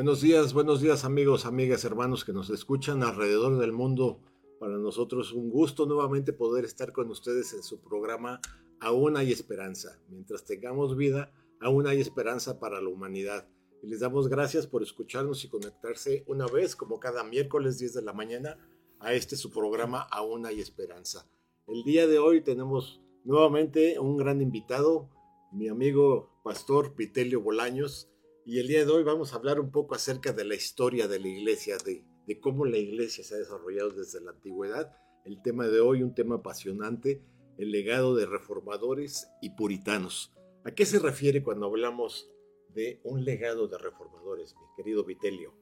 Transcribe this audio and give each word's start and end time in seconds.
Buenos 0.00 0.22
días, 0.22 0.54
buenos 0.54 0.80
días 0.80 1.04
amigos, 1.04 1.44
amigas, 1.44 1.84
hermanos 1.84 2.24
que 2.24 2.32
nos 2.32 2.48
escuchan 2.48 3.02
alrededor 3.02 3.58
del 3.58 3.72
mundo. 3.72 4.18
Para 4.58 4.78
nosotros 4.78 5.34
un 5.34 5.50
gusto 5.50 5.84
nuevamente 5.84 6.32
poder 6.32 6.64
estar 6.64 6.94
con 6.94 7.10
ustedes 7.10 7.52
en 7.52 7.62
su 7.62 7.82
programa 7.82 8.40
Aún 8.80 9.18
hay 9.18 9.30
esperanza. 9.30 10.00
Mientras 10.08 10.46
tengamos 10.46 10.96
vida, 10.96 11.34
aún 11.60 11.86
hay 11.86 12.00
esperanza 12.00 12.58
para 12.58 12.80
la 12.80 12.88
humanidad. 12.88 13.46
Y 13.82 13.88
les 13.88 14.00
damos 14.00 14.28
gracias 14.28 14.66
por 14.66 14.82
escucharnos 14.82 15.44
y 15.44 15.50
conectarse 15.50 16.24
una 16.26 16.46
vez, 16.46 16.76
como 16.76 16.98
cada 16.98 17.22
miércoles 17.22 17.78
10 17.78 17.92
de 17.92 18.02
la 18.02 18.14
mañana, 18.14 18.56
a 19.00 19.12
este 19.12 19.36
su 19.36 19.50
programa 19.50 20.00
Aún 20.00 20.46
hay 20.46 20.62
esperanza. 20.62 21.28
El 21.66 21.84
día 21.84 22.06
de 22.06 22.18
hoy 22.18 22.40
tenemos 22.40 23.02
nuevamente 23.22 23.98
un 23.98 24.16
gran 24.16 24.40
invitado, 24.40 25.10
mi 25.52 25.68
amigo 25.68 26.30
Pastor 26.42 26.96
Vitelio 26.96 27.42
Bolaños, 27.42 28.10
y 28.50 28.58
el 28.58 28.66
día 28.66 28.84
de 28.84 28.90
hoy 28.90 29.04
vamos 29.04 29.32
a 29.32 29.36
hablar 29.36 29.60
un 29.60 29.70
poco 29.70 29.94
acerca 29.94 30.32
de 30.32 30.44
la 30.44 30.56
historia 30.56 31.06
de 31.06 31.20
la 31.20 31.28
iglesia, 31.28 31.76
de, 31.84 32.04
de, 32.26 32.40
cómo 32.40 32.64
la 32.64 32.78
iglesia 32.78 33.22
se 33.22 33.36
ha 33.36 33.38
desarrollado 33.38 33.90
desde 33.90 34.20
la 34.20 34.32
antigüedad. 34.32 34.92
El 35.24 35.40
tema 35.40 35.68
de 35.68 35.78
hoy, 35.78 36.02
un 36.02 36.16
tema 36.16 36.34
apasionante, 36.34 37.22
el 37.58 37.70
legado 37.70 38.16
de 38.16 38.26
reformadores 38.26 39.30
y 39.40 39.50
puritanos. 39.50 40.34
¿A 40.64 40.72
qué 40.72 40.84
se 40.84 40.98
refiere 40.98 41.44
cuando 41.44 41.66
hablamos 41.66 42.28
de 42.74 43.00
un 43.04 43.24
legado 43.24 43.68
de 43.68 43.78
reformadores, 43.78 44.56
mi 44.56 44.66
querido 44.76 45.04
Vitelio? 45.04 45.54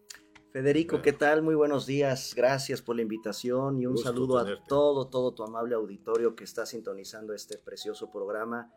Federico, 0.51 1.03
¿qué 1.03 1.13
tal? 1.13 1.43
Muy 1.43 1.57
buenos 1.57 1.85
días. 1.85 2.33
Gracias 2.35 2.81
por 2.81 2.97
la 2.97 3.03
invitación 3.03 3.83
y 3.83 3.85
un 3.85 3.97
Gusto 3.97 4.09
saludo 4.09 4.43
tenerte. 4.43 4.63
a 4.63 4.67
todo, 4.67 5.09
todo 5.09 5.35
tu 5.35 5.43
amable 5.43 5.75
auditorio 5.75 6.35
que 6.35 6.45
está 6.45 6.65
sintonizando 6.65 7.35
este 7.35 7.59
precioso 7.59 8.11
programa. 8.11 8.73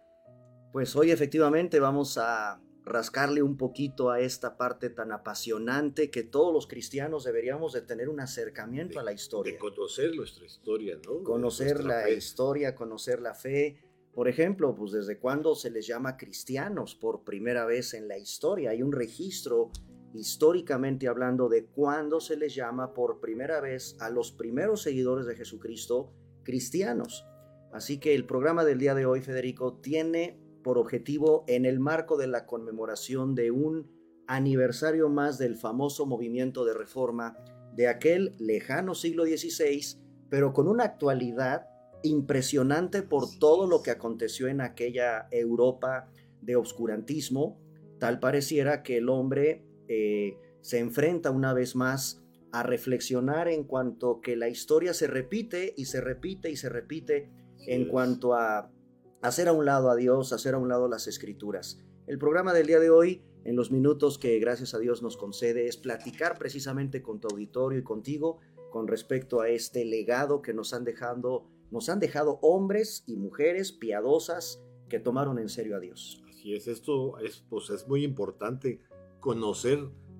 Pues 0.73 0.97
hoy 0.97 1.11
efectivamente 1.11 1.79
vamos 1.79 2.17
a 2.17 2.61
rascarle 2.83 3.43
un 3.43 3.57
poquito 3.57 4.09
a 4.09 4.19
esta 4.19 4.57
parte 4.57 4.89
tan 4.89 5.11
apasionante 5.11 6.09
que 6.09 6.23
todos 6.23 6.53
los 6.53 6.67
cristianos 6.67 7.23
deberíamos 7.23 7.73
de 7.73 7.81
tener 7.81 8.09
un 8.09 8.19
acercamiento 8.19 8.99
a 8.99 9.03
la 9.03 9.13
historia. 9.13 9.53
De 9.53 9.59
conocer 9.59 10.15
nuestra 10.15 10.45
historia, 10.45 10.97
¿no? 11.05 11.23
Conocer 11.23 11.75
Nuestra 11.75 11.97
la 11.99 12.03
fe. 12.05 12.13
historia, 12.15 12.75
conocer 12.75 13.21
la 13.21 13.33
fe. 13.35 13.77
Por 14.13 14.27
ejemplo, 14.27 14.75
pues 14.75 14.91
desde 14.91 15.19
cuándo 15.19 15.55
se 15.55 15.69
les 15.69 15.85
llama 15.87 16.17
cristianos 16.17 16.95
por 16.95 17.23
primera 17.23 17.65
vez 17.65 17.93
en 17.93 18.07
la 18.07 18.17
historia. 18.17 18.71
Hay 18.71 18.81
un 18.81 18.91
registro 18.91 19.71
históricamente 20.13 21.07
hablando 21.07 21.47
de 21.47 21.65
cuándo 21.65 22.19
se 22.19 22.35
les 22.35 22.53
llama 22.53 22.93
por 22.93 23.19
primera 23.21 23.61
vez 23.61 23.95
a 23.99 24.09
los 24.09 24.31
primeros 24.31 24.81
seguidores 24.81 25.25
de 25.25 25.35
Jesucristo 25.35 26.11
cristianos. 26.43 27.25
Así 27.71 27.99
que 27.99 28.13
el 28.15 28.25
programa 28.25 28.65
del 28.65 28.79
día 28.79 28.95
de 28.95 29.05
hoy, 29.05 29.21
Federico, 29.21 29.75
tiene 29.75 30.37
por 30.63 30.77
objetivo 30.77 31.43
en 31.47 31.65
el 31.65 31.79
marco 31.79 32.17
de 32.17 32.27
la 32.27 32.45
conmemoración 32.45 33.35
de 33.35 33.51
un 33.51 33.89
aniversario 34.27 35.09
más 35.09 35.37
del 35.37 35.57
famoso 35.57 36.05
movimiento 36.05 36.65
de 36.65 36.73
reforma 36.73 37.37
de 37.75 37.87
aquel 37.87 38.35
lejano 38.39 38.95
siglo 38.95 39.25
XVI, 39.25 39.99
pero 40.29 40.53
con 40.53 40.67
una 40.67 40.85
actualidad 40.85 41.67
impresionante 42.03 43.03
por 43.03 43.25
todo 43.39 43.67
lo 43.67 43.81
que 43.81 43.91
aconteció 43.91 44.47
en 44.47 44.61
aquella 44.61 45.27
Europa 45.31 46.09
de 46.41 46.55
obscurantismo, 46.55 47.59
tal 47.99 48.19
pareciera 48.19 48.83
que 48.83 48.97
el 48.97 49.09
hombre 49.09 49.63
eh, 49.87 50.37
se 50.61 50.79
enfrenta 50.79 51.31
una 51.31 51.53
vez 51.53 51.75
más 51.75 52.23
a 52.51 52.63
reflexionar 52.63 53.47
en 53.47 53.63
cuanto 53.63 54.21
que 54.21 54.35
la 54.35 54.49
historia 54.49 54.93
se 54.93 55.07
repite 55.07 55.73
y 55.77 55.85
se 55.85 56.01
repite 56.01 56.49
y 56.49 56.57
se 56.57 56.69
repite 56.69 57.29
en 57.67 57.83
es. 57.83 57.89
cuanto 57.89 58.33
a 58.33 58.71
hacer 59.21 59.47
a 59.47 59.53
un 59.53 59.65
lado 59.65 59.89
a 59.89 59.95
Dios, 59.95 60.33
hacer 60.33 60.55
a 60.55 60.57
un 60.57 60.69
lado 60.69 60.87
las 60.87 61.07
escrituras. 61.07 61.79
El 62.07 62.17
programa 62.17 62.53
del 62.53 62.67
día 62.67 62.79
de 62.79 62.89
hoy, 62.89 63.21
en 63.43 63.55
los 63.55 63.71
minutos 63.71 64.17
que 64.17 64.39
gracias 64.39 64.73
a 64.73 64.79
Dios 64.79 65.01
nos 65.01 65.17
concede, 65.17 65.67
es 65.67 65.77
platicar 65.77 66.37
precisamente 66.37 67.01
con 67.01 67.19
tu 67.19 67.27
auditorio 67.27 67.79
y 67.79 67.83
contigo 67.83 68.39
con 68.71 68.87
respecto 68.87 69.41
a 69.41 69.49
este 69.49 69.85
legado 69.85 70.41
que 70.41 70.53
nos 70.53 70.73
han 70.73 70.83
dejado, 70.83 71.45
nos 71.69 71.89
han 71.89 71.99
dejado 71.99 72.39
hombres 72.41 73.03
y 73.05 73.15
mujeres 73.15 73.71
piadosas 73.71 74.61
que 74.89 74.99
tomaron 74.99 75.39
en 75.39 75.49
serio 75.49 75.75
a 75.75 75.79
Dios. 75.79 76.23
Así 76.29 76.53
es, 76.53 76.67
esto 76.67 77.19
es, 77.19 77.45
pues, 77.49 77.69
es 77.69 77.87
muy 77.87 78.03
importante 78.03 78.81
conocer 79.19 79.79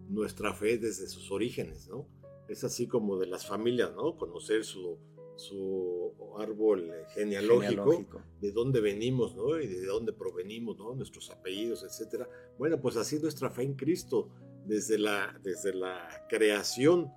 nuestra 0.10 0.54
fe 0.54 0.78
desde 0.78 1.08
sus 1.08 1.32
orígenes, 1.32 1.88
¿no? 1.88 2.08
Es 2.48 2.64
así 2.64 2.88
como 2.88 3.18
de 3.18 3.28
las 3.28 3.48
familias, 3.48 3.94
¿no? 3.96 4.18
Conocer 4.18 4.66
su, 4.66 5.00
su 5.42 6.14
árbol 6.38 6.90
eh, 6.90 7.06
genealógico, 7.14 7.62
Genealógico. 7.62 8.22
de 8.40 8.52
dónde 8.52 8.80
venimos, 8.80 9.36
¿no? 9.36 9.60
Y 9.60 9.68
de 9.68 9.86
dónde 9.86 10.14
provenimos, 10.14 10.78
¿no? 10.78 10.94
Nuestros 10.96 11.30
apellidos, 11.32 11.84
etcétera. 11.84 12.30
Bueno, 12.58 12.80
pues 12.80 12.96
así 12.98 13.20
nuestra 13.20 13.50
fe 13.50 13.64
en 13.64 13.74
Cristo, 13.76 14.30
desde 14.66 14.98
la, 14.98 15.40
desde 15.44 15.74
la 15.74 16.26
creación, 16.30 17.12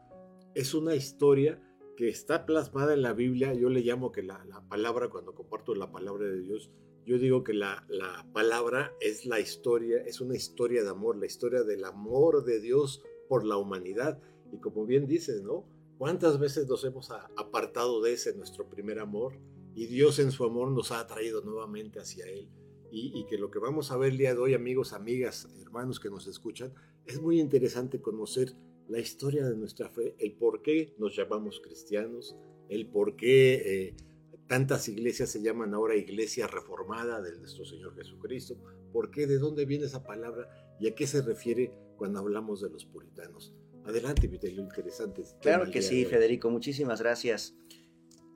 es 0.54 0.74
una 0.74 0.94
historia 0.94 1.60
que 1.96 2.08
está 2.08 2.46
plasmada 2.46 2.94
en 2.94 3.02
la 3.02 3.12
Biblia. 3.12 3.54
Yo 3.54 3.68
le 3.68 3.80
llamo 3.80 4.10
que 4.10 4.22
la, 4.22 4.44
la 4.46 4.66
palabra, 4.68 5.08
cuando 5.08 5.34
comparto 5.34 5.74
la 5.74 5.92
palabra 5.92 6.26
de 6.26 6.40
Dios, 6.40 6.70
yo 7.06 7.18
digo 7.18 7.44
que 7.44 7.52
la, 7.52 7.84
la 7.88 8.26
palabra 8.32 8.94
es 9.00 9.26
la 9.26 9.38
historia, 9.38 9.98
es 10.06 10.20
una 10.20 10.34
historia 10.34 10.82
de 10.82 10.88
amor, 10.88 11.16
la 11.16 11.26
historia 11.26 11.62
del 11.62 11.84
amor 11.84 12.44
de 12.44 12.60
Dios 12.60 13.02
por 13.28 13.44
la 13.44 13.58
humanidad. 13.58 14.18
Y 14.52 14.58
como 14.58 14.86
bien 14.86 15.06
dices, 15.06 15.42
¿no? 15.42 15.66
¿Cuántas 15.98 16.38
veces 16.38 16.66
nos 16.66 16.84
hemos 16.84 17.10
apartado 17.10 18.02
de 18.02 18.12
ese 18.12 18.34
nuestro 18.34 18.68
primer 18.68 18.98
amor? 18.98 19.38
Y 19.74 19.86
Dios 19.86 20.18
en 20.18 20.30
su 20.30 20.44
amor 20.44 20.70
nos 20.70 20.92
ha 20.92 21.06
traído 21.06 21.42
nuevamente 21.42 22.00
hacia 22.00 22.26
Él. 22.26 22.48
Y, 22.90 23.18
y 23.18 23.26
que 23.26 23.38
lo 23.38 23.50
que 23.50 23.58
vamos 23.58 23.90
a 23.90 23.96
ver 23.96 24.12
el 24.12 24.18
día 24.18 24.34
de 24.34 24.40
hoy, 24.40 24.54
amigos, 24.54 24.92
amigas, 24.92 25.48
hermanos 25.60 25.98
que 25.98 26.10
nos 26.10 26.26
escuchan, 26.26 26.72
es 27.06 27.20
muy 27.20 27.40
interesante 27.40 28.00
conocer 28.00 28.54
la 28.88 28.98
historia 28.98 29.44
de 29.46 29.56
nuestra 29.56 29.88
fe, 29.88 30.14
el 30.18 30.34
por 30.34 30.62
qué 30.62 30.94
nos 30.98 31.16
llamamos 31.16 31.60
cristianos, 31.60 32.36
el 32.68 32.86
por 32.86 33.16
qué 33.16 33.54
eh, 33.54 33.96
tantas 34.46 34.88
iglesias 34.88 35.30
se 35.30 35.42
llaman 35.42 35.74
ahora 35.74 35.96
iglesia 35.96 36.46
reformada 36.46 37.22
de 37.22 37.36
nuestro 37.38 37.64
Señor 37.64 37.94
Jesucristo, 37.96 38.56
por 38.92 39.10
qué, 39.10 39.26
de 39.26 39.38
dónde 39.38 39.64
viene 39.64 39.86
esa 39.86 40.04
palabra 40.04 40.48
y 40.78 40.86
a 40.86 40.94
qué 40.94 41.06
se 41.06 41.22
refiere 41.22 41.72
cuando 41.96 42.20
hablamos 42.20 42.60
de 42.60 42.70
los 42.70 42.84
puritanos. 42.84 43.54
Adelante, 43.84 44.26
Vitelio, 44.26 44.62
interesante. 44.62 45.22
tema 45.22 45.40
Claro 45.40 45.70
que 45.70 45.82
sí. 45.82 46.04
Federico, 46.04 46.50
muchísimas 46.50 47.00
gracias. 47.00 47.54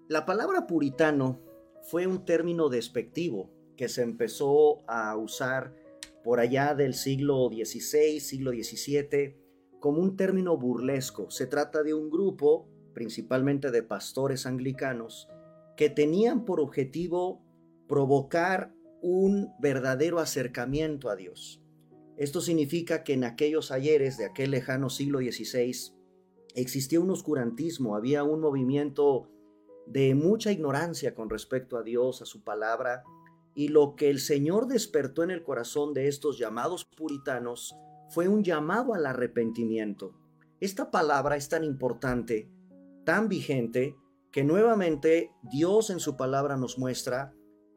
La 0.08 0.26
palabra 0.26 0.66
puritano 0.66 1.40
fue 1.82 2.06
un 2.06 2.24
término 2.24 2.68
despectivo 2.68 3.50
que 3.76 3.88
se 3.88 4.02
empezó 4.02 4.82
a 4.88 5.16
usar 5.16 5.74
por 6.22 6.40
allá 6.40 6.74
del 6.74 6.94
siglo 6.94 7.48
XVI, 7.48 8.20
siglo 8.20 8.50
XVII, 8.50 9.36
como 9.80 10.02
un 10.02 10.16
término 10.16 10.56
burlesco. 10.58 11.30
Se 11.30 11.46
trata 11.46 11.82
de 11.82 11.94
un 11.94 12.10
grupo, 12.10 12.68
principalmente 12.92 13.70
de 13.70 13.82
pastores 13.82 14.44
anglicanos, 14.44 15.28
que 15.76 15.88
tenían 15.88 16.44
por 16.44 16.60
objetivo 16.60 17.40
provocar 17.86 18.74
un 19.00 19.52
verdadero 19.60 20.18
acercamiento 20.18 21.08
a 21.08 21.16
Dios. 21.16 21.62
Esto 22.18 22.40
significa 22.40 23.04
que 23.04 23.12
en 23.12 23.22
aquellos 23.22 23.70
ayeres 23.70 24.18
de 24.18 24.24
aquel 24.24 24.50
lejano 24.50 24.90
siglo 24.90 25.20
XVI 25.20 25.94
existía 26.56 26.98
un 26.98 27.10
oscurantismo, 27.10 27.94
había 27.94 28.24
un 28.24 28.40
movimiento 28.40 29.30
de 29.86 30.16
mucha 30.16 30.50
ignorancia 30.50 31.14
con 31.14 31.30
respecto 31.30 31.76
a 31.76 31.84
Dios, 31.84 32.20
a 32.20 32.26
su 32.26 32.42
palabra, 32.42 33.04
y 33.54 33.68
lo 33.68 33.94
que 33.94 34.10
el 34.10 34.18
Señor 34.18 34.66
despertó 34.66 35.22
en 35.22 35.30
el 35.30 35.44
corazón 35.44 35.94
de 35.94 36.08
estos 36.08 36.38
llamados 36.38 36.84
puritanos 36.84 37.76
fue 38.10 38.26
un 38.26 38.42
llamado 38.42 38.94
al 38.94 39.06
arrepentimiento. 39.06 40.14
Esta 40.60 40.90
palabra 40.90 41.36
es 41.36 41.48
tan 41.48 41.62
importante, 41.62 42.50
tan 43.04 43.28
vigente, 43.28 43.94
que 44.32 44.42
nuevamente 44.44 45.30
Dios 45.42 45.90
en 45.90 46.00
su 46.00 46.16
palabra 46.16 46.56
nos 46.56 46.78
muestra 46.78 47.32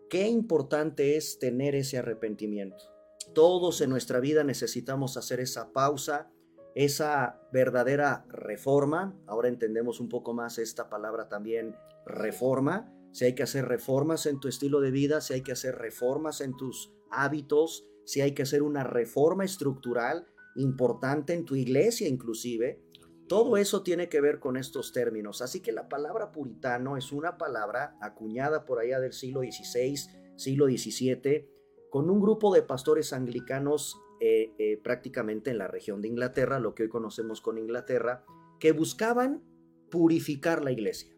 qué 0.09 0.27
importante 0.27 1.15
es 1.15 1.39
tener 1.39 1.75
ese 1.75 1.99
arrepentimiento. 1.99 2.90
Todos 3.33 3.81
en 3.81 3.89
nuestra 3.89 4.19
vida 4.19 4.43
necesitamos 4.43 5.15
hacer 5.17 5.39
esa 5.39 5.71
pausa, 5.71 6.31
esa 6.75 7.39
verdadera 7.51 8.25
reforma. 8.29 9.17
Ahora 9.27 9.47
entendemos 9.47 9.99
un 9.99 10.09
poco 10.09 10.33
más 10.33 10.57
esta 10.57 10.89
palabra 10.89 11.29
también, 11.29 11.75
reforma. 12.05 12.91
si 13.13 13.25
hay 13.25 13.35
que 13.35 13.43
hacer 13.43 13.65
reformas 13.65 14.25
en 14.25 14.39
tu 14.39 14.47
estilo 14.47 14.79
de 14.79 14.91
vida, 14.91 15.19
si 15.19 15.33
hay 15.33 15.41
que 15.41 15.51
hacer 15.51 15.75
reformas 15.75 16.39
en 16.39 16.55
tus 16.55 16.93
hábitos, 17.11 17.85
si 18.05 18.21
hay 18.21 18.33
que 18.33 18.43
hacer 18.43 18.63
una 18.63 18.85
reforma 18.85 19.43
estructural 19.43 20.27
importante 20.55 21.33
en 21.33 21.45
tu 21.45 21.55
iglesia 21.55 22.07
inclusive. 22.07 22.81
Todo 23.27 23.55
eso 23.55 23.83
tiene 23.83 24.09
que 24.09 24.19
ver 24.19 24.39
con 24.39 24.57
estos 24.57 24.91
términos. 24.91 25.41
Así 25.41 25.61
que 25.61 25.71
la 25.71 25.87
palabra 25.87 26.31
puritano 26.31 26.97
es 26.97 27.11
una 27.11 27.37
palabra 27.37 27.97
acuñada 28.01 28.65
por 28.65 28.79
allá 28.79 28.99
del 28.99 29.13
siglo 29.13 29.41
XVI, 29.41 29.95
siglo 30.35 30.65
XVII, 30.65 31.49
con 31.91 32.09
un 32.09 32.21
grupo 32.21 32.53
de 32.53 32.63
pastores 32.63 33.13
anglicanos 33.13 34.01
eh, 34.21 34.53
eh, 34.57 34.79
prácticamente 34.81 35.51
en 35.51 35.57
la 35.57 35.67
región 35.67 36.01
de 36.01 36.07
Inglaterra, 36.07 36.59
lo 36.59 36.73
que 36.73 36.83
hoy 36.83 36.89
conocemos 36.89 37.41
con 37.41 37.57
Inglaterra, 37.57 38.23
que 38.59 38.71
buscaban 38.71 39.43
purificar 39.91 40.63
la 40.63 40.71
iglesia. 40.71 41.13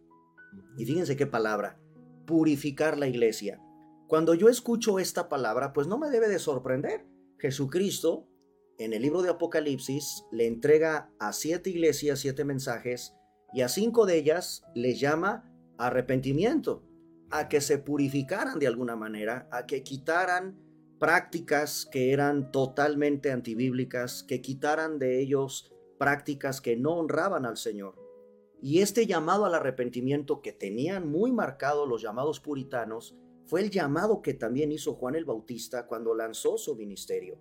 Y 0.77 0.85
fíjense 0.85 1.15
qué 1.15 1.27
palabra, 1.27 1.79
purificar 2.25 2.97
la 2.97 3.07
iglesia. 3.07 3.61
Cuando 4.07 4.33
yo 4.33 4.49
escucho 4.49 4.97
esta 4.97 5.29
palabra, 5.29 5.73
pues 5.73 5.87
no 5.87 5.99
me 5.99 6.09
debe 6.09 6.27
de 6.27 6.39
sorprender. 6.39 7.05
Jesucristo, 7.37 8.27
en 8.79 8.93
el 8.93 9.03
libro 9.03 9.21
de 9.21 9.29
Apocalipsis, 9.29 10.25
le 10.31 10.47
entrega 10.47 11.11
a 11.19 11.33
siete 11.33 11.69
iglesias 11.69 12.19
siete 12.19 12.45
mensajes 12.45 13.13
y 13.53 13.61
a 13.61 13.69
cinco 13.69 14.07
de 14.07 14.17
ellas 14.17 14.63
les 14.73 14.99
llama 14.99 15.53
arrepentimiento, 15.77 16.83
a 17.35 17.49
que 17.49 17.61
se 17.61 17.79
purificaran 17.79 18.59
de 18.59 18.67
alguna 18.67 18.95
manera, 18.95 19.47
a 19.51 19.65
que 19.65 19.81
quitaran 19.81 20.55
prácticas 20.99 21.87
que 21.91 22.13
eran 22.13 22.51
totalmente 22.51 23.31
antibíblicas, 23.31 24.21
que 24.21 24.39
quitaran 24.39 24.99
de 24.99 25.19
ellos 25.19 25.73
prácticas 25.97 26.61
que 26.61 26.77
no 26.77 26.91
honraban 26.91 27.47
al 27.47 27.57
Señor. 27.57 27.95
Y 28.61 28.81
este 28.81 29.07
llamado 29.07 29.45
al 29.45 29.55
arrepentimiento 29.55 30.43
que 30.43 30.53
tenían 30.53 31.09
muy 31.09 31.31
marcado 31.31 31.87
los 31.87 32.03
llamados 32.03 32.39
puritanos 32.39 33.17
fue 33.47 33.61
el 33.61 33.71
llamado 33.71 34.21
que 34.21 34.35
también 34.35 34.71
hizo 34.71 34.93
Juan 34.93 35.15
el 35.15 35.25
Bautista 35.25 35.87
cuando 35.87 36.13
lanzó 36.13 36.59
su 36.59 36.75
ministerio. 36.75 37.39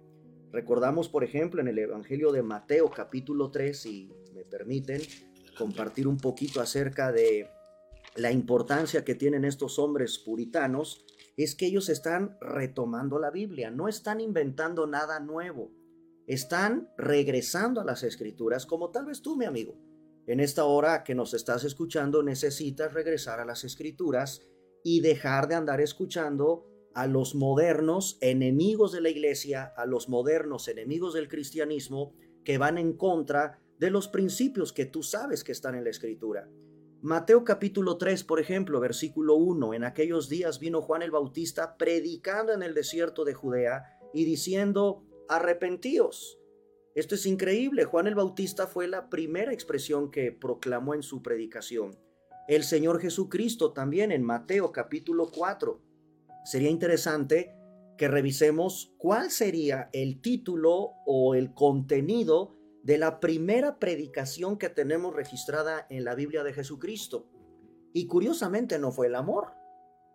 Recordamos, 0.52 1.10
por 1.10 1.22
ejemplo, 1.22 1.60
en 1.60 1.68
el 1.68 1.78
Evangelio 1.78 2.32
de 2.32 2.42
Mateo 2.42 2.90
capítulo 2.90 3.50
3, 3.50 3.78
si 3.78 4.10
me 4.32 4.44
permiten 4.44 5.02
compartir 5.58 6.08
un 6.08 6.16
poquito 6.16 6.62
acerca 6.62 7.12
de 7.12 7.46
la 8.16 8.32
importancia 8.32 9.04
que 9.04 9.14
tienen 9.14 9.44
estos 9.44 9.78
hombres 9.78 10.18
puritanos, 10.18 11.04
es 11.36 11.54
que 11.54 11.66
ellos 11.66 11.88
están 11.88 12.36
retomando 12.40 13.18
la 13.18 13.30
Biblia, 13.30 13.70
no 13.70 13.88
están 13.88 14.20
inventando 14.20 14.86
nada 14.86 15.18
nuevo, 15.20 15.72
están 16.26 16.90
regresando 16.98 17.80
a 17.80 17.84
las 17.84 18.02
escrituras 18.02 18.66
como 18.66 18.90
tal 18.90 19.06
vez 19.06 19.22
tú, 19.22 19.36
mi 19.36 19.46
amigo. 19.46 19.74
En 20.26 20.40
esta 20.40 20.64
hora 20.64 21.02
que 21.02 21.14
nos 21.14 21.34
estás 21.34 21.64
escuchando 21.64 22.22
necesitas 22.22 22.92
regresar 22.92 23.40
a 23.40 23.44
las 23.44 23.64
escrituras 23.64 24.42
y 24.84 25.00
dejar 25.00 25.48
de 25.48 25.54
andar 25.54 25.80
escuchando 25.80 26.68
a 26.94 27.06
los 27.06 27.34
modernos 27.34 28.18
enemigos 28.20 28.92
de 28.92 29.00
la 29.00 29.08
iglesia, 29.08 29.72
a 29.76 29.86
los 29.86 30.08
modernos 30.08 30.68
enemigos 30.68 31.14
del 31.14 31.28
cristianismo 31.28 32.14
que 32.44 32.58
van 32.58 32.78
en 32.78 32.92
contra 32.92 33.60
de 33.78 33.90
los 33.90 34.08
principios 34.08 34.72
que 34.72 34.84
tú 34.84 35.02
sabes 35.02 35.42
que 35.42 35.52
están 35.52 35.74
en 35.74 35.84
la 35.84 35.90
escritura. 35.90 36.48
Mateo 37.02 37.44
capítulo 37.44 37.98
3, 37.98 38.24
por 38.24 38.40
ejemplo, 38.40 38.80
versículo 38.80 39.34
1, 39.34 39.74
en 39.74 39.84
aquellos 39.84 40.28
días 40.28 40.58
vino 40.58 40.80
Juan 40.80 41.02
el 41.02 41.10
Bautista 41.10 41.76
predicando 41.76 42.52
en 42.52 42.62
el 42.62 42.74
desierto 42.74 43.24
de 43.24 43.34
Judea 43.34 43.84
y 44.14 44.24
diciendo, 44.24 45.04
arrepentíos 45.28 46.38
esto 46.94 47.14
es 47.14 47.24
increíble. 47.24 47.84
Juan 47.84 48.06
el 48.06 48.14
Bautista 48.14 48.66
fue 48.66 48.86
la 48.86 49.08
primera 49.08 49.52
expresión 49.52 50.10
que 50.10 50.30
proclamó 50.30 50.94
en 50.94 51.02
su 51.02 51.22
predicación. 51.22 51.98
El 52.48 52.64
Señor 52.64 53.00
Jesucristo 53.00 53.72
también 53.72 54.12
en 54.12 54.22
Mateo 54.22 54.72
capítulo 54.72 55.30
4. 55.34 55.80
Sería 56.44 56.68
interesante 56.68 57.54
que 57.96 58.08
revisemos 58.08 58.92
cuál 58.98 59.30
sería 59.30 59.88
el 59.94 60.20
título 60.20 60.90
o 61.06 61.34
el 61.34 61.54
contenido 61.54 62.58
de 62.82 62.98
la 62.98 63.20
primera 63.20 63.78
predicación 63.78 64.58
que 64.58 64.68
tenemos 64.68 65.14
registrada 65.14 65.86
en 65.90 66.04
la 66.04 66.14
Biblia 66.14 66.42
de 66.42 66.52
Jesucristo. 66.52 67.28
Y 67.92 68.06
curiosamente 68.06 68.78
no 68.78 68.92
fue 68.92 69.06
el 69.06 69.14
amor. 69.14 69.52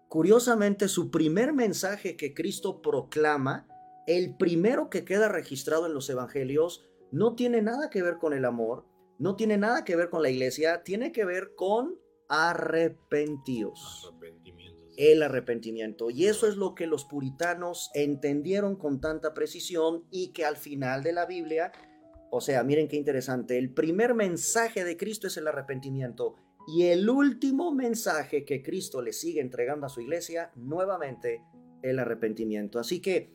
Curiosamente 0.10 0.88
su 0.88 1.12
primer 1.12 1.54
mensaje 1.54 2.16
que 2.16 2.34
Cristo 2.34 2.82
proclama 2.82 3.68
el 4.08 4.38
primero 4.38 4.90
que 4.90 5.04
queda 5.04 5.28
registrado 5.28 5.86
en 5.86 5.94
los 5.94 6.10
evangelios 6.10 6.86
no 7.12 7.36
tiene 7.36 7.62
nada 7.62 7.90
que 7.90 8.02
ver 8.02 8.18
con 8.18 8.34
el 8.34 8.46
amor, 8.46 8.86
no 9.20 9.36
tiene 9.36 9.58
nada 9.58 9.84
que 9.84 9.98
ver 9.98 10.10
con 10.10 10.22
la 10.22 10.30
iglesia, 10.30 10.82
tiene 10.84 11.12
que 11.12 11.26
ver 11.26 11.56
con 11.56 12.00
arrepentidos. 12.30 14.14
El 14.98 15.22
arrepentimiento. 15.22 16.10
Y 16.10 16.26
eso 16.26 16.48
es 16.48 16.56
lo 16.56 16.74
que 16.74 16.88
los 16.88 17.06
puritanos 17.06 17.92
entendieron 17.94 18.78
con 18.78 19.00
tanta 19.00 19.34
precisión 19.34 20.06
y 20.10 20.32
que 20.32 20.46
al 20.46 20.56
final 20.56 21.04
de 21.04 21.12
la 21.14 21.26
Biblia, 21.26 21.72
o 22.32 22.42
sea, 22.42 22.64
miren 22.64 22.88
qué 22.88 22.98
interesante, 22.98 23.58
el 23.58 23.74
primer 23.74 24.14
mensaje 24.14 24.84
de 24.84 24.98
Cristo 24.98 25.28
es 25.28 25.38
el 25.38 25.48
arrepentimiento 25.48 26.36
y 26.68 26.84
el 26.84 27.10
último 27.10 27.74
mensaje 27.74 28.44
que 28.44 28.62
Cristo 28.62 29.02
le 29.02 29.14
sigue 29.14 29.40
entregando 29.40 29.86
a 29.86 29.90
su 29.90 30.02
iglesia, 30.02 30.52
nuevamente, 30.56 31.42
el 31.82 32.00
arrepentimiento. 32.00 32.80
Así 32.80 33.02
que 33.02 33.32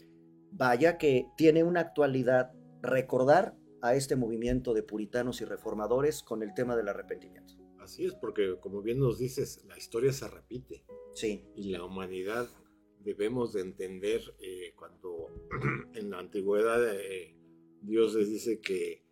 vaya 0.50 0.98
que 0.98 1.26
tiene 1.36 1.64
una 1.64 1.80
actualidad 1.80 2.52
recordar 2.82 3.56
a 3.80 3.94
este 3.94 4.16
movimiento 4.16 4.74
de 4.74 4.82
puritanos 4.82 5.40
y 5.40 5.44
reformadores 5.44 6.22
con 6.22 6.42
el 6.42 6.52
tema 6.52 6.76
del 6.76 6.88
arrepentimiento. 6.88 7.54
Así 7.80 8.04
es, 8.04 8.14
porque 8.14 8.56
como 8.60 8.82
bien 8.82 9.00
nos 9.00 9.18
dices, 9.18 9.64
la 9.66 9.76
historia 9.76 10.12
se 10.12 10.28
repite. 10.28 10.84
Sí. 11.14 11.44
Y 11.56 11.70
la 11.70 11.84
humanidad 11.84 12.48
debemos 13.00 13.52
de 13.52 13.62
entender 13.62 14.20
eh, 14.38 14.72
cuando 14.76 15.26
en 15.94 16.10
la 16.10 16.18
antigüedad 16.18 16.94
eh, 16.94 17.34
Dios 17.82 18.14
les 18.14 18.30
dice 18.30 18.60
que 18.60 19.04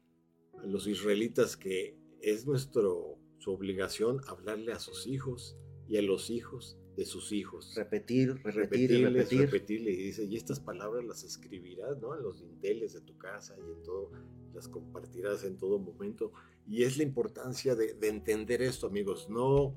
a 0.58 0.66
los 0.66 0.86
israelitas 0.86 1.56
que 1.56 1.96
es 2.22 2.46
nuestro, 2.46 3.18
su 3.38 3.52
obligación 3.52 4.20
hablarle 4.26 4.72
a 4.72 4.78
sus 4.78 5.06
hijos 5.06 5.56
y 5.88 5.96
a 5.96 6.02
los 6.02 6.30
hijos 6.30 6.78
de 6.96 7.04
sus 7.04 7.32
hijos. 7.32 7.74
Repetir, 7.74 8.34
repetir 8.44 9.02
repetir. 9.02 9.40
Repetirle 9.40 9.90
y 9.90 9.96
dice, 9.96 10.24
y 10.24 10.36
estas 10.36 10.60
palabras 10.60 11.04
las 11.04 11.24
escribirás, 11.24 11.98
¿no? 12.00 12.14
En 12.14 12.22
los 12.22 12.40
dinteles 12.40 12.92
de 12.92 13.00
tu 13.00 13.16
casa 13.18 13.56
y 13.58 13.72
en 13.72 13.82
todo, 13.82 14.10
las 14.54 14.68
compartirás 14.68 15.44
en 15.44 15.56
todo 15.56 15.78
momento. 15.78 16.32
Y 16.66 16.82
es 16.84 16.96
la 16.96 17.02
importancia 17.02 17.74
de, 17.74 17.96
entender 18.02 18.62
esto, 18.62 18.86
amigos. 18.86 19.28
No, 19.30 19.76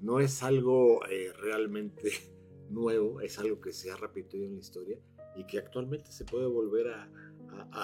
no 0.00 0.20
es 0.20 0.42
algo 0.42 1.04
eh, 1.06 1.32
realmente 1.32 2.12
nuevo, 2.68 3.20
es 3.20 3.38
algo 3.38 3.60
que 3.60 3.72
se 3.72 3.90
ha 3.90 3.96
repetido 3.96 4.44
en 4.44 4.54
la 4.54 4.60
historia 4.60 4.98
y 5.36 5.46
que 5.46 5.58
actualmente 5.58 6.12
se 6.12 6.24
puede 6.24 6.46
volver 6.46 6.88
a, 6.88 7.10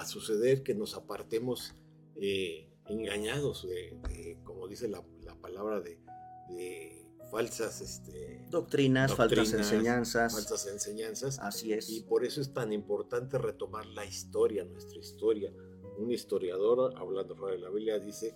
suceder, 0.05 0.63
que 0.63 0.73
nos 0.73 0.95
apartemos 0.95 1.75
eh, 2.15 2.69
engañados, 2.87 3.67
de, 3.67 4.37
como 4.43 4.67
dice 4.67 4.87
la, 4.87 5.03
palabra 5.41 5.81
de 5.81 5.99
falsas 7.29 7.81
este, 7.81 8.45
doctrinas, 8.49 9.13
falsas 9.13 9.53
enseñanzas. 9.53 10.33
Falsas 10.33 10.67
enseñanzas. 10.67 11.39
Así 11.39 11.73
es. 11.73 11.89
Y 11.89 12.01
por 12.01 12.25
eso 12.25 12.41
es 12.41 12.53
tan 12.53 12.73
importante 12.73 13.37
retomar 13.37 13.85
la 13.87 14.05
historia, 14.05 14.63
nuestra 14.63 14.99
historia. 14.99 15.53
Un 15.97 16.11
historiador, 16.11 16.93
hablando 16.97 17.35
de 17.47 17.57
la 17.57 17.69
Biblia, 17.69 17.99
dice 17.99 18.35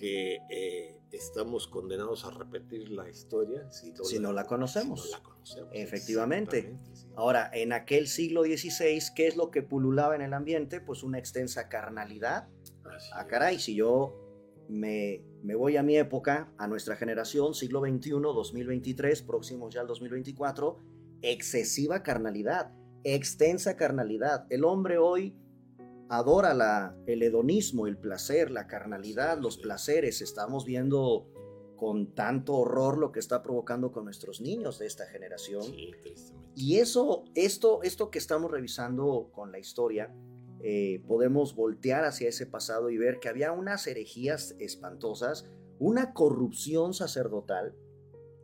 que 0.00 0.38
eh, 0.48 0.98
estamos 1.12 1.68
condenados 1.68 2.24
a 2.24 2.30
repetir 2.30 2.88
la 2.88 3.06
historia 3.10 3.70
si 3.70 3.92
no, 4.18 4.32
la, 4.32 4.46
conocemos. 4.46 5.04
Si 5.04 5.10
no 5.10 5.18
la 5.18 5.22
conocemos. 5.22 5.70
Efectivamente. 5.74 6.74
Ahora, 7.16 7.50
en 7.52 7.74
aquel 7.74 8.08
siglo 8.08 8.42
XVI, 8.44 8.98
¿qué 9.14 9.26
es 9.26 9.36
lo 9.36 9.50
que 9.50 9.62
pululaba 9.62 10.14
en 10.14 10.22
el 10.22 10.32
ambiente? 10.32 10.80
Pues 10.80 11.02
una 11.02 11.18
extensa 11.18 11.68
carnalidad. 11.68 12.48
Así 12.84 13.10
ah, 13.12 13.26
caray, 13.26 13.58
si 13.58 13.74
yo 13.74 14.16
me, 14.70 15.22
voy 15.42 15.76
a 15.76 15.82
mi 15.82 15.98
época, 15.98 16.50
a 16.56 16.66
nuestra 16.66 16.96
generación, 16.96 17.52
siglo 17.52 17.80
XXI, 17.80 18.10
2023, 18.10 19.20
próximos 19.20 19.74
ya 19.74 19.82
al 19.82 19.86
2024, 19.86 20.78
excesiva 21.20 22.02
carnalidad, 22.02 22.72
extensa 23.04 23.76
carnalidad. 23.76 24.46
El 24.48 24.64
hombre 24.64 24.96
hoy 24.96 25.36
adora 26.10 26.54
la, 26.54 26.96
el 27.06 27.22
hedonismo, 27.22 27.86
el 27.86 27.96
placer, 27.96 28.50
la 28.50 28.66
carnalidad, 28.66 29.38
los 29.38 29.56
placeres. 29.56 30.20
Estamos 30.20 30.64
viendo 30.64 31.28
con 31.76 32.14
tanto 32.14 32.56
horror 32.56 32.98
lo 32.98 33.12
que 33.12 33.20
está 33.20 33.42
provocando 33.42 33.92
con 33.92 34.04
nuestros 34.04 34.40
niños 34.40 34.78
de 34.78 34.86
esta 34.86 35.06
generación. 35.06 35.62
y 36.54 36.76
eso, 36.76 37.24
esto, 37.34 37.82
esto 37.84 38.10
que 38.10 38.18
estamos 38.18 38.50
revisando 38.50 39.30
con 39.32 39.52
la 39.52 39.60
historia, 39.60 40.12
eh, 40.62 41.00
podemos 41.06 41.54
voltear 41.54 42.04
hacia 42.04 42.28
ese 42.28 42.44
pasado 42.44 42.90
y 42.90 42.98
ver 42.98 43.20
que 43.20 43.28
había 43.28 43.52
unas 43.52 43.86
herejías 43.86 44.56
espantosas, 44.58 45.48
una 45.78 46.12
corrupción 46.12 46.92
sacerdotal, 46.92 47.74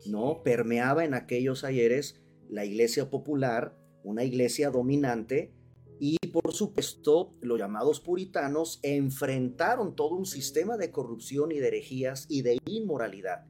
¿no? 0.06 0.42
Permeaba 0.44 1.04
en 1.04 1.14
aquellos 1.14 1.64
ayeres 1.64 2.22
la 2.48 2.64
iglesia 2.64 3.10
popular, 3.10 3.76
una 4.04 4.22
iglesia 4.22 4.70
dominante, 4.70 5.52
y 5.98 6.18
por 6.32 6.52
supuesto 6.52 7.34
los 7.40 7.58
llamados 7.58 8.00
puritanos 8.00 8.80
enfrentaron 8.82 9.96
todo 9.96 10.16
un 10.16 10.26
sistema 10.26 10.76
de 10.76 10.90
corrupción 10.90 11.52
y 11.52 11.58
de 11.58 11.68
herejías 11.68 12.26
y 12.28 12.42
de 12.42 12.58
inmoralidad. 12.66 13.46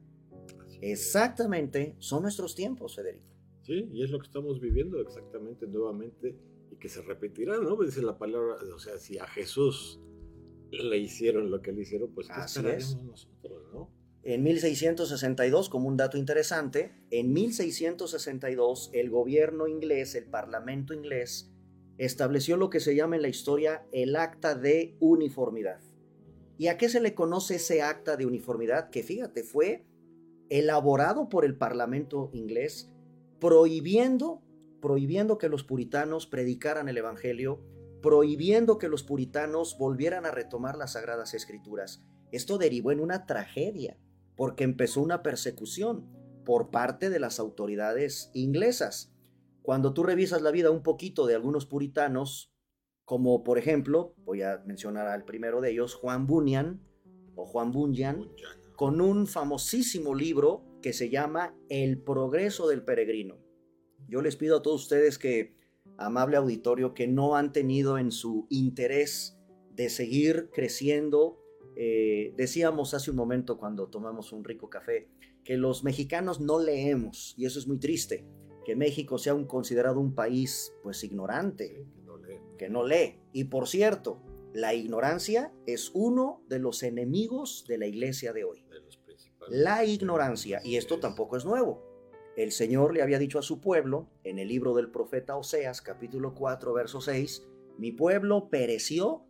Exactamente, 0.81 1.95
son 1.99 2.21
nuestros 2.21 2.55
tiempos, 2.55 2.95
Federico. 2.95 3.25
Sí, 3.63 3.89
y 3.91 4.03
es 4.03 4.11
lo 4.11 4.19
que 4.19 4.27
estamos 4.27 4.61
viviendo 4.61 5.01
exactamente 5.01 5.67
nuevamente 5.67 6.37
y 6.71 6.77
que 6.77 6.87
se 6.87 7.01
repetirá, 7.01 7.57
¿no? 7.57 7.75
Dice 7.83 8.01
la 8.01 8.17
palabra, 8.17 8.55
o 8.73 8.79
sea, 8.79 8.97
si 8.97 9.17
a 9.17 9.27
Jesús 9.27 9.99
le 10.71 10.97
hicieron 10.97 11.51
lo 11.51 11.61
que 11.61 11.71
le 11.71 11.81
hicieron, 11.81 12.13
pues 12.13 12.27
¿qué 12.27 12.33
Así 12.33 12.65
es. 12.67 12.95
nosotros, 13.03 13.63
no? 13.73 13.91
En 14.23 14.43
1662, 14.43 15.69
como 15.69 15.87
un 15.87 15.95
dato 15.95 16.17
interesante, 16.17 16.93
en 17.11 17.31
1662 17.31 18.89
el 18.93 19.09
gobierno 19.09 19.67
inglés, 19.67 20.15
el 20.15 20.25
parlamento 20.25 20.93
inglés, 20.93 21.49
estableció 21.97 22.57
lo 22.57 22.69
que 22.69 22.79
se 22.79 22.95
llama 22.95 23.15
en 23.15 23.21
la 23.21 23.27
historia 23.27 23.85
el 23.91 24.15
acta 24.15 24.55
de 24.55 24.95
uniformidad. 24.99 25.79
¿Y 26.57 26.67
a 26.67 26.77
qué 26.77 26.89
se 26.89 26.99
le 27.01 27.13
conoce 27.13 27.55
ese 27.55 27.81
acta 27.81 28.17
de 28.17 28.25
uniformidad? 28.25 28.89
Que 28.89 29.03
fíjate, 29.03 29.43
fue 29.43 29.85
elaborado 30.49 31.29
por 31.29 31.45
el 31.45 31.55
parlamento 31.55 32.29
inglés 32.33 32.91
prohibiendo, 33.39 34.41
prohibiendo 34.81 35.37
que 35.37 35.49
los 35.49 35.63
puritanos 35.63 36.27
predicaran 36.27 36.89
el 36.89 36.97
evangelio, 36.97 37.61
prohibiendo 38.01 38.77
que 38.77 38.89
los 38.89 39.03
puritanos 39.03 39.77
volvieran 39.77 40.25
a 40.25 40.31
retomar 40.31 40.77
las 40.77 40.93
sagradas 40.93 41.33
escrituras. 41.33 42.03
Esto 42.31 42.57
derivó 42.57 42.91
en 42.91 42.99
una 42.99 43.25
tragedia, 43.25 43.97
porque 44.35 44.63
empezó 44.63 45.01
una 45.01 45.23
persecución 45.23 46.07
por 46.45 46.69
parte 46.69 47.09
de 47.09 47.19
las 47.19 47.39
autoridades 47.39 48.31
inglesas. 48.33 49.13
Cuando 49.67 49.93
tú 49.93 50.03
revisas 50.03 50.41
la 50.41 50.51
vida 50.51 50.71
un 50.71 50.81
poquito 50.81 51.25
de 51.27 51.35
algunos 51.35 51.65
puritanos, 51.65 52.53
como 53.03 53.43
por 53.43 53.57
ejemplo, 53.57 54.15
voy 54.19 54.41
a 54.41 54.63
mencionar 54.65 55.07
al 55.07 55.25
primero 55.25 55.59
de 55.59 55.71
ellos, 55.71 55.93
Juan 55.93 56.25
Bunyan 56.25 56.79
o 57.35 57.45
Juan 57.45 57.73
Bunyan, 57.73 58.31
con 58.77 59.01
un 59.01 59.27
famosísimo 59.27 60.15
libro 60.15 60.63
que 60.81 60.93
se 60.93 61.09
llama 61.09 61.53
El 61.67 62.01
progreso 62.01 62.69
del 62.69 62.85
peregrino. 62.85 63.39
Yo 64.07 64.21
les 64.21 64.37
pido 64.37 64.55
a 64.55 64.61
todos 64.61 64.83
ustedes 64.83 65.17
que, 65.17 65.57
amable 65.97 66.37
auditorio, 66.37 66.93
que 66.93 67.07
no 67.07 67.35
han 67.35 67.51
tenido 67.51 67.97
en 67.97 68.13
su 68.13 68.47
interés 68.49 69.37
de 69.75 69.89
seguir 69.89 70.49
creciendo, 70.53 71.41
eh, 71.75 72.33
decíamos 72.37 72.93
hace 72.93 73.11
un 73.11 73.17
momento 73.17 73.57
cuando 73.57 73.89
tomamos 73.89 74.31
un 74.31 74.45
rico 74.45 74.69
café, 74.69 75.09
que 75.43 75.57
los 75.57 75.83
mexicanos 75.83 76.39
no 76.39 76.57
leemos, 76.57 77.35
y 77.37 77.43
eso 77.43 77.59
es 77.59 77.67
muy 77.67 77.79
triste, 77.79 78.25
que 78.67 78.75
México 78.75 79.17
sea 79.17 79.33
un, 79.33 79.45
considerado 79.45 80.01
un 80.01 80.13
país 80.13 80.73
pues 80.83 81.01
ignorante, 81.05 81.69
Sí, 81.69 81.85
que 81.95 82.01
no 82.03 82.17
leen. 82.17 82.41
que 82.57 82.69
no 82.69 82.85
lee. 82.85 83.21
Y 83.31 83.45
por 83.45 83.65
cierto, 83.65 84.21
la 84.51 84.73
ignorancia 84.73 85.53
es 85.65 85.89
uno 85.93 86.43
de 86.49 86.59
los 86.59 86.83
enemigos 86.83 87.63
de 87.69 87.77
la 87.77 87.87
iglesia 87.87 88.33
de 88.33 88.43
hoy. 88.43 88.65
de 88.69 88.81
los 88.81 88.97
principales. 88.97 89.57
La 89.57 89.85
ignorancia, 89.85 90.59
y 90.65 90.75
esto 90.75 90.99
tampoco 90.99 91.37
es 91.37 91.45
nuevo. 91.45 91.81
El 92.35 92.51
Señor 92.51 92.93
le 92.93 93.01
había 93.01 93.19
dicho 93.19 93.39
a 93.39 93.41
su 93.41 93.61
pueblo, 93.61 94.09
en 94.25 94.37
el 94.37 94.49
libro 94.49 94.75
del 94.75 94.91
profeta 94.91 95.37
Oseas, 95.37 95.81
capítulo 95.81 96.35
4, 96.35 96.73
verso 96.73 96.99
6, 96.99 97.47
mi 97.77 97.93
pueblo 97.93 98.49
pereció 98.49 99.23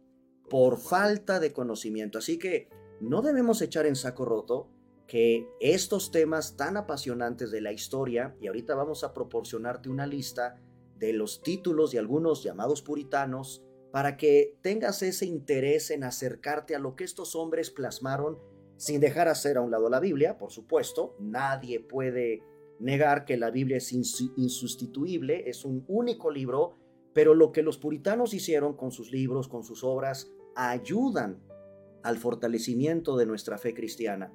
por 0.49 0.79
falta 0.79 1.39
de 1.39 1.53
conocimiento. 1.53 2.17
Así 2.17 2.39
que 2.39 2.69
no 3.01 3.21
debemos 3.21 3.61
echar 3.61 3.85
en 3.85 3.95
saco 3.95 4.25
roto 4.25 4.71
que 5.07 5.47
estos 5.59 6.11
temas 6.11 6.57
tan 6.57 6.77
apasionantes 6.77 7.49
de 7.51 7.61
la 7.61 7.71
historia, 7.71 8.35
y 8.41 8.47
ahorita 8.47 8.75
vamos 8.75 9.03
a 9.03 9.13
proporcionarte 9.13 9.89
una 9.89 10.05
lista 10.05 10.61
de 10.97 11.13
los 11.13 11.41
títulos 11.41 11.91
de 11.91 11.99
algunos 11.99 12.43
llamados 12.43 12.81
puritanos, 12.81 13.63
para 13.91 14.17
que 14.17 14.57
tengas 14.61 15.01
ese 15.01 15.25
interés 15.25 15.91
en 15.91 16.03
acercarte 16.03 16.75
a 16.75 16.79
lo 16.79 16.95
que 16.95 17.05
estos 17.05 17.35
hombres 17.35 17.71
plasmaron 17.71 18.37
sin 18.75 18.99
dejar 18.99 19.27
hacer 19.27 19.57
a 19.57 19.61
un 19.61 19.71
lado 19.71 19.89
la 19.89 19.99
Biblia, 19.99 20.37
por 20.37 20.51
supuesto, 20.51 21.15
nadie 21.19 21.79
puede 21.79 22.43
negar 22.79 23.25
que 23.25 23.37
la 23.37 23.49
Biblia 23.49 23.77
es 23.77 23.91
insu- 23.93 24.33
insustituible, 24.37 25.49
es 25.49 25.65
un 25.65 25.83
único 25.87 26.29
libro, 26.29 26.75
pero 27.13 27.33
lo 27.33 27.51
que 27.51 27.63
los 27.63 27.79
puritanos 27.79 28.35
hicieron 28.35 28.75
con 28.75 28.91
sus 28.91 29.11
libros, 29.11 29.47
con 29.47 29.63
sus 29.63 29.83
obras, 29.83 30.29
ayudan 30.55 31.41
al 32.03 32.17
fortalecimiento 32.17 33.17
de 33.17 33.25
nuestra 33.25 33.57
fe 33.57 33.73
cristiana. 33.73 34.31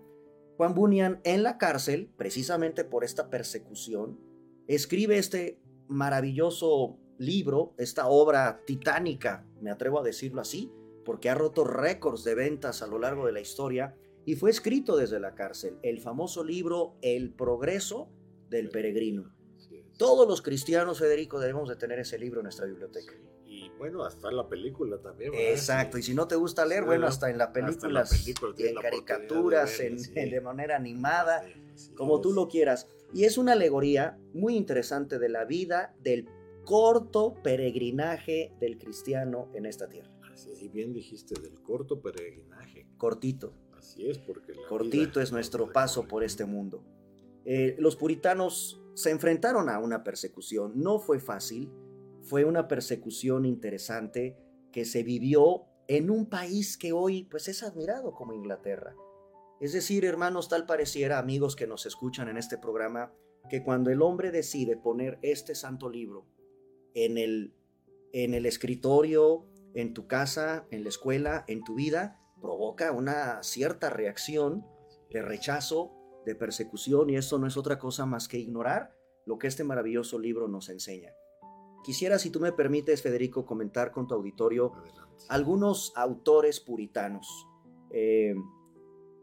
Juan 0.62 0.74
Bunyan 0.74 1.20
en 1.24 1.42
la 1.42 1.58
cárcel, 1.58 2.08
precisamente 2.16 2.84
por 2.84 3.02
esta 3.02 3.30
persecución, 3.30 4.20
escribe 4.68 5.18
este 5.18 5.58
maravilloso 5.88 7.00
libro, 7.18 7.74
esta 7.78 8.06
obra 8.06 8.60
titánica, 8.64 9.44
me 9.60 9.72
atrevo 9.72 9.98
a 9.98 10.04
decirlo 10.04 10.40
así, 10.40 10.70
porque 11.04 11.28
ha 11.28 11.34
roto 11.34 11.64
récords 11.64 12.22
de 12.22 12.36
ventas 12.36 12.80
a 12.80 12.86
lo 12.86 13.00
largo 13.00 13.26
de 13.26 13.32
la 13.32 13.40
historia 13.40 13.96
y 14.24 14.36
fue 14.36 14.50
escrito 14.50 14.96
desde 14.96 15.18
la 15.18 15.34
cárcel, 15.34 15.80
el 15.82 16.00
famoso 16.00 16.44
libro 16.44 16.94
El 17.02 17.32
progreso 17.34 18.08
del 18.48 18.68
peregrino. 18.68 19.34
Todos 19.98 20.28
los 20.28 20.42
cristianos, 20.42 21.00
Federico, 21.00 21.40
debemos 21.40 21.70
de 21.70 21.74
tener 21.74 21.98
ese 21.98 22.20
libro 22.20 22.38
en 22.38 22.44
nuestra 22.44 22.66
biblioteca. 22.66 23.14
Bueno, 23.82 24.04
hasta 24.04 24.30
la 24.30 24.48
película 24.48 24.96
también. 25.02 25.32
¿verdad? 25.32 25.50
Exacto, 25.50 25.98
y 25.98 26.04
si 26.04 26.14
no 26.14 26.28
te 26.28 26.36
gusta 26.36 26.64
leer, 26.64 26.82
Sí, 26.82 26.86
bueno, 26.86 27.00
¿no? 27.02 27.06
hasta 27.08 27.28
en 27.30 27.36
la 27.38 27.46
Hasta 27.46 27.58
en 27.88 27.94
la 27.94 28.04
película, 28.04 28.54
tienes 28.54 28.70
en 28.70 28.76
de 28.76 28.80
caricaturas, 28.80 29.70
verla, 29.78 29.86
en- 29.86 29.98
sí. 29.98 30.12
en- 30.14 30.30
de 30.30 30.40
manera 30.40 30.76
animada, 30.76 31.42
como 31.96 32.20
tú 32.20 32.32
lo 32.32 32.46
quieras. 32.46 32.86
Y 33.12 33.24
es 33.24 33.38
una 33.38 33.52
alegoría 33.54 34.16
muy 34.34 34.56
interesante 34.56 35.18
de 35.18 35.28
la 35.28 35.44
vida 35.44 35.94
del 36.00 36.28
corto 36.64 37.34
peregrinaje 37.42 38.52
del 38.60 38.78
cristiano 38.78 39.48
en 39.52 39.66
esta 39.66 39.88
tierra. 39.88 40.12
Así 40.32 40.52
es, 40.52 40.62
y 40.62 40.68
bien 40.68 40.92
dijiste, 40.92 41.34
del 41.40 41.60
corto 41.60 42.00
peregrinaje. 42.00 42.86
Cortito, 42.96 43.52
Así 43.76 44.08
es, 44.08 44.18
porque 44.18 44.54
la 44.54 44.68
cortito 44.68 45.14
vida 45.14 45.22
es 45.24 45.32
nuestro 45.32 45.72
paso 45.72 46.06
por 46.06 46.22
este 46.22 46.44
mundo. 46.44 46.84
Eh, 47.44 47.74
los 47.80 47.96
puritanos 47.96 48.80
se 48.94 49.10
enfrentaron 49.10 49.68
a 49.68 49.80
una 49.80 50.04
persecución, 50.04 50.72
no 50.76 51.00
fue 51.00 51.18
fácil, 51.18 51.68
fue 52.22 52.44
una 52.44 52.68
persecución 52.68 53.44
interesante 53.44 54.36
que 54.72 54.84
se 54.84 55.02
vivió 55.02 55.66
en 55.88 56.10
un 56.10 56.26
país 56.26 56.78
que 56.78 56.92
hoy 56.92 57.24
pues 57.24 57.48
es 57.48 57.62
admirado 57.62 58.14
como 58.14 58.32
Inglaterra. 58.32 58.94
Es 59.60 59.72
decir, 59.72 60.04
hermanos, 60.04 60.48
tal 60.48 60.66
pareciera, 60.66 61.18
amigos 61.18 61.54
que 61.54 61.66
nos 61.66 61.86
escuchan 61.86 62.28
en 62.28 62.36
este 62.36 62.58
programa, 62.58 63.12
que 63.48 63.62
cuando 63.62 63.90
el 63.90 64.02
hombre 64.02 64.30
decide 64.30 64.76
poner 64.76 65.18
este 65.22 65.54
santo 65.54 65.90
libro 65.90 66.26
en 66.94 67.18
el, 67.18 67.54
en 68.12 68.34
el 68.34 68.46
escritorio, 68.46 69.46
en 69.74 69.94
tu 69.94 70.06
casa, 70.06 70.66
en 70.70 70.82
la 70.82 70.88
escuela, 70.88 71.44
en 71.48 71.62
tu 71.64 71.74
vida, 71.74 72.20
provoca 72.40 72.92
una 72.92 73.42
cierta 73.42 73.90
reacción 73.90 74.66
de 75.10 75.22
rechazo, 75.22 75.92
de 76.24 76.34
persecución, 76.34 77.10
y 77.10 77.16
esto 77.16 77.38
no 77.38 77.46
es 77.46 77.56
otra 77.56 77.78
cosa 77.78 78.06
más 78.06 78.28
que 78.28 78.38
ignorar 78.38 78.94
lo 79.26 79.38
que 79.38 79.46
este 79.46 79.64
maravilloso 79.64 80.18
libro 80.18 80.48
nos 80.48 80.68
enseña. 80.68 81.12
Quisiera, 81.82 82.18
si 82.18 82.30
tú 82.30 82.40
me 82.40 82.52
permites, 82.52 83.02
Federico, 83.02 83.44
comentar 83.44 83.90
con 83.90 84.06
tu 84.06 84.14
auditorio 84.14 84.72
Adelante. 84.74 85.24
algunos 85.28 85.92
autores 85.96 86.60
puritanos. 86.60 87.48
Eh, 87.90 88.34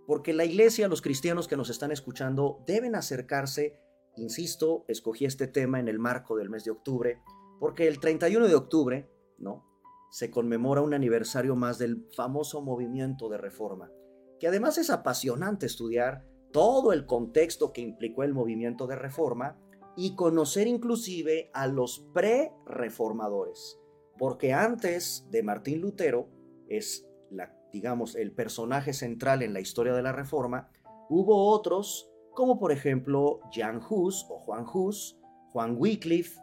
porque 0.06 0.34
la 0.34 0.44
iglesia, 0.44 0.88
los 0.88 1.02
cristianos 1.02 1.48
que 1.48 1.56
nos 1.56 1.70
están 1.70 1.92
escuchando, 1.92 2.64
deben 2.66 2.96
acercarse, 2.96 3.80
insisto, 4.16 4.84
escogí 4.88 5.26
este 5.26 5.48
tema 5.48 5.80
en 5.80 5.88
el 5.88 6.00
marco 6.00 6.36
del 6.36 6.50
mes 6.50 6.64
de 6.66 6.72
octubre, 6.72 7.22
porque 7.60 7.88
el 7.88 8.00
31 8.00 8.48
de 8.48 8.56
octubre, 8.56 9.10
¿no? 9.38 9.66
Se 10.10 10.32
conmemora 10.32 10.82
un 10.82 10.96
aniversario 10.96 11.56
más 11.56 11.78
del 11.78 12.08
famoso 12.16 12.62
movimiento 12.62 13.30
de 13.30 13.38
reforma, 13.38 13.92
que 14.40 14.48
además 14.48 14.80
es 14.80 14.90
apasionante 14.90 15.68
estudiar 15.68 16.26
todo 16.52 16.92
el 16.92 17.06
contexto 17.06 17.72
que 17.72 17.82
implicó 17.82 18.24
el 18.24 18.34
movimiento 18.34 18.88
de 18.88 18.96
reforma 18.96 19.60
y 20.00 20.16
conocer 20.16 20.68
inclusive 20.68 21.52
a 21.54 21.68
los 21.68 22.00
pre-reformadores 22.14 23.80
porque 24.20 24.54
antes 24.54 25.26
de 25.32 25.42
Martín 25.42 25.80
Lutero 25.80 26.28
es 26.68 27.08
la 27.32 27.56
digamos 27.72 28.16
el 28.16 28.32
personaje 28.34 28.94
central 28.94 29.42
en 29.42 29.54
la 29.54 29.62
historia 29.62 29.94
de 29.94 30.02
la 30.02 30.12
Reforma, 30.12 30.70
hubo 31.10 31.48
otros 31.52 32.12
como 32.34 32.60
por 32.60 32.72
ejemplo 32.72 33.40
Jan 33.52 33.82
Hus 33.90 34.26
o 34.30 34.40
Juan 34.40 34.66
Hus, 34.72 35.18
Juan 35.52 35.76
Wycliffe, 35.78 36.40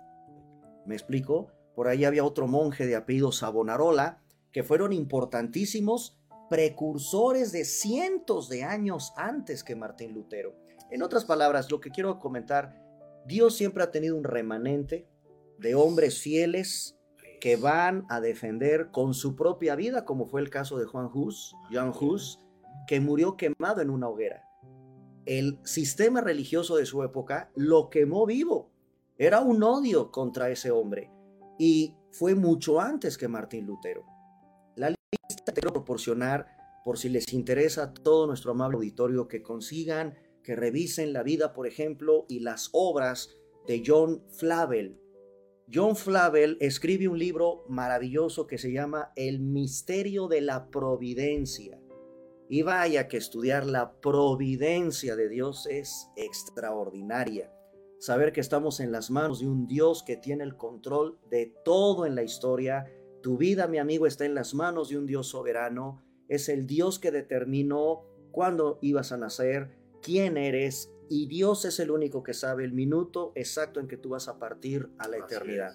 me 0.87 0.95
explico, 0.95 1.49
por 1.75 1.89
ahí 1.89 2.05
había 2.05 2.25
otro 2.25 2.47
monje 2.47 2.87
de 2.87 2.97
apellido 2.97 3.33
Savonarola 3.33 4.23
que 4.53 4.63
fueron 4.63 4.93
importantísimos 4.93 6.19
precursores 6.49 7.53
de 7.53 7.65
cientos 7.65 8.49
de 8.49 8.65
años 8.65 9.13
antes 9.17 9.65
que 9.65 9.75
Martín 9.75 10.15
Lutero. 10.15 10.55
En 10.91 11.03
otras 11.03 11.25
palabras, 11.25 11.71
lo 11.71 11.81
que 11.81 11.91
quiero 11.91 12.21
comentar, 12.21 12.86
Dios 13.27 13.57
siempre 13.57 13.83
ha 13.83 13.91
tenido 13.91 14.17
un 14.17 14.25
remanente 14.25 15.09
de 15.59 15.75
hombres 15.75 16.21
fieles 16.21 16.97
que 17.41 17.57
van 17.57 18.07
a 18.09 18.21
defender 18.21 18.91
con 18.93 19.15
su 19.15 19.35
propia 19.35 19.75
vida, 19.75 20.05
como 20.05 20.27
fue 20.27 20.41
el 20.41 20.51
caso 20.51 20.79
de 20.79 20.87
Juan 20.87 21.11
Hus, 21.13 21.55
Jan 21.71 21.93
Hus, 21.99 22.39
que 22.87 23.01
murió 23.01 23.37
quemado 23.37 23.81
en 23.81 23.91
una 23.91 24.09
hoguera. 24.09 24.45
El 25.25 25.59
sistema 25.65 26.21
religioso 26.21 26.77
de 26.77 26.87
su 26.87 27.03
época 27.03 27.51
lo 27.57 27.91
quemó 27.91 28.27
vivo. 28.27 28.71
Era 29.19 29.41
un 29.41 29.63
odio 29.63 30.13
contra 30.13 30.51
ese 30.51 30.71
hombre 30.71 31.11
y 31.59 31.97
fue 32.13 32.35
mucho 32.35 32.81
antes 32.81 33.19
que 33.19 33.27
Martín 33.27 33.67
Lutero. 33.67 34.05
La 34.77 34.91
lista 34.91 35.45
te 35.45 35.53
quiero 35.53 35.73
proporcionar 35.73 36.47
por 36.85 36.97
si 36.97 37.09
les 37.09 37.33
interesa 37.33 37.83
a 37.83 37.93
todo 37.93 38.29
nuestro 38.29 38.53
amable 38.53 38.77
auditorio 38.77 39.27
que 39.27 39.43
consigan 39.43 40.15
que 40.47 40.55
revisen 40.55 41.13
la 41.13 41.25
vida, 41.25 41.53
por 41.53 41.67
ejemplo, 41.67 42.25
y 42.29 42.39
las 42.39 42.71
obras 42.73 43.37
de 43.67 43.83
John 43.85 44.23
Flavel. 44.31 44.97
John 45.75 45.97
Flavel 45.97 46.57
escribe 46.61 47.09
un 47.09 47.19
libro 47.19 47.65
maravilloso 47.69 48.47
que 48.47 48.57
se 48.57 48.73
llama 48.73 49.11
El 49.17 49.41
misterio 49.41 50.29
de 50.29 50.43
la 50.43 50.71
providencia. 50.71 51.81
Y 52.49 52.63
vaya 52.63 53.09
que 53.09 53.17
estudiar 53.17 53.67
la 53.67 54.01
providencia 54.01 55.17
de 55.17 55.29
Dios 55.29 55.67
es 55.67 56.13
extraordinaria. 56.15 57.53
Saber 57.99 58.33
que 58.33 58.41
estamos 58.41 58.79
en 58.79 58.93
las 58.93 59.11
manos 59.11 59.41
de 59.41 59.49
un 59.49 59.67
Dios 59.67 60.05
que 60.05 60.17
tiene 60.17 60.45
el 60.45 60.57
control 60.57 61.19
de 61.29 61.53
todo 61.65 62.07
en 62.07 62.15
la 62.15 62.23
historia. 62.23 62.87
Tu 63.21 63.37
vida, 63.37 63.67
mi 63.67 63.79
amigo, 63.79 64.07
está 64.07 64.25
en 64.27 64.37
las 64.37 64.55
manos 64.55 64.91
de 64.91 64.99
un 64.99 65.07
Dios 65.07 65.27
soberano. 65.27 66.05
Es 66.29 66.49
el 66.49 66.69
Dios 66.69 67.01
que 67.01 67.11
determinó 67.11 68.05
cuándo 68.31 68.79
ibas 68.81 69.11
a 69.11 69.17
nacer, 69.17 69.75
quién 70.07 70.37
eres, 70.37 70.93
y 71.09 71.27
Dios 71.27 71.65
es 71.65 71.81
el 71.81 71.91
único 71.91 72.23
que 72.23 72.33
sabe 72.33 72.63
el 72.63 72.73
minuto 72.73 73.33
exacto 73.35 73.81
en 73.81 73.89
que 73.89 73.97
tú 73.97 74.11
vas 74.11 74.29
a 74.29 74.39
partir 74.39 74.89
a 74.99 75.09
la 75.09 75.17
eternidad. 75.17 75.75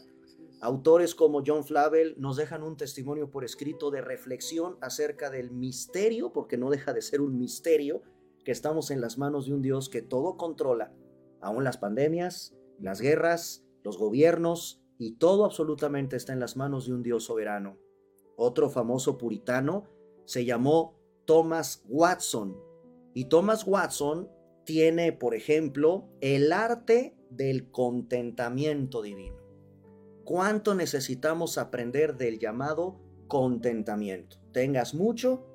Autores 0.61 1.15
como 1.15 1.43
John 1.45 1.65
Flavel 1.65 2.15
nos 2.17 2.37
dejan 2.37 2.63
un 2.63 2.77
testimonio 2.77 3.29
por 3.29 3.43
escrito 3.43 3.91
de 3.91 3.99
reflexión 3.99 4.77
acerca 4.79 5.29
del 5.29 5.51
misterio, 5.51 6.31
porque 6.31 6.55
no 6.55 6.69
deja 6.69 6.93
de 6.93 7.01
ser 7.01 7.19
un 7.19 7.37
misterio, 7.37 8.03
que 8.45 8.53
estamos 8.53 8.89
en 8.89 9.01
las 9.01 9.17
manos 9.17 9.47
de 9.47 9.53
un 9.53 9.61
Dios 9.61 9.89
que 9.89 10.01
todo 10.01 10.37
controla, 10.37 10.93
aún 11.41 11.65
las 11.65 11.77
pandemias, 11.77 12.55
las 12.79 13.01
guerras, 13.01 13.65
los 13.83 13.97
gobiernos, 13.97 14.81
y 14.97 15.17
todo 15.17 15.43
absolutamente 15.43 16.15
está 16.15 16.31
en 16.31 16.39
las 16.39 16.55
manos 16.55 16.85
de 16.85 16.93
un 16.93 17.03
Dios 17.03 17.25
soberano. 17.25 17.77
Otro 18.37 18.69
famoso 18.69 19.17
puritano 19.17 19.89
se 20.23 20.45
llamó 20.45 20.97
Thomas 21.25 21.83
Watson, 21.89 22.70
y 23.13 23.25
Thomas 23.25 23.65
Watson 23.65 24.29
tiene, 24.65 25.11
por 25.11 25.35
ejemplo, 25.35 26.09
el 26.21 26.51
arte 26.51 27.15
del 27.29 27.71
contentamiento 27.71 29.01
divino 29.01 29.41
cuánto 30.31 30.75
necesitamos 30.75 31.57
aprender 31.57 32.15
del 32.15 32.39
llamado 32.39 32.99
contentamiento. 33.27 34.37
Tengas 34.53 34.93
mucho, 34.93 35.45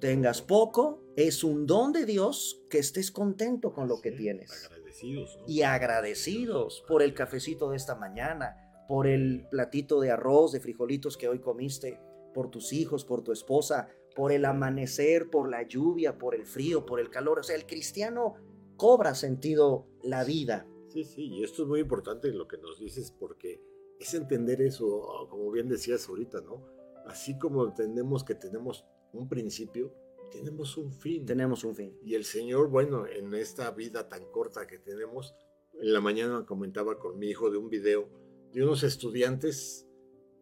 tengas 0.00 0.42
poco, 0.42 1.00
es 1.16 1.44
un 1.44 1.66
don 1.66 1.92
de 1.92 2.06
Dios 2.06 2.62
que 2.70 2.78
estés 2.78 3.10
contento 3.10 3.72
con 3.72 3.88
lo 3.88 4.00
que 4.00 4.12
tienes. 4.12 4.66
Agradecidos. 4.66 5.38
Y 5.46 5.62
agradecidos 5.62 6.84
por 6.88 7.02
el 7.02 7.14
cafecito 7.14 7.70
de 7.70 7.76
esta 7.76 7.94
mañana, 7.94 8.56
por 8.88 9.06
el 9.06 9.46
platito 9.50 10.00
de 10.00 10.10
arroz, 10.10 10.52
de 10.52 10.60
frijolitos 10.60 11.16
que 11.16 11.28
hoy 11.28 11.40
comiste, 11.40 12.00
por 12.34 12.50
tus 12.50 12.72
hijos, 12.72 13.04
por 13.04 13.22
tu 13.22 13.32
esposa, 13.32 13.88
por 14.16 14.32
el 14.32 14.46
amanecer, 14.46 15.28
por 15.28 15.50
la 15.50 15.62
lluvia, 15.62 16.18
por 16.18 16.34
el 16.34 16.46
frío, 16.46 16.86
por 16.86 16.98
el 16.98 17.10
calor. 17.10 17.40
O 17.40 17.42
sea, 17.42 17.54
el 17.54 17.66
cristiano 17.66 18.34
cobra 18.76 19.14
sentido 19.14 19.86
la 20.02 20.24
vida. 20.24 20.66
Sí, 20.88 21.04
sí, 21.04 21.26
y 21.26 21.44
esto 21.44 21.62
es 21.62 21.68
muy 21.68 21.80
importante 21.80 22.32
lo 22.32 22.48
que 22.48 22.56
nos 22.56 22.80
dices 22.80 23.12
porque 23.12 23.60
es 24.00 24.14
entender 24.14 24.62
eso, 24.62 25.28
como 25.28 25.50
bien 25.50 25.68
decías 25.68 26.08
ahorita, 26.08 26.40
¿no? 26.40 26.64
Así 27.06 27.38
como 27.38 27.66
entendemos 27.66 28.24
que 28.24 28.34
tenemos 28.34 28.86
un 29.12 29.28
principio, 29.28 29.92
tenemos 30.32 30.76
un 30.78 30.92
fin. 30.92 31.26
Tenemos 31.26 31.64
un 31.64 31.74
fin. 31.74 31.98
Y 32.02 32.14
el 32.14 32.24
Señor, 32.24 32.68
bueno, 32.70 33.06
en 33.06 33.34
esta 33.34 33.70
vida 33.70 34.08
tan 34.08 34.24
corta 34.30 34.66
que 34.66 34.78
tenemos, 34.78 35.34
en 35.74 35.92
la 35.92 36.00
mañana 36.00 36.46
comentaba 36.46 36.98
con 36.98 37.18
mi 37.18 37.28
hijo 37.28 37.50
de 37.50 37.58
un 37.58 37.68
video 37.68 38.08
de 38.52 38.62
unos 38.62 38.82
estudiantes 38.82 39.86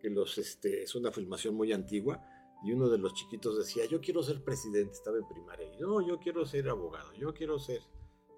que 0.00 0.10
los, 0.10 0.38
este, 0.38 0.82
es 0.82 0.94
una 0.94 1.10
filmación 1.10 1.54
muy 1.54 1.72
antigua, 1.72 2.22
y 2.64 2.72
uno 2.72 2.88
de 2.88 2.96
los 2.96 3.12
chiquitos 3.12 3.58
decía, 3.58 3.84
yo 3.84 4.00
quiero 4.00 4.22
ser 4.22 4.42
presidente, 4.42 4.94
estaba 4.94 5.18
en 5.18 5.28
primaria, 5.28 5.70
y 5.74 5.80
no, 5.80 6.00
yo 6.00 6.18
quiero 6.18 6.46
ser 6.46 6.68
abogado, 6.70 7.12
yo 7.12 7.34
quiero 7.34 7.58
ser. 7.58 7.82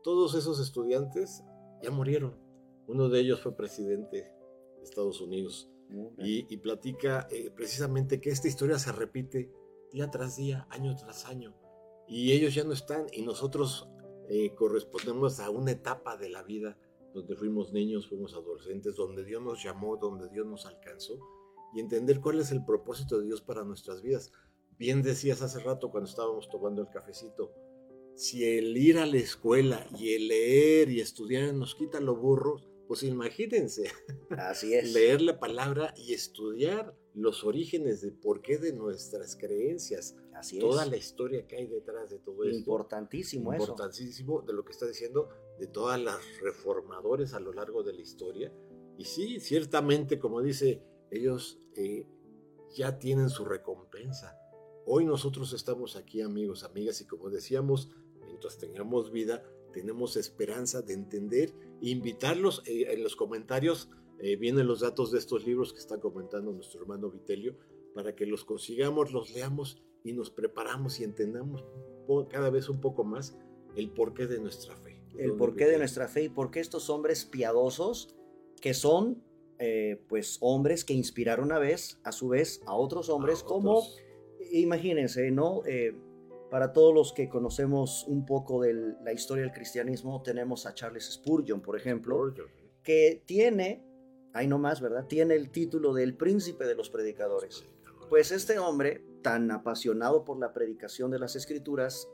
Todos 0.02 0.34
esos 0.34 0.58
estudiantes 0.58 1.44
ya 1.80 1.92
murieron. 1.92 2.36
Uno 2.88 3.08
de 3.08 3.20
ellos 3.20 3.40
fue 3.40 3.56
presidente 3.56 4.32
Estados 4.82 5.20
Unidos. 5.20 5.70
Y, 6.18 6.56
platica 6.56 7.28
eh, 7.30 7.52
precisamente 7.54 8.20
que 8.20 8.30
esta 8.30 8.48
historia 8.48 8.78
se 8.78 8.90
repite 8.90 9.52
día 9.92 10.10
tras 10.10 10.36
día, 10.36 10.66
año 10.70 10.96
tras 10.96 11.26
año. 11.26 11.54
Y 12.08 12.32
ellos 12.32 12.54
ya 12.54 12.64
no 12.64 12.72
están 12.72 13.06
y 13.12 13.22
nosotros 13.22 13.88
eh, 14.28 14.52
correspondemos 14.56 15.38
a 15.38 15.50
una 15.50 15.70
etapa 15.70 16.16
de 16.16 16.28
la 16.28 16.42
vida 16.42 16.76
donde 17.14 17.36
fuimos 17.36 17.72
niños, 17.72 18.08
fuimos 18.08 18.34
adolescentes, 18.34 18.96
donde 18.96 19.24
Dios 19.24 19.40
nos 19.42 19.62
llamó, 19.62 19.96
donde 19.96 20.28
Dios 20.28 20.46
nos 20.46 20.66
alcanzó 20.66 21.20
y 21.74 21.80
entender 21.80 22.20
cuál 22.20 22.40
es 22.40 22.50
el 22.50 22.64
propósito 22.64 23.18
de 23.18 23.26
Dios 23.26 23.42
para 23.42 23.64
nuestras 23.64 24.02
vidas. 24.02 24.32
Bien 24.78 25.02
decías 25.02 25.42
hace 25.42 25.60
rato 25.60 25.90
cuando 25.90 26.08
estábamos 26.08 26.48
tomando 26.48 26.82
el 26.82 26.88
cafecito, 26.88 27.52
si 28.14 28.44
el 28.44 28.76
ir 28.76 28.98
a 28.98 29.06
la 29.06 29.18
escuela 29.18 29.86
y 29.98 30.14
el 30.14 30.28
leer 30.28 30.90
y 30.90 31.00
estudiar 31.00 31.52
nos 31.52 31.74
quita 31.74 32.00
los 32.00 32.18
burros, 32.18 32.66
pues 32.86 33.02
imagínense. 33.02 33.90
Así 34.30 34.74
es. 34.74 34.92
Leer 34.92 35.20
la 35.20 35.38
palabra 35.38 35.92
y 35.96 36.14
estudiar 36.14 36.96
los 37.14 37.44
orígenes 37.44 38.00
de 38.00 38.12
por 38.12 38.42
qué 38.42 38.58
de 38.58 38.72
nuestras 38.72 39.36
creencias. 39.36 40.16
Así 40.34 40.58
Toda 40.58 40.86
la 40.86 40.96
historia 40.96 41.46
que 41.46 41.56
hay 41.56 41.66
detrás 41.66 42.10
de 42.10 42.18
todo 42.18 42.44
esto. 42.44 42.56
Importantísimo, 42.56 43.52
eso. 43.52 43.64
Importantísimo 43.64 44.42
de 44.42 44.52
lo 44.52 44.64
que 44.64 44.72
está 44.72 44.86
diciendo, 44.86 45.28
de 45.58 45.66
todas 45.66 46.00
las 46.00 46.18
reformadores 46.40 47.34
a 47.34 47.40
lo 47.40 47.52
largo 47.52 47.82
de 47.82 47.94
la 47.94 48.02
historia. 48.02 48.52
Y 48.98 49.04
sí, 49.04 49.40
ciertamente, 49.40 50.18
como 50.18 50.40
dice, 50.40 50.82
ellos 51.16 51.58
eh, 51.74 52.06
ya 52.74 52.98
tienen 52.98 53.30
su 53.30 53.44
recompensa. 53.44 54.38
Hoy 54.86 55.04
nosotros 55.04 55.52
estamos 55.52 55.96
aquí, 55.96 56.20
amigos, 56.20 56.62
amigas, 56.62 57.00
y 57.00 57.06
como 57.06 57.28
decíamos, 57.28 57.90
mientras 58.24 58.58
tengamos 58.58 59.10
vida, 59.10 59.42
tenemos 59.72 60.16
esperanza 60.16 60.82
de 60.82 60.94
entender 60.94 61.52
e 61.82 61.90
invitarlos 61.90 62.62
eh, 62.66 62.86
en 62.92 63.02
los 63.02 63.16
comentarios. 63.16 63.90
Eh, 64.20 64.36
vienen 64.36 64.66
los 64.66 64.80
datos 64.80 65.10
de 65.10 65.18
estos 65.18 65.44
libros 65.44 65.72
que 65.72 65.80
está 65.80 65.98
comentando 65.98 66.52
nuestro 66.52 66.80
hermano 66.80 67.10
Vitelio 67.10 67.56
para 67.94 68.14
que 68.14 68.26
los 68.26 68.44
consigamos, 68.44 69.12
los 69.12 69.30
leamos 69.30 69.82
y 70.04 70.12
nos 70.12 70.30
preparamos 70.30 71.00
y 71.00 71.04
entendamos 71.04 71.64
cada 72.30 72.50
vez 72.50 72.68
un 72.68 72.80
poco 72.80 73.04
más 73.04 73.36
el 73.74 73.90
porqué 73.90 74.26
de 74.26 74.38
nuestra 74.38 74.76
fe. 74.76 75.02
El 75.18 75.32
porqué 75.32 75.66
de 75.66 75.78
nuestra 75.78 76.08
fe 76.08 76.24
y 76.24 76.28
por 76.28 76.50
qué 76.50 76.60
estos 76.60 76.88
hombres 76.90 77.24
piadosos 77.24 78.14
que 78.60 78.74
son 78.74 79.22
eh, 79.58 80.02
pues 80.08 80.38
hombres 80.40 80.84
que 80.84 80.94
inspiraron 80.94 81.52
a 81.52 81.58
vez, 81.58 82.00
a 82.04 82.12
su 82.12 82.28
vez, 82.28 82.62
a 82.66 82.74
otros 82.74 83.08
hombres 83.08 83.42
como, 83.42 83.82
imagínense, 84.52 85.30
¿no? 85.30 85.62
Para 86.50 86.72
todos 86.72 86.94
los 86.94 87.12
que 87.12 87.28
conocemos 87.28 88.04
un 88.06 88.24
poco 88.24 88.62
de 88.62 88.94
la 89.02 89.12
historia 89.12 89.42
del 89.42 89.52
cristianismo, 89.52 90.22
tenemos 90.22 90.66
a 90.66 90.74
Charles 90.74 91.10
Spurgeon, 91.12 91.60
por 91.60 91.76
ejemplo, 91.76 92.32
que 92.82 93.22
tiene, 93.26 93.84
ahí 94.32 94.46
nomás, 94.46 94.80
¿verdad? 94.80 95.06
Tiene 95.06 95.34
el 95.34 95.50
título 95.50 95.92
del 95.92 96.16
príncipe 96.16 96.66
de 96.66 96.76
los 96.76 96.88
predicadores. 96.88 97.64
Pues 98.08 98.30
este 98.30 98.60
hombre, 98.60 99.02
tan 99.22 99.50
apasionado 99.50 100.24
por 100.24 100.38
la 100.38 100.52
predicación 100.52 101.10
de 101.10 101.18
las 101.18 101.34
escrituras, 101.34 102.08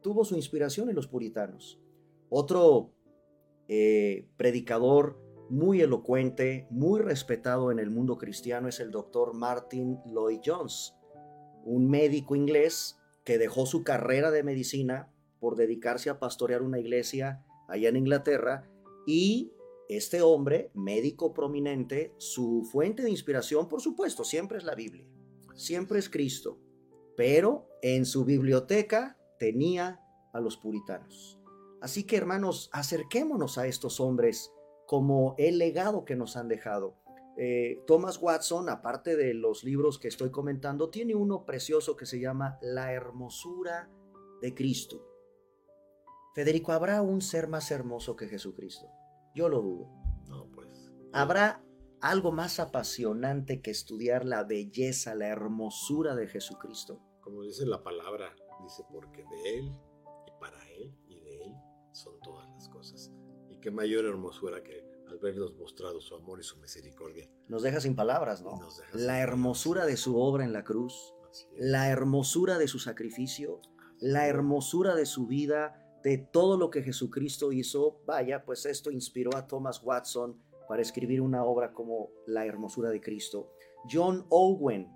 tuvo 0.00 0.24
su 0.24 0.34
inspiración 0.36 0.88
en 0.88 0.96
los 0.96 1.06
puritanos. 1.06 1.78
Otro 2.30 2.90
eh, 3.68 4.26
predicador 4.38 5.18
muy 5.50 5.80
elocuente, 5.80 6.66
muy 6.70 7.00
respetado 7.00 7.70
en 7.70 7.78
el 7.78 7.90
mundo 7.90 8.18
cristiano 8.18 8.68
es 8.68 8.80
el 8.80 8.90
doctor 8.90 9.34
Martin 9.34 9.98
Lloyd 10.06 10.40
Jones, 10.44 10.94
un 11.64 11.88
médico 11.88 12.34
inglés 12.36 12.98
que 13.24 13.38
dejó 13.38 13.66
su 13.66 13.84
carrera 13.84 14.30
de 14.30 14.42
medicina 14.42 15.12
por 15.40 15.56
dedicarse 15.56 16.10
a 16.10 16.18
pastorear 16.18 16.62
una 16.62 16.78
iglesia 16.78 17.44
allá 17.68 17.88
en 17.88 17.96
Inglaterra 17.96 18.68
y 19.06 19.52
este 19.88 20.22
hombre, 20.22 20.70
médico 20.74 21.34
prominente, 21.34 22.14
su 22.16 22.66
fuente 22.70 23.02
de 23.02 23.10
inspiración, 23.10 23.68
por 23.68 23.82
supuesto, 23.82 24.24
siempre 24.24 24.56
es 24.56 24.64
la 24.64 24.74
Biblia, 24.74 25.06
siempre 25.54 25.98
es 25.98 26.08
Cristo, 26.08 26.58
pero 27.16 27.68
en 27.82 28.06
su 28.06 28.24
biblioteca 28.24 29.18
tenía 29.38 30.00
a 30.32 30.40
los 30.40 30.56
puritanos. 30.56 31.38
Así 31.82 32.04
que 32.04 32.16
hermanos, 32.16 32.70
acerquémonos 32.72 33.58
a 33.58 33.66
estos 33.66 34.00
hombres 34.00 34.53
como 34.94 35.34
el 35.38 35.58
legado 35.58 36.04
que 36.04 36.14
nos 36.14 36.36
han 36.36 36.46
dejado. 36.46 36.94
Eh, 37.36 37.82
Thomas 37.84 38.22
Watson, 38.22 38.68
aparte 38.68 39.16
de 39.16 39.34
los 39.34 39.64
libros 39.64 39.98
que 39.98 40.06
estoy 40.06 40.30
comentando, 40.30 40.88
tiene 40.88 41.16
uno 41.16 41.44
precioso 41.44 41.96
que 41.96 42.06
se 42.06 42.20
llama 42.20 42.60
La 42.62 42.92
hermosura 42.92 43.90
de 44.40 44.54
Cristo. 44.54 45.04
Federico, 46.36 46.70
¿habrá 46.70 47.02
un 47.02 47.22
ser 47.22 47.48
más 47.48 47.72
hermoso 47.72 48.14
que 48.14 48.28
Jesucristo? 48.28 48.86
Yo 49.34 49.48
lo 49.48 49.62
dudo. 49.62 49.90
No, 50.28 50.48
pues. 50.52 50.92
¿Habrá 51.12 51.64
algo 52.00 52.30
más 52.30 52.60
apasionante 52.60 53.62
que 53.62 53.72
estudiar 53.72 54.24
la 54.24 54.44
belleza, 54.44 55.16
la 55.16 55.26
hermosura 55.26 56.14
de 56.14 56.28
Jesucristo? 56.28 57.00
Como 57.20 57.42
dice 57.42 57.66
la 57.66 57.82
palabra, 57.82 58.32
dice, 58.62 58.84
porque 58.92 59.24
de 59.24 59.58
Él 59.58 59.72
y 60.28 60.40
para 60.40 60.68
Él 60.68 60.96
y 61.08 61.18
de 61.18 61.42
Él 61.46 61.54
son 61.90 62.20
todas 62.20 62.48
las 62.50 62.68
cosas. 62.68 63.10
Y 63.50 63.58
qué 63.58 63.72
mayor 63.72 64.04
hermosura 64.04 64.62
que 64.62 64.83
al 65.22 65.54
mostrado 65.54 66.00
su 66.00 66.14
amor 66.14 66.40
y 66.40 66.42
su 66.42 66.58
misericordia. 66.58 67.28
Nos 67.48 67.62
deja 67.62 67.80
sin 67.80 67.94
palabras, 67.94 68.42
¿no? 68.42 68.58
la 68.92 69.20
hermosura 69.20 69.86
de 69.86 69.96
su 69.96 70.18
obra 70.18 70.44
en 70.44 70.52
la 70.52 70.64
cruz, 70.64 71.14
la 71.56 71.88
hermosura 71.88 72.58
de 72.58 72.68
su 72.68 72.78
sacrificio, 72.78 73.60
la 74.00 74.26
hermosura 74.26 74.94
de 74.94 75.06
su 75.06 75.26
vida 75.26 75.80
de 76.02 76.18
todo 76.18 76.58
lo 76.58 76.70
que 76.70 76.82
Jesucristo 76.82 77.50
hizo, 77.50 78.02
vaya, 78.06 78.44
pues 78.44 78.66
esto 78.66 78.90
inspiró 78.90 79.34
a 79.36 79.46
Thomas 79.46 79.82
Watson 79.82 80.38
para 80.68 80.82
escribir 80.82 81.22
una 81.22 81.44
obra 81.44 81.72
como 81.72 82.10
La 82.26 82.44
hermosura 82.44 82.90
de 82.90 83.00
Cristo. 83.00 83.50
John 83.90 84.26
Owen, 84.28 84.88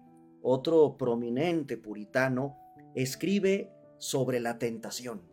otro 0.43 0.97
prominente 0.99 1.79
puritano, 1.79 2.59
escribe 2.95 3.73
sobre 3.99 4.39
la 4.41 4.59
tentación. 4.59 5.28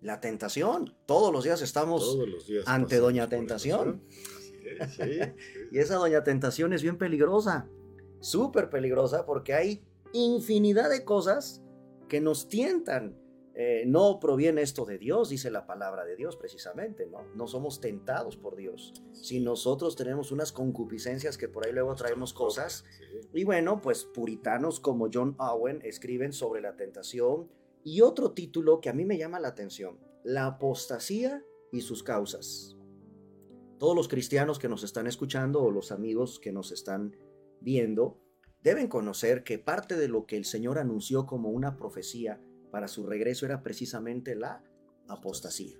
La 0.00 0.20
tentación, 0.20 0.94
todos 1.06 1.32
los 1.32 1.44
días 1.44 1.60
estamos 1.62 2.18
ante 2.66 2.96
Doña 2.96 3.28
Tentación. 3.28 4.02
y 5.70 5.78
esa 5.78 5.96
Doña 5.96 6.24
Tentación 6.24 6.72
es 6.72 6.82
bien 6.82 6.96
peligrosa, 6.96 7.68
súper 8.20 8.70
peligrosa, 8.70 9.26
porque 9.26 9.54
hay 9.54 9.84
infinidad 10.12 10.88
de 10.88 11.04
cosas 11.04 11.62
que 12.08 12.20
nos 12.20 12.48
tientan 12.48 13.20
eh, 13.62 13.84
no 13.84 14.20
proviene 14.20 14.62
esto 14.62 14.86
de 14.86 14.96
Dios, 14.96 15.28
dice 15.28 15.50
la 15.50 15.66
palabra 15.66 16.06
de 16.06 16.16
Dios 16.16 16.36
precisamente, 16.36 17.06
¿no? 17.06 17.26
No 17.34 17.46
somos 17.46 17.78
tentados 17.78 18.38
por 18.38 18.56
Dios. 18.56 18.94
Si 19.12 19.38
nosotros 19.40 19.96
tenemos 19.96 20.32
unas 20.32 20.50
concupiscencias 20.50 21.36
que 21.36 21.46
por 21.46 21.66
ahí 21.66 21.72
luego 21.72 21.94
traemos 21.94 22.32
cosas. 22.32 22.84
Y 23.34 23.44
bueno, 23.44 23.82
pues 23.82 24.04
puritanos 24.04 24.80
como 24.80 25.10
John 25.12 25.34
Owen 25.38 25.80
escriben 25.82 26.32
sobre 26.32 26.62
la 26.62 26.76
tentación. 26.76 27.50
Y 27.84 28.02
otro 28.02 28.32
título 28.32 28.80
que 28.80 28.90
a 28.90 28.92
mí 28.92 29.04
me 29.04 29.18
llama 29.18 29.40
la 29.40 29.48
atención, 29.48 29.98
la 30.22 30.46
apostasía 30.46 31.42
y 31.72 31.80
sus 31.80 32.02
causas. 32.02 32.76
Todos 33.78 33.96
los 33.96 34.08
cristianos 34.08 34.58
que 34.58 34.68
nos 34.68 34.82
están 34.82 35.06
escuchando 35.06 35.62
o 35.62 35.70
los 35.70 35.90
amigos 35.90 36.38
que 36.38 36.52
nos 36.52 36.72
están 36.72 37.16
viendo 37.60 38.20
deben 38.62 38.88
conocer 38.88 39.42
que 39.42 39.58
parte 39.58 39.96
de 39.96 40.08
lo 40.08 40.26
que 40.26 40.36
el 40.36 40.44
Señor 40.44 40.78
anunció 40.78 41.26
como 41.26 41.48
una 41.48 41.76
profecía 41.76 42.42
para 42.70 42.88
su 42.88 43.06
regreso 43.06 43.46
era 43.46 43.62
precisamente 43.62 44.34
la 44.34 44.62
apostasía. 45.08 45.78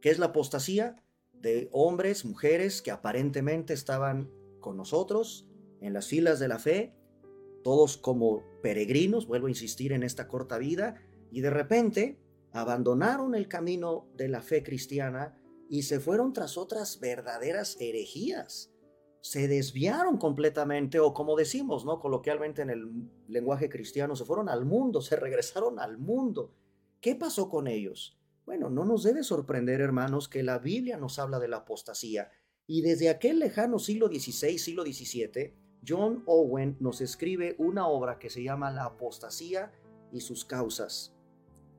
¿Qué 0.00 0.10
es 0.10 0.18
la 0.18 0.26
apostasía? 0.26 1.02
De 1.32 1.68
hombres, 1.72 2.24
mujeres 2.24 2.82
que 2.82 2.90
aparentemente 2.90 3.72
estaban 3.72 4.30
con 4.60 4.76
nosotros 4.76 5.48
en 5.80 5.94
las 5.94 6.08
filas 6.08 6.38
de 6.38 6.48
la 6.48 6.58
fe, 6.58 6.94
todos 7.64 7.96
como 7.96 8.42
peregrinos, 8.62 9.26
vuelvo 9.26 9.46
a 9.46 9.50
insistir 9.50 9.92
en 9.92 10.02
esta 10.02 10.28
corta 10.28 10.58
vida, 10.58 11.02
y 11.30 11.40
de 11.40 11.50
repente 11.50 12.18
abandonaron 12.52 13.34
el 13.34 13.48
camino 13.48 14.08
de 14.16 14.28
la 14.28 14.42
fe 14.42 14.62
cristiana 14.62 15.38
y 15.68 15.82
se 15.82 16.00
fueron 16.00 16.32
tras 16.32 16.56
otras 16.56 17.00
verdaderas 17.00 17.76
herejías 17.80 18.70
se 19.20 19.48
desviaron 19.48 20.16
completamente, 20.16 20.98
o 20.98 21.12
como 21.12 21.36
decimos, 21.36 21.84
¿no? 21.84 22.00
Coloquialmente 22.00 22.62
en 22.62 22.70
el 22.70 23.10
lenguaje 23.28 23.68
cristiano, 23.68 24.16
se 24.16 24.24
fueron 24.24 24.48
al 24.48 24.64
mundo, 24.64 25.00
se 25.02 25.16
regresaron 25.16 25.78
al 25.78 25.98
mundo. 25.98 26.54
¿Qué 27.00 27.14
pasó 27.14 27.48
con 27.48 27.66
ellos? 27.66 28.18
Bueno, 28.44 28.70
no 28.70 28.84
nos 28.84 29.02
debe 29.02 29.22
sorprender, 29.22 29.80
hermanos, 29.80 30.28
que 30.28 30.42
la 30.42 30.58
Biblia 30.58 30.96
nos 30.96 31.18
habla 31.18 31.38
de 31.38 31.48
la 31.48 31.58
apostasía. 31.58 32.30
Y 32.66 32.82
desde 32.82 33.08
aquel 33.08 33.38
lejano 33.38 33.78
siglo 33.78 34.08
XVI, 34.08 34.58
siglo 34.58 34.84
XVII, 34.84 35.54
John 35.86 36.22
Owen 36.26 36.76
nos 36.80 37.00
escribe 37.00 37.56
una 37.58 37.86
obra 37.86 38.18
que 38.18 38.30
se 38.30 38.42
llama 38.42 38.70
La 38.70 38.84
apostasía 38.84 39.72
y 40.12 40.20
sus 40.20 40.44
causas. 40.44 41.16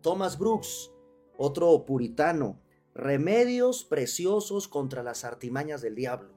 Thomas 0.01 0.37
Brooks, 0.37 0.91
otro 1.37 1.85
puritano, 1.85 2.59
remedios 2.93 3.83
preciosos 3.83 4.67
contra 4.67 5.03
las 5.03 5.23
artimañas 5.23 5.81
del 5.81 5.95
diablo. 5.95 6.33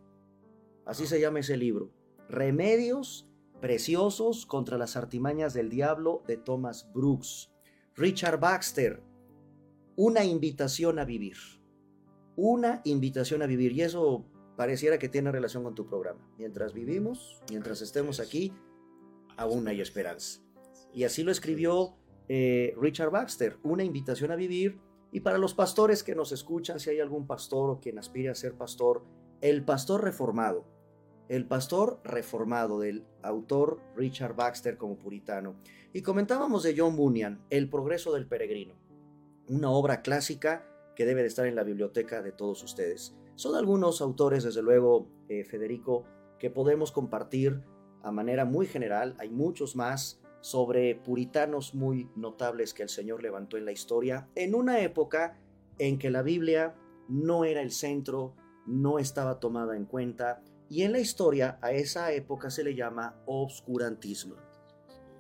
Así 0.85 1.07
se 1.07 1.20
llama 1.20 1.40
ese 1.40 1.57
libro. 1.57 1.90
Remedios 2.29 3.29
preciosos 3.61 4.44
contra 4.44 4.77
las 4.77 4.96
artimañas 4.96 5.55
del 5.55 5.70
diablo 5.70 6.22
de 6.27 6.37
Thomas 6.37 6.90
Brooks. 6.92 7.50
Richard 7.96 8.38
Baxter, 8.38 9.03
una 9.96 10.24
invitación 10.24 10.98
a 10.98 11.05
vivir. 11.05 11.37
Una 12.37 12.83
invitación 12.85 13.42
a 13.42 13.46
vivir. 13.46 13.72
Y 13.72 13.83
eso 13.83 14.27
pareciera 14.57 14.98
que 14.98 15.09
tiene 15.09 15.33
relación 15.33 15.64
con 15.64 15.74
tu 15.74 15.87
programa. 15.87 16.29
Mientras 16.37 16.74
vivimos, 16.74 17.40
mientras 17.48 17.81
estemos 17.81 18.20
aquí, 18.20 18.53
aún 19.37 19.66
hay 19.68 19.81
esperanza. 19.81 20.42
Y 20.92 21.05
así 21.05 21.22
lo 21.22 21.33
escribió 21.33 21.96
eh, 22.29 22.75
Richard 22.81 23.11
Baxter, 23.11 23.59
una 23.63 23.85
invitación 23.85 24.31
a 24.31 24.37
vivir. 24.37 24.79
Y 25.13 25.21
para 25.21 25.39
los 25.39 25.55
pastores 25.55 26.03
que 26.03 26.15
nos 26.15 26.33
escuchan, 26.33 26.81
si 26.81 26.91
hay 26.91 27.01
algún 27.01 27.27
pastor 27.27 27.71
o 27.71 27.81
quien 27.81 27.99
aspire 27.99 28.31
a 28.31 28.35
ser 28.35 28.55
pastor, 28.55 29.05
el 29.41 29.65
pastor 29.65 30.03
reformado 30.03 30.75
el 31.29 31.47
pastor 31.47 32.01
reformado 32.05 32.79
del 32.79 33.07
autor 33.23 33.81
Richard 33.97 34.37
Baxter 34.37 34.77
como 34.77 34.99
puritano. 34.99 35.57
Y 35.93 36.03
comentábamos 36.03 36.63
de 36.63 36.75
John 36.77 36.97
Bunyan, 36.97 37.43
El 37.51 37.71
progreso 37.71 38.13
del 38.13 38.27
peregrino, 38.27 38.75
una 39.49 39.71
obra 39.71 40.03
clásica 40.03 40.67
que 40.95 41.07
debe 41.07 41.23
de 41.23 41.29
estar 41.29 41.47
en 41.47 41.57
la 41.57 41.65
biblioteca 41.65 42.23
de 42.23 42.33
todos 42.33 42.63
ustedes. 42.63 43.17
Son 43.37 43.57
algunos 43.57 44.01
autores, 44.01 44.45
desde 44.45 44.63
luego, 44.63 45.09
eh, 45.29 45.45
Federico, 45.45 46.05
que 46.39 46.51
podemos 46.51 46.93
compartir 46.93 47.63
a 48.03 48.13
manera 48.13 48.45
muy 48.45 48.67
general. 48.67 49.17
Hay 49.19 49.31
muchos 49.31 49.77
más 49.77 50.21
sobre 50.45 50.95
puritanos 50.95 51.75
muy 51.75 52.11
notables 52.17 52.75
que 52.75 52.83
el 52.83 52.91
Señor 52.91 53.23
levantó 53.23 53.57
en 53.57 53.65
la 53.65 53.73
historia, 53.73 54.29
en 54.35 54.55
una 54.55 54.81
época 54.81 55.39
en 55.79 55.99
que 55.99 56.11
la 56.11 56.21
Biblia 56.21 56.75
no 57.09 57.47
era 57.47 57.63
el 57.63 57.71
centro, 57.71 58.35
no 58.67 58.99
estaba 58.99 59.41
tomada 59.41 59.75
en 59.75 59.87
cuenta, 59.87 60.43
y 60.69 60.83
en 60.83 60.93
la 60.93 60.99
historia 60.99 61.59
a 61.63 61.73
esa 61.73 62.13
época 62.13 62.51
se 62.51 62.63
le 62.63 62.75
llama 62.75 63.23
obscurantismo. 63.25 64.35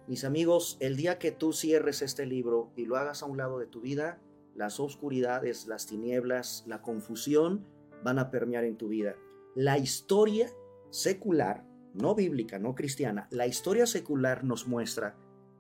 Mis 0.08 0.24
amigos, 0.24 0.76
el 0.80 0.94
día 0.94 1.18
que 1.18 1.32
tú 1.32 1.54
cierres 1.54 2.02
este 2.02 2.26
libro 2.26 2.70
y 2.76 2.84
lo 2.84 2.96
hagas 2.96 3.22
a 3.22 3.26
un 3.26 3.38
lado 3.38 3.58
de 3.58 3.66
tu 3.66 3.80
vida, 3.80 4.20
las 4.54 4.78
oscuridades, 4.78 5.66
las 5.66 5.86
tinieblas, 5.86 6.64
la 6.66 6.82
confusión 6.82 7.64
van 8.02 8.18
a 8.18 8.30
permear 8.30 8.64
en 8.64 8.76
tu 8.76 8.88
vida. 8.88 9.16
La 9.54 9.78
historia 9.78 10.50
secular, 10.90 11.64
no 11.94 12.14
bíblica, 12.14 12.58
no 12.58 12.74
cristiana, 12.74 13.28
la 13.30 13.46
historia 13.46 13.86
secular 13.86 14.44
nos 14.44 14.66
muestra 14.66 15.16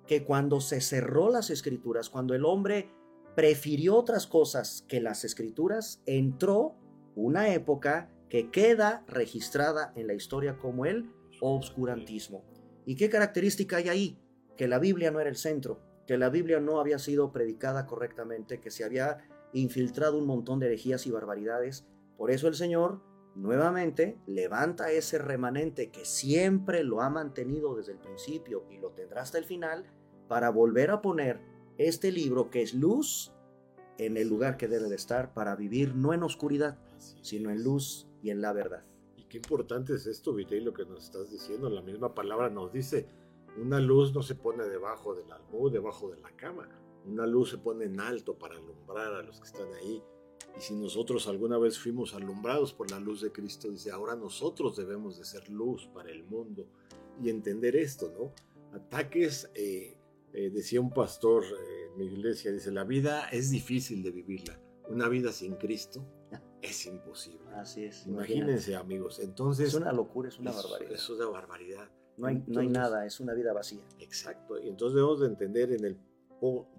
que 0.06 0.24
cuando 0.24 0.60
se 0.60 0.80
cerró 0.80 1.30
las 1.30 1.50
escrituras, 1.50 2.10
cuando 2.10 2.34
el 2.34 2.44
hombre 2.44 2.90
prefirió 3.34 3.96
otras 3.96 4.26
cosas 4.26 4.84
que 4.88 5.00
las 5.00 5.24
escrituras, 5.24 6.02
entró 6.06 6.76
una 7.14 7.52
época 7.52 8.10
que 8.28 8.50
queda 8.50 9.04
registrada 9.06 9.92
en 9.96 10.06
la 10.06 10.14
historia 10.14 10.58
como 10.58 10.86
el 10.86 11.10
obscurantismo. 11.40 12.44
¿Y 12.84 12.96
qué 12.96 13.08
característica 13.08 13.76
hay 13.76 13.88
ahí? 13.88 14.18
Que 14.56 14.68
la 14.68 14.78
Biblia 14.78 15.10
no 15.10 15.20
era 15.20 15.30
el 15.30 15.36
centro, 15.36 15.80
que 16.06 16.18
la 16.18 16.28
Biblia 16.28 16.60
no 16.60 16.80
había 16.80 16.98
sido 16.98 17.32
predicada 17.32 17.86
correctamente, 17.86 18.60
que 18.60 18.70
se 18.70 18.84
había 18.84 19.18
infiltrado 19.52 20.18
un 20.18 20.26
montón 20.26 20.58
de 20.58 20.66
herejías 20.66 21.06
y 21.06 21.10
barbaridades. 21.10 21.86
Por 22.16 22.30
eso 22.30 22.48
el 22.48 22.54
Señor 22.54 23.02
nuevamente 23.34 24.18
levanta 24.26 24.90
ese 24.90 25.18
remanente 25.18 25.90
que 25.90 26.04
siempre 26.04 26.84
lo 26.84 27.00
ha 27.00 27.10
mantenido 27.10 27.74
desde 27.74 27.92
el 27.92 27.98
principio 27.98 28.64
y 28.70 28.78
lo 28.78 28.90
tendrá 28.90 29.22
hasta 29.22 29.38
el 29.38 29.44
final 29.44 29.84
para 30.28 30.50
volver 30.50 30.90
a 30.90 31.02
poner 31.02 31.40
este 31.78 32.12
libro 32.12 32.50
que 32.50 32.62
es 32.62 32.74
luz 32.74 33.32
en 33.98 34.16
el 34.16 34.28
lugar 34.28 34.56
que 34.56 34.68
debe 34.68 34.88
de 34.88 34.96
estar 34.96 35.34
para 35.34 35.56
vivir 35.56 35.94
no 35.94 36.12
en 36.12 36.22
oscuridad, 36.22 36.78
sino 36.98 37.50
en 37.50 37.62
luz 37.62 38.08
y 38.22 38.30
en 38.30 38.40
la 38.40 38.52
verdad. 38.52 38.84
Y 39.16 39.24
qué 39.24 39.38
importante 39.38 39.94
es 39.94 40.06
esto, 40.06 40.32
Vitey, 40.32 40.60
lo 40.60 40.72
que 40.72 40.84
nos 40.84 41.04
estás 41.04 41.30
diciendo. 41.30 41.68
La 41.70 41.82
misma 41.82 42.14
palabra 42.14 42.50
nos 42.50 42.72
dice, 42.72 43.06
una 43.56 43.78
luz 43.80 44.14
no 44.14 44.22
se 44.22 44.34
pone 44.34 44.64
debajo 44.64 45.14
del 45.14 45.30
almud, 45.30 45.72
debajo 45.72 46.10
de 46.10 46.20
la 46.20 46.30
cama. 46.30 46.68
Una 47.06 47.26
luz 47.26 47.50
se 47.50 47.58
pone 47.58 47.84
en 47.84 48.00
alto 48.00 48.36
para 48.38 48.56
alumbrar 48.56 49.14
a 49.14 49.22
los 49.22 49.38
que 49.40 49.46
están 49.46 49.72
ahí. 49.74 50.02
Y 50.56 50.60
si 50.60 50.74
nosotros 50.74 51.26
alguna 51.26 51.58
vez 51.58 51.78
fuimos 51.78 52.14
alumbrados 52.14 52.72
por 52.72 52.90
la 52.90 53.00
luz 53.00 53.20
de 53.20 53.32
Cristo, 53.32 53.70
dice, 53.70 53.90
ahora 53.90 54.14
nosotros 54.14 54.76
debemos 54.76 55.18
de 55.18 55.24
ser 55.24 55.48
luz 55.50 55.88
para 55.92 56.10
el 56.10 56.24
mundo 56.24 56.66
y 57.22 57.30
entender 57.30 57.76
esto, 57.76 58.12
¿no? 58.16 58.32
Ataques, 58.76 59.50
eh, 59.54 59.96
eh, 60.32 60.50
decía 60.50 60.80
un 60.80 60.90
pastor 60.90 61.44
eh, 61.44 61.88
en 61.90 61.98
mi 61.98 62.06
iglesia, 62.06 62.52
dice, 62.52 62.70
la 62.70 62.84
vida 62.84 63.28
es 63.28 63.50
difícil 63.50 64.02
de 64.02 64.10
vivirla. 64.10 64.60
Una 64.88 65.08
vida 65.08 65.32
sin 65.32 65.54
Cristo 65.54 66.04
es 66.62 66.86
imposible. 66.86 67.48
Así 67.54 67.84
es. 67.84 68.06
Imagínense, 68.06 68.76
amigos. 68.76 69.20
Entonces. 69.20 69.68
Es 69.68 69.74
una 69.74 69.92
locura, 69.92 70.28
es 70.28 70.38
una 70.38 70.52
barbaridad. 70.52 70.92
Es 70.92 71.08
una 71.10 71.26
barbaridad. 71.26 71.88
No 72.16 72.28
hay, 72.28 72.44
no 72.46 72.60
hay 72.60 72.68
nada, 72.68 73.04
es 73.06 73.18
una 73.18 73.34
vida 73.34 73.52
vacía. 73.52 73.82
Exacto. 73.98 74.60
Y 74.60 74.68
entonces 74.68 74.94
debemos 74.94 75.20
de 75.20 75.26
entender 75.26 75.72
en 75.72 75.84
el 75.84 75.98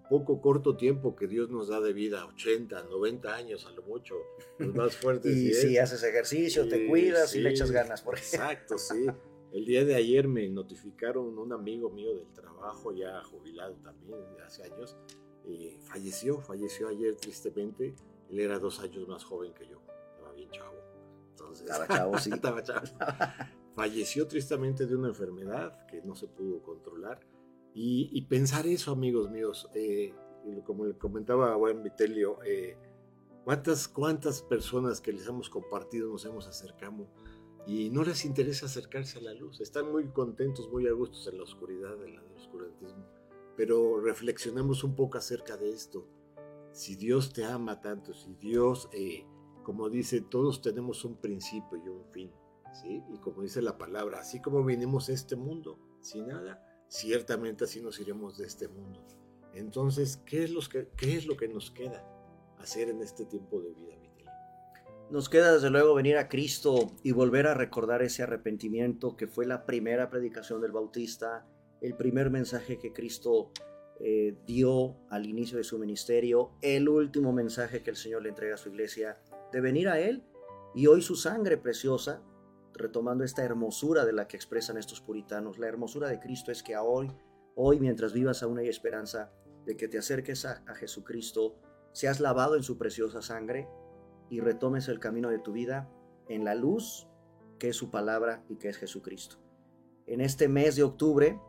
poco 0.10 0.42
corto 0.42 0.76
tiempo 0.78 1.16
que 1.16 1.28
Dios 1.28 1.50
nos 1.50 1.70
da 1.70 1.80
de 1.82 1.94
vida, 1.94 2.26
80, 2.26 2.84
90 2.84 3.36
años 3.36 3.66
a 3.66 3.72
lo 3.72 3.82
mucho, 3.84 4.16
los 4.60 4.74
más 4.76 4.96
fuertes. 5.02 5.36
y 5.36 5.54
si 5.54 5.78
haces 5.78 6.04
ejercicio, 6.04 6.68
te 6.68 6.88
cuidas 6.88 7.36
y 7.36 7.42
le 7.42 7.50
echas 7.50 7.72
ganas. 7.72 8.02
Por 8.02 8.18
exacto, 8.18 8.78
sí. 8.78 9.08
El 9.52 9.66
día 9.66 9.86
de 9.86 9.96
ayer 9.96 10.28
me 10.28 10.48
notificaron 10.50 11.38
un 11.38 11.54
amigo 11.54 11.90
mío 11.90 12.14
del 12.16 12.32
trabajo, 12.34 12.94
ya 12.94 13.24
jubilado 13.24 13.76
también, 13.76 14.20
de 14.36 14.44
hace 14.44 14.64
años, 14.64 14.98
eh, 15.46 15.78
falleció, 15.82 16.42
falleció 16.42 16.90
ayer 16.90 17.16
tristemente 17.16 17.96
él 18.30 18.40
era 18.40 18.60
dos 18.60 18.80
años 18.80 19.08
más 19.08 19.24
joven 19.24 19.54
que 19.54 19.68
yo, 19.68 19.80
estaba 20.12 20.34
bien 20.34 20.50
chavo. 20.52 20.76
Entonces, 21.32 21.70
estaba 21.70 21.88
chavo, 21.88 22.18
sí. 22.18 22.30
estaba 22.34 22.64
chavo. 22.64 22.86
Falleció 23.76 24.26
tristemente 24.28 24.86
de 24.86 24.96
una 24.96 25.10
enfermedad 25.10 25.86
que 25.88 26.02
no 26.02 26.16
se 26.16 26.28
pudo 26.28 26.62
controlar. 26.62 27.20
Y, 27.78 28.22
pensar 28.30 28.66
eso, 28.68 28.94
amigos 28.94 29.30
míos, 29.30 29.70
eh, 29.76 30.14
como 30.66 30.86
le 30.86 30.98
comentaba 30.98 31.54
buen 31.58 31.84
Vitelio, 31.84 32.42
eh, 32.46 32.78
¿cuántas, 33.44 33.90
¿cuántas 33.90 34.42
personas 34.42 35.02
que 35.02 35.12
les 35.12 35.28
hemos 35.28 35.50
compartido 35.50 36.10
nos 36.10 36.24
hemos 36.24 36.48
acercado 36.48 37.10
y 37.68 37.90
no 37.90 38.06
les 38.06 38.24
interesa 38.24 38.68
acercarse 38.68 39.20
a 39.20 39.24
la 39.24 39.34
luz? 39.34 39.60
Están 39.60 39.92
muy 39.92 40.08
contentos, 40.08 40.70
muy 40.72 40.88
a 40.88 40.94
gustos 40.94 41.28
en 41.28 41.36
la 41.36 41.44
oscuridad, 41.44 42.02
en 42.02 42.14
el 42.14 42.32
oscurantismo. 42.38 43.06
Pero 43.58 44.00
reflexionemos 44.00 44.86
un 44.86 44.96
poco 44.96 45.18
acerca 45.18 45.58
de 45.58 45.72
esto. 45.72 46.08
Si 46.72 46.96
Dios 46.96 47.34
te 47.34 47.44
ama 47.44 47.82
tanto, 47.82 48.14
si 48.14 48.36
Dios, 48.36 48.88
eh, 48.94 49.26
como 49.64 49.90
dice, 49.90 50.22
todos 50.22 50.62
tenemos 50.62 51.04
un 51.04 51.18
principio 51.18 51.78
y 51.84 51.90
un 51.90 52.06
fin, 52.06 52.32
¿sí? 52.72 53.04
Y 53.14 53.18
como 53.18 53.42
dice 53.42 53.62
la 53.62 53.78
palabra, 53.78 54.20
así 54.20 54.42
como 54.42 54.64
vinimos 54.64 55.10
a 55.10 55.14
este 55.14 55.36
mundo 55.36 55.78
sin 56.00 56.28
nada, 56.28 56.65
ciertamente 56.88 57.66
así 57.66 57.82
nos 57.82 58.00
iremos 58.00 58.38
de 58.38 58.46
este 58.46 58.68
mundo. 58.68 59.04
Entonces, 59.54 60.22
¿qué 60.26 60.44
es, 60.44 60.70
que, 60.70 60.90
¿qué 60.98 61.16
es 61.16 61.26
lo 61.26 61.38
que 61.38 61.48
nos 61.48 61.72
queda 61.72 62.06
hacer 62.60 62.90
en 62.90 63.02
este 63.02 63.26
tiempo 63.26 63.62
de 63.62 63.72
vida, 63.72 63.96
Vitel? 63.96 64.26
Nos 65.10 65.30
queda 65.30 65.54
desde 65.54 65.70
luego 65.70 65.96
venir 65.96 66.18
a 66.18 66.28
Cristo 66.28 66.94
y 67.04 67.12
volver 67.12 67.48
a 67.48 67.54
recordar 67.54 68.02
ese 68.02 68.24
arrepentimiento 68.24 69.16
que 69.16 69.28
fue 69.28 69.46
la 69.46 69.66
primera 69.66 70.10
predicación 70.10 70.62
del 70.62 70.72
Bautista, 70.72 71.48
el 71.82 71.96
primer 71.96 72.30
mensaje 72.30 72.78
que 72.78 72.92
Cristo 72.92 73.52
eh, 74.00 74.36
dio 74.46 74.98
al 75.10 75.26
inicio 75.26 75.58
de 75.58 75.64
su 75.64 75.80
ministerio, 75.80 76.52
el 76.62 76.90
último 76.90 77.32
mensaje 77.32 77.82
que 77.82 77.92
el 77.92 77.96
Señor 77.96 78.24
le 78.24 78.30
entrega 78.30 78.56
a 78.56 78.58
su 78.58 78.70
iglesia, 78.70 79.22
de 79.54 79.62
venir 79.62 79.88
a 79.88 80.00
Él 80.00 80.24
y 80.74 80.88
hoy 80.88 81.02
su 81.02 81.16
sangre 81.16 81.58
preciosa, 81.58 82.22
retomando 82.76 83.24
esta 83.24 83.44
hermosura 83.44 84.06
de 84.06 84.14
la 84.14 84.28
que 84.28 84.38
expresan 84.38 84.78
estos 84.78 85.02
puritanos, 85.02 85.58
la 85.58 85.68
hermosura 85.68 86.08
de 86.08 86.20
Cristo 86.20 86.52
es 86.52 86.64
que 86.64 86.78
hoy, 86.78 87.12
hoy 87.56 87.80
mientras 87.80 88.14
vivas 88.14 88.44
aún 88.44 88.60
hay 88.60 88.68
esperanza 88.68 89.32
de 89.66 89.76
que 89.76 89.88
te 89.88 89.98
acerques 89.98 90.46
a, 90.46 90.64
Jesucristo, 90.76 91.56
seas 91.92 92.20
lavado 92.20 92.56
en 92.56 92.64
su 92.64 92.78
preciosa 92.78 93.22
sangre 93.22 93.68
y 94.30 94.40
retomes 94.40 94.88
el 94.88 95.00
camino 95.00 95.30
de 95.30 95.40
tu 95.40 95.54
vida 95.54 95.90
en 96.28 96.44
la 96.44 96.56
luz 96.56 97.08
que 97.60 97.70
es 97.70 97.76
su 97.76 97.90
palabra 97.90 98.44
y 98.50 98.58
que 98.58 98.70
es 98.70 98.78
Jesucristo. 98.78 99.38
En 100.06 100.22
este 100.22 100.48
mes 100.48 100.76
de 100.76 100.84
octubre, 100.84 101.40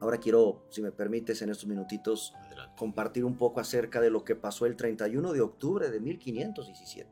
ahora 0.00 0.18
quiero, 0.18 0.66
si 0.70 0.82
me 0.82 0.92
permites, 0.92 1.42
en 1.42 1.50
estos 1.50 1.66
minutitos, 1.66 2.34
compartir 2.76 3.24
un 3.24 3.36
poco 3.36 3.60
acerca 3.60 4.00
de 4.00 4.10
lo 4.10 4.24
que 4.24 4.36
pasó 4.36 4.66
el 4.66 4.76
31 4.76 5.32
de 5.32 5.40
octubre 5.40 5.90
de 5.90 6.00
1517. 6.00 7.10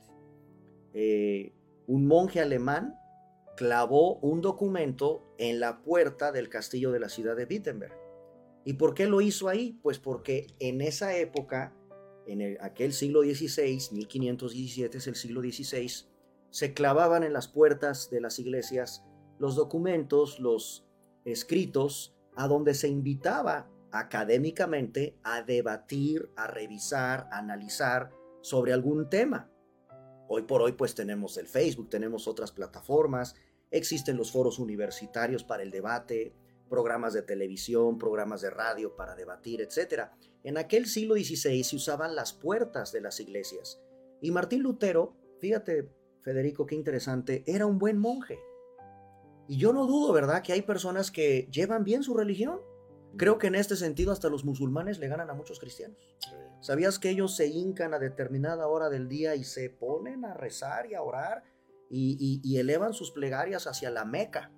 Eh, 0.93 1.53
un 1.87 2.07
monje 2.07 2.41
alemán 2.41 2.95
clavó 3.57 4.17
un 4.17 4.41
documento 4.41 5.25
en 5.39 5.61
la 5.61 5.83
puerta 5.83 6.31
del 6.31 6.49
castillo 6.49 6.93
de 6.93 7.01
la 7.01 7.09
ciudad 7.09 7.37
de 7.37 7.47
Wittenberg. 7.47 7.95
¿Y 8.65 8.75
por 8.75 8.95
qué 8.95 9.07
lo 9.07 9.21
hizo 9.21 9.49
ahí? 9.49 9.79
Pues 9.83 9.99
porque 9.99 10.49
en 10.59 10.81
esa 10.81 11.17
época, 11.17 11.75
en 12.27 12.59
aquel 12.61 12.93
siglo 12.93 13.23
XVI, 13.23 13.81
1517 13.93 14.99
es 14.99 15.07
el 15.07 15.15
siglo 15.15 15.41
XVI, 15.41 15.91
se 16.51 16.75
clavaban 16.75 17.23
en 17.23 17.33
las 17.33 17.49
puertas 17.49 18.11
de 18.11 18.21
las 18.21 18.39
iglesias 18.39 19.05
los 19.39 19.55
documentos, 19.55 20.41
los 20.41 20.87
escritos, 21.25 22.17
a 22.35 22.49
donde 22.49 22.75
se 22.75 22.89
invitaba 22.89 23.71
académicamente 23.93 25.19
a 25.23 25.43
debatir, 25.43 26.31
a 26.37 26.47
revisar, 26.47 27.29
a 27.31 27.39
analizar 27.39 28.11
sobre 28.43 28.73
algún 28.73 29.09
tema. 29.09 29.51
Hoy 30.29 30.43
por 30.43 30.61
hoy 30.61 30.73
pues 30.73 30.95
tenemos 30.95 31.37
el 31.37 31.47
Facebook, 31.47 31.89
tenemos 31.89 32.27
otras 32.27 32.53
plataformas, 32.53 33.35
existen 33.71 34.17
los 34.17 34.33
foros 34.33 34.59
universitarios 34.59 35.45
para 35.45 35.63
el 35.63 35.71
debate, 35.71 36.35
programas 36.69 37.13
de 37.13 37.23
televisión, 37.23 37.99
programas 37.99 38.41
de 38.41 38.51
radio 38.51 38.97
para 38.97 39.15
debatir, 39.15 39.61
etc. 39.61 40.11
En 40.43 40.59
aquel 40.59 40.87
siglo 40.87 41.15
XVI 41.15 41.63
se 41.65 41.77
usaban 41.77 42.15
las 42.15 42.33
puertas 42.33 42.93
de 42.93 43.01
las 43.01 43.21
iglesias. 43.21 43.81
Y 44.21 44.31
Martín 44.31 44.63
Lutero, 44.63 45.17
fíjate, 45.41 45.89
Federico, 46.23 46.67
qué 46.67 46.75
interesante, 46.75 47.45
era 47.47 47.67
un 47.67 47.79
buen 47.79 47.99
monje. 47.99 48.39
Y 49.49 49.59
yo 49.59 49.73
no 49.73 49.87
dudo, 49.87 50.13
¿verdad?, 50.13 50.43
que 50.43 50.53
hay 50.53 50.63
personas 50.63 51.11
que 51.11 51.49
llevan 51.53 51.85
bien 51.85 52.03
su 52.03 52.15
religión. 52.17 52.61
Creo 53.17 53.39
que 53.39 53.47
en 53.47 53.55
este 53.55 53.77
sentido 53.77 54.13
hasta 54.13 54.29
los 54.29 54.45
musulmanes 54.45 54.99
le 54.99 55.09
ganan 55.09 55.31
a 55.31 55.35
muchos 55.35 55.61
cristianos. 55.61 55.99
¿Sabías 56.61 56.99
que 56.99 57.11
ellos 57.11 57.37
se 57.37 57.47
hincan 57.47 57.95
a 57.95 57.99
determinada 57.99 58.67
hora 58.67 58.91
del 58.91 59.09
día 59.09 59.37
y 59.37 59.45
se 59.45 59.71
ponen 59.71 60.25
a 60.25 60.35
rezar 60.35 60.87
y 60.91 60.95
a 60.95 61.03
orar 61.03 61.45
y, 61.91 62.41
y 62.43 62.59
elevan 62.59 62.95
sus 62.95 63.11
plegarias 63.13 63.67
hacia 63.67 63.91
la 63.91 64.05
Meca? 64.05 64.53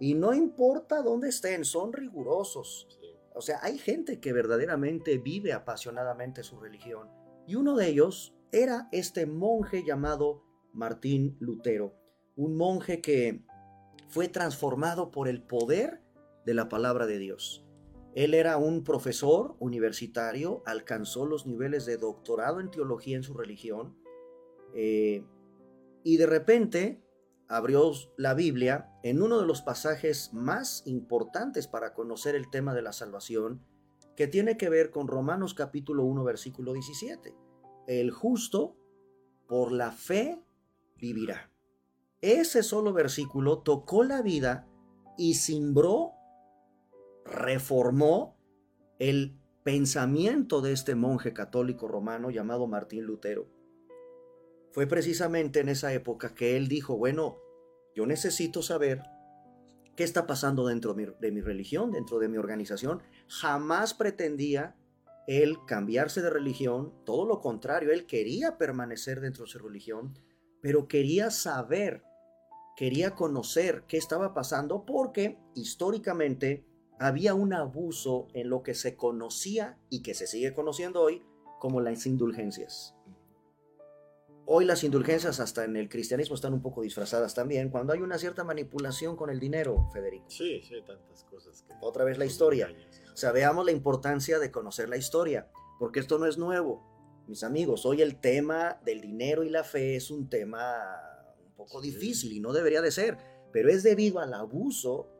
Y 0.00 0.14
no 0.14 0.34
importa 0.34 1.02
dónde 1.02 1.28
estén, 1.28 1.64
son 1.64 1.92
rigurosos. 1.92 2.86
O 3.34 3.40
sea, 3.40 3.58
hay 3.62 3.78
gente 3.78 4.20
que 4.20 4.32
verdaderamente 4.32 5.18
vive 5.18 5.52
apasionadamente 5.52 6.42
su 6.42 6.58
religión. 6.58 7.08
Y 7.46 7.54
uno 7.54 7.76
de 7.76 7.88
ellos 7.88 8.34
era 8.52 8.88
este 8.92 9.26
monje 9.26 9.84
llamado 9.84 10.42
Martín 10.72 11.36
Lutero. 11.40 11.94
Un 12.36 12.56
monje 12.56 13.00
que 13.00 13.44
fue 14.08 14.28
transformado 14.28 15.10
por 15.10 15.28
el 15.28 15.42
poder 15.42 16.02
de 16.46 16.54
la 16.54 16.68
palabra 16.68 17.06
de 17.06 17.18
Dios. 17.18 17.64
Él 18.14 18.34
era 18.34 18.56
un 18.56 18.84
profesor 18.84 19.56
universitario, 19.60 20.62
alcanzó 20.66 21.26
los 21.26 21.46
niveles 21.46 21.84
de 21.86 21.98
doctorado 21.98 22.60
en 22.60 22.70
teología 22.70 23.16
en 23.16 23.22
su 23.22 23.34
religión. 23.34 23.96
Eh, 24.74 25.24
y 26.08 26.16
de 26.16 26.24
repente 26.24 27.04
abrió 27.48 27.92
la 28.16 28.32
Biblia 28.32 28.90
en 29.02 29.20
uno 29.20 29.40
de 29.40 29.46
los 29.46 29.60
pasajes 29.60 30.32
más 30.32 30.82
importantes 30.86 31.68
para 31.68 31.92
conocer 31.92 32.34
el 32.34 32.48
tema 32.48 32.72
de 32.72 32.80
la 32.80 32.94
salvación, 32.94 33.62
que 34.16 34.26
tiene 34.26 34.56
que 34.56 34.70
ver 34.70 34.90
con 34.90 35.06
Romanos 35.06 35.52
capítulo 35.52 36.04
1, 36.04 36.24
versículo 36.24 36.72
17. 36.72 37.36
El 37.88 38.10
justo 38.10 38.78
por 39.46 39.70
la 39.70 39.92
fe 39.92 40.42
vivirá. 40.96 41.52
Ese 42.22 42.62
solo 42.62 42.94
versículo 42.94 43.58
tocó 43.58 44.02
la 44.02 44.22
vida 44.22 44.66
y 45.18 45.34
cimbró, 45.34 46.14
reformó 47.26 48.38
el 48.98 49.38
pensamiento 49.62 50.62
de 50.62 50.72
este 50.72 50.94
monje 50.94 51.34
católico 51.34 51.86
romano 51.86 52.30
llamado 52.30 52.66
Martín 52.66 53.04
Lutero 53.04 53.57
fue 54.78 54.86
precisamente 54.86 55.58
en 55.58 55.68
esa 55.70 55.92
época 55.92 56.36
que 56.36 56.56
él 56.56 56.68
dijo, 56.68 56.96
bueno, 56.96 57.40
yo 57.96 58.06
necesito 58.06 58.62
saber 58.62 59.02
qué 59.96 60.04
está 60.04 60.28
pasando 60.28 60.68
dentro 60.68 60.94
de 60.94 61.32
mi, 61.32 61.40
religión, 61.40 61.90
dentro 61.90 62.20
de 62.20 62.28
mi 62.28 62.38
organización. 62.38 63.02
Jamás 63.26 63.92
pretendía 63.92 64.76
él 65.26 65.56
cambiarse 65.66 66.22
de 66.22 66.30
religión, 66.30 66.94
todo 67.04 67.26
lo 67.26 67.40
contrario, 67.40 67.90
él 67.90 68.06
quería 68.06 68.56
permanecer 68.56 69.20
dentro 69.20 69.46
de 69.46 69.50
su 69.50 69.58
religión, 69.58 70.16
pero 70.62 70.86
quería 70.86 71.32
saber, 71.32 72.04
quería 72.76 73.16
conocer 73.16 73.82
qué 73.88 73.96
estaba 73.96 74.32
pasando 74.32 74.86
porque 74.86 75.40
históricamente 75.56 76.64
había 77.00 77.34
un 77.34 77.52
abuso 77.52 78.28
en 78.32 78.48
lo 78.48 78.62
que 78.62 78.74
se 78.74 78.94
conocía 78.96 79.76
y 79.90 80.02
que 80.02 80.14
se 80.14 80.28
sigue 80.28 80.54
conociendo 80.54 81.02
hoy 81.02 81.24
como 81.58 81.80
las 81.80 82.06
indulgencias. 82.06 82.94
Hoy 84.50 84.64
las 84.64 84.82
indulgencias 84.82 85.40
hasta 85.40 85.64
en 85.64 85.76
el 85.76 85.90
cristianismo 85.90 86.34
están 86.34 86.54
un 86.54 86.62
poco 86.62 86.80
disfrazadas 86.80 87.34
también, 87.34 87.68
cuando 87.68 87.92
hay 87.92 88.00
una 88.00 88.16
cierta 88.16 88.44
manipulación 88.44 89.14
con 89.14 89.28
el 89.28 89.38
dinero, 89.38 89.90
Federico. 89.92 90.24
Sí, 90.30 90.62
sí, 90.62 90.76
tantas 90.86 91.24
cosas. 91.24 91.66
Que 91.68 91.74
Otra 91.82 92.02
vez 92.06 92.16
la 92.16 92.24
historia. 92.24 92.74
O 93.12 93.16
sea, 93.18 93.30
veamos 93.30 93.66
la 93.66 93.72
importancia 93.72 94.38
de 94.38 94.50
conocer 94.50 94.88
la 94.88 94.96
historia, 94.96 95.50
porque 95.78 96.00
esto 96.00 96.18
no 96.18 96.24
es 96.24 96.38
nuevo. 96.38 96.82
Mis 97.26 97.42
amigos, 97.42 97.84
hoy 97.84 98.00
el 98.00 98.20
tema 98.20 98.80
del 98.86 99.02
dinero 99.02 99.44
y 99.44 99.50
la 99.50 99.64
fe 99.64 99.96
es 99.96 100.10
un 100.10 100.30
tema 100.30 100.78
un 101.44 101.52
poco 101.54 101.82
difícil 101.82 102.32
y 102.32 102.40
no 102.40 102.54
debería 102.54 102.80
de 102.80 102.90
ser, 102.90 103.18
pero 103.52 103.68
es 103.68 103.82
debido 103.82 104.18
al 104.18 104.32
abuso, 104.32 105.10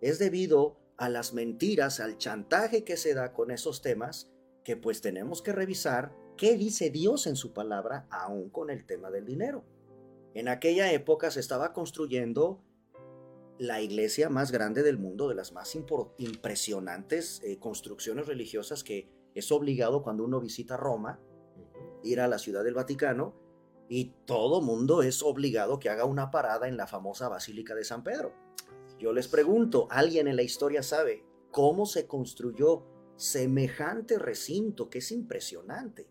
es 0.00 0.20
debido 0.20 0.78
a 0.96 1.08
las 1.08 1.34
mentiras, 1.34 1.98
al 1.98 2.18
chantaje 2.18 2.84
que 2.84 2.96
se 2.96 3.14
da 3.14 3.32
con 3.32 3.50
esos 3.50 3.82
temas, 3.82 4.30
que 4.62 4.76
pues 4.76 5.00
tenemos 5.00 5.42
que 5.42 5.50
revisar 5.50 6.14
qué 6.36 6.56
dice 6.56 6.90
Dios 6.90 7.26
en 7.26 7.36
su 7.36 7.52
palabra 7.52 8.06
aún 8.10 8.50
con 8.50 8.70
el 8.70 8.84
tema 8.84 9.10
del 9.10 9.24
dinero. 9.24 9.64
En 10.34 10.48
aquella 10.48 10.92
época 10.92 11.30
se 11.30 11.40
estaba 11.40 11.72
construyendo 11.72 12.62
la 13.58 13.80
iglesia 13.80 14.28
más 14.28 14.52
grande 14.52 14.82
del 14.82 14.98
mundo, 14.98 15.28
de 15.28 15.34
las 15.34 15.52
más 15.52 15.74
impresionantes 16.18 17.40
eh, 17.42 17.58
construcciones 17.58 18.26
religiosas 18.26 18.84
que 18.84 19.08
es 19.34 19.50
obligado 19.50 20.02
cuando 20.02 20.24
uno 20.24 20.40
visita 20.40 20.76
Roma, 20.76 21.20
ir 22.02 22.20
a 22.20 22.28
la 22.28 22.38
ciudad 22.38 22.64
del 22.64 22.74
Vaticano, 22.74 23.34
y 23.88 24.12
todo 24.26 24.60
mundo 24.60 25.02
es 25.02 25.22
obligado 25.22 25.78
que 25.78 25.88
haga 25.88 26.04
una 26.04 26.30
parada 26.30 26.68
en 26.68 26.76
la 26.76 26.86
famosa 26.86 27.28
Basílica 27.28 27.74
de 27.74 27.84
San 27.84 28.02
Pedro. 28.02 28.34
Yo 28.98 29.12
les 29.12 29.28
pregunto, 29.28 29.86
¿alguien 29.90 30.26
en 30.26 30.36
la 30.36 30.42
historia 30.42 30.82
sabe 30.82 31.24
cómo 31.50 31.86
se 31.86 32.06
construyó 32.06 32.84
semejante 33.16 34.18
recinto 34.18 34.90
que 34.90 34.98
es 34.98 35.12
impresionante? 35.12 36.08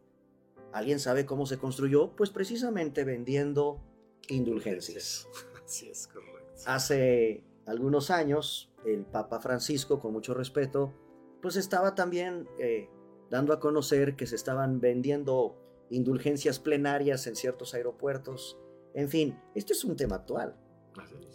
¿Alguien 0.75 0.99
sabe 0.99 1.25
cómo 1.25 1.45
se 1.45 1.57
construyó? 1.57 2.17
Pues 2.17 2.31
precisamente 2.31 3.05
vendiendo 3.05 3.79
indulgencias. 4.27 5.25
Así 5.65 5.87
es, 5.87 6.07
correcto. 6.07 6.63
Hace 6.65 7.45
algunos 7.65 8.11
años, 8.11 8.73
el 8.85 9.05
Papa 9.05 9.39
Francisco, 9.39 10.01
con 10.01 10.11
mucho 10.11 10.33
respeto, 10.33 10.93
pues 11.41 11.55
estaba 11.55 11.95
también 11.95 12.49
eh, 12.59 12.89
dando 13.29 13.53
a 13.53 13.61
conocer 13.61 14.17
que 14.17 14.27
se 14.27 14.35
estaban 14.35 14.81
vendiendo 14.81 15.55
indulgencias 15.89 16.59
plenarias 16.59 17.25
en 17.27 17.37
ciertos 17.37 17.73
aeropuertos. 17.73 18.59
En 18.93 19.07
fin, 19.07 19.39
esto 19.53 19.71
es 19.71 19.85
un 19.85 19.95
tema 19.95 20.17
actual. 20.17 20.57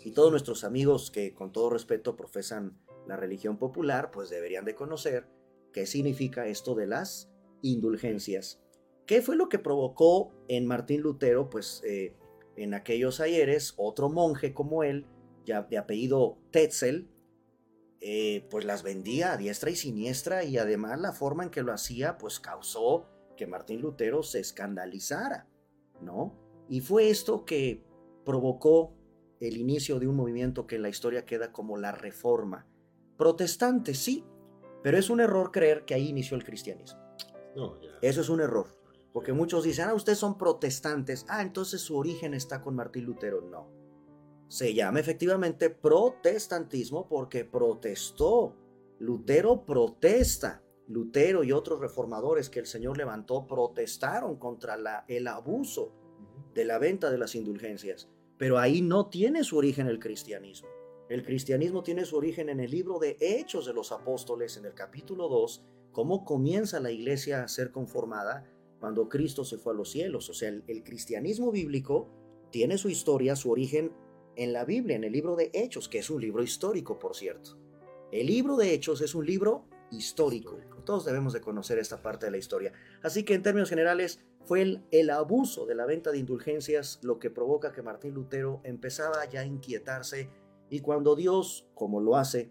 Y 0.05 0.11
todos 0.11 0.31
nuestros 0.31 0.65
amigos 0.65 1.11
que 1.11 1.33
con 1.33 1.51
todo 1.51 1.71
respeto 1.71 2.15
profesan 2.15 2.79
la 3.09 3.17
religión 3.17 3.57
popular, 3.57 4.11
pues 4.11 4.29
deberían 4.29 4.67
de 4.67 4.75
conocer 4.75 5.31
qué 5.73 5.87
significa 5.87 6.47
esto 6.47 6.75
de 6.75 6.87
las 6.87 7.33
indulgencias. 7.63 8.61
¿Qué 9.11 9.23
fue 9.23 9.35
lo 9.35 9.49
que 9.49 9.59
provocó 9.59 10.31
en 10.47 10.69
Martín 10.69 11.01
Lutero? 11.01 11.51
Pues 11.51 11.83
eh, 11.85 12.15
en 12.55 12.75
aquellos 12.75 13.19
ayeres, 13.19 13.75
otro 13.77 14.09
monje 14.09 14.55
como 14.55 14.85
él, 14.85 15.05
ya 15.45 15.63
de 15.63 15.79
apellido 15.79 16.39
Tetzel, 16.53 17.11
eh, 18.01 18.47
pues 18.53 18.65
las 18.65 18.85
vendía 18.85 19.33
a 19.33 19.37
diestra 19.37 19.71
y 19.71 19.75
siniestra 19.75 20.45
y 20.45 20.59
además 20.59 21.01
la 21.01 21.13
forma 21.13 21.43
en 21.43 21.51
que 21.51 21.65
lo 21.65 21.73
hacía, 21.73 22.19
pues 22.19 22.39
causó 22.39 23.09
que 23.37 23.49
Martín 23.49 23.81
Lutero 23.81 24.23
se 24.23 24.39
escandalizara, 24.39 25.49
¿no? 26.01 26.39
Y 26.69 26.81
fue 26.81 27.11
esto 27.11 27.45
que 27.45 27.85
provocó 28.25 28.95
el 29.41 29.57
inicio 29.57 29.99
de 29.99 30.07
un 30.07 30.15
movimiento 30.15 30.69
que 30.69 30.77
en 30.77 30.83
la 30.83 30.89
historia 30.89 31.25
queda 31.25 31.51
como 31.51 31.79
la 31.79 31.91
Reforma. 31.91 32.69
Protestante, 33.17 33.95
sí, 33.95 34.25
pero 34.85 34.97
es 34.97 35.11
un 35.11 35.19
error 35.19 35.51
creer 35.51 35.85
que 35.85 35.95
ahí 35.95 36.11
inició 36.11 36.37
el 36.37 36.45
cristianismo. 36.45 37.01
Eso 38.03 38.21
es 38.21 38.29
un 38.29 38.41
error. 38.41 38.80
Porque 39.13 39.33
muchos 39.33 39.65
dicen, 39.65 39.89
ah, 39.89 39.95
ustedes 39.95 40.19
son 40.19 40.39
protestantes. 40.39 41.27
Ah, 41.29 41.43
entonces 41.43 41.81
su 41.81 41.97
origen 41.97 42.35
está 42.35 42.63
con 42.63 42.77
Martín 42.77 43.05
Lutero. 43.05 43.41
No. 43.41 43.69
Se 44.49 44.75
llama 44.75 45.01
efectivamente 45.01 45.71
protestantismo 45.71 47.09
porque 47.09 47.45
protestó. 47.45 48.57
Lutero 48.99 49.65
protesta. 49.65 50.63
Lutero 50.87 51.45
y 51.45 51.53
otros 51.53 51.81
reformadores 51.81 52.51
que 52.51 52.59
el 52.59 52.67
Señor 52.67 52.97
levantó 52.97 53.47
protestaron 53.47 54.37
contra 54.37 54.77
la, 54.77 55.05
el 55.07 55.29
abuso 55.29 55.93
de 56.53 56.65
la 56.65 56.79
venta 56.79 57.11
de 57.11 57.19
las 57.19 57.35
indulgencias. 57.35 58.09
Pero 58.39 58.59
ahí 58.59 58.83
no 58.83 59.09
tiene 59.09 59.45
su 59.45 59.57
origen 59.57 59.87
el 59.87 60.01
cristianismo. 60.01 60.69
El 61.09 61.25
cristianismo 61.25 61.83
tiene 61.83 62.05
su 62.05 62.17
origen 62.17 62.49
en 62.49 62.61
el 62.61 62.71
libro 62.71 62.99
de 62.99 63.17
Hechos 63.21 63.67
de 63.67 63.75
los 63.75 63.93
Apóstoles, 63.93 64.57
en 64.57 64.65
el 64.65 64.75
capítulo 64.75 65.29
2, 65.29 65.65
cómo 65.93 66.25
comienza 66.25 66.79
la 66.79 66.93
iglesia 66.93 67.43
a 67.43 67.49
ser 67.49 67.73
conformada 67.73 68.49
cuando 68.81 69.09
Cristo 69.09 69.45
se 69.45 69.59
fue 69.59 69.75
a 69.75 69.77
los 69.77 69.91
cielos. 69.91 70.29
O 70.31 70.35
sea, 70.35 70.49
el, 70.49 70.83
cristianismo 70.83 71.53
bíblico 71.53 72.09
tiene 72.51 72.79
su 72.79 72.89
historia, 72.89 73.37
su 73.37 73.51
origen 73.51 73.93
en 74.37 74.53
la 74.53 74.65
Biblia, 74.65 74.97
en 74.97 75.05
el 75.05 75.13
libro 75.13 75.37
de 75.37 75.51
Hechos, 75.53 75.89
que 75.89 75.99
es 75.99 76.11
un 76.11 76.21
libro 76.21 76.43
histórico, 76.43 76.99
por 76.99 77.15
cierto. 77.15 77.59
El 78.11 78.27
libro 78.27 78.57
de 78.57 78.73
Hechos 78.73 79.03
es 79.03 79.15
un 79.15 79.27
libro 79.27 79.67
histórico. 79.93 80.59
Todos 80.85 81.05
debemos 81.05 81.33
de 81.35 81.41
conocer 81.41 81.79
esta 81.79 82.03
parte 82.03 82.27
de 82.27 82.33
la 82.33 82.39
historia. 82.39 82.73
Así 83.03 83.23
que 83.23 83.35
en 83.35 83.43
términos 83.43 83.69
generales, 83.69 84.25
fue 84.47 84.63
el, 84.63 84.83
el, 84.91 85.11
abuso 85.11 85.67
de 85.67 85.75
la 85.75 85.85
venta 85.85 86.11
de 86.11 86.19
indulgencias 86.19 86.99
lo 87.03 87.19
que 87.19 87.31
provoca 87.31 87.73
que 87.73 87.83
Martín 87.83 88.15
Lutero 88.15 88.63
empezaba 88.65 89.25
ya 89.27 89.41
a 89.41 89.45
inquietarse 89.45 90.31
y 90.71 90.81
cuando 90.81 91.15
Dios, 91.15 91.69
como 91.75 92.01
lo 92.01 92.17
hace 92.17 92.51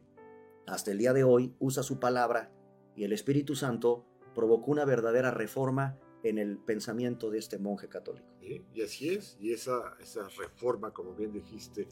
hasta 0.67 0.91
el 0.91 0.99
día 0.99 1.13
de 1.13 1.23
hoy, 1.23 1.55
usa 1.57 1.81
su 1.81 1.99
palabra 1.99 2.51
y 2.95 3.05
el 3.05 3.11
Espíritu 3.11 3.55
Santo 3.55 4.05
provocó 4.35 4.71
una 4.71 4.85
verdadera 4.85 5.31
reforma 5.31 5.97
en 6.23 6.38
el 6.38 6.58
pensamiento 6.58 7.29
de 7.29 7.39
este 7.39 7.58
monje 7.58 7.88
católico. 7.88 8.27
y 8.41 8.82
así 8.82 9.10
es, 9.10 9.38
y 9.39 9.53
esa, 9.53 9.95
esa 10.01 10.27
reforma, 10.29 10.91
como 10.91 11.13
bien 11.13 11.32
dijiste, 11.32 11.88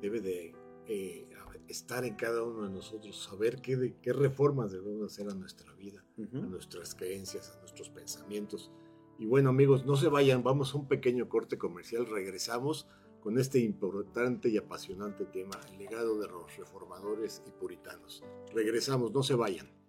debe 0.00 0.20
de 0.20 0.54
eh, 0.86 1.28
estar 1.68 2.04
en 2.04 2.14
cada 2.14 2.42
uno 2.42 2.64
de 2.64 2.70
nosotros, 2.70 3.22
saber 3.22 3.60
qué, 3.60 3.94
qué 4.02 4.12
reformas 4.12 4.72
debemos 4.72 5.12
hacer 5.12 5.28
a 5.28 5.34
nuestra 5.34 5.72
vida, 5.74 6.04
a 6.18 6.36
nuestras 6.38 6.94
creencias, 6.94 7.52
a 7.56 7.60
nuestros 7.60 7.88
pensamientos. 7.90 8.70
Y 9.18 9.26
bueno 9.26 9.50
amigos, 9.50 9.86
no 9.86 9.96
se 9.96 10.08
vayan, 10.08 10.42
vamos 10.42 10.74
a 10.74 10.78
un 10.78 10.88
pequeño 10.88 11.28
corte 11.28 11.58
comercial, 11.58 12.06
regresamos 12.06 12.88
con 13.20 13.38
este 13.38 13.60
importante 13.60 14.48
y 14.48 14.56
apasionante 14.58 15.24
tema, 15.26 15.58
el 15.70 15.78
legado 15.78 16.18
de 16.18 16.26
los 16.26 16.56
reformadores 16.56 17.42
y 17.46 17.52
puritanos. 17.52 18.24
Regresamos, 18.52 19.12
no 19.12 19.22
se 19.22 19.34
vayan. 19.34 19.81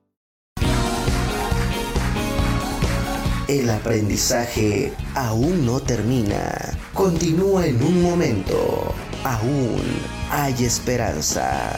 El 3.48 3.70
aprendizaje 3.70 4.94
aún 5.16 5.66
no 5.66 5.82
termina. 5.82 6.78
Continúa 6.94 7.68
en 7.68 7.84
un 7.84 8.02
momento. 8.02 8.94
Aún 9.26 9.82
hay 10.32 10.64
esperanza. 10.64 11.78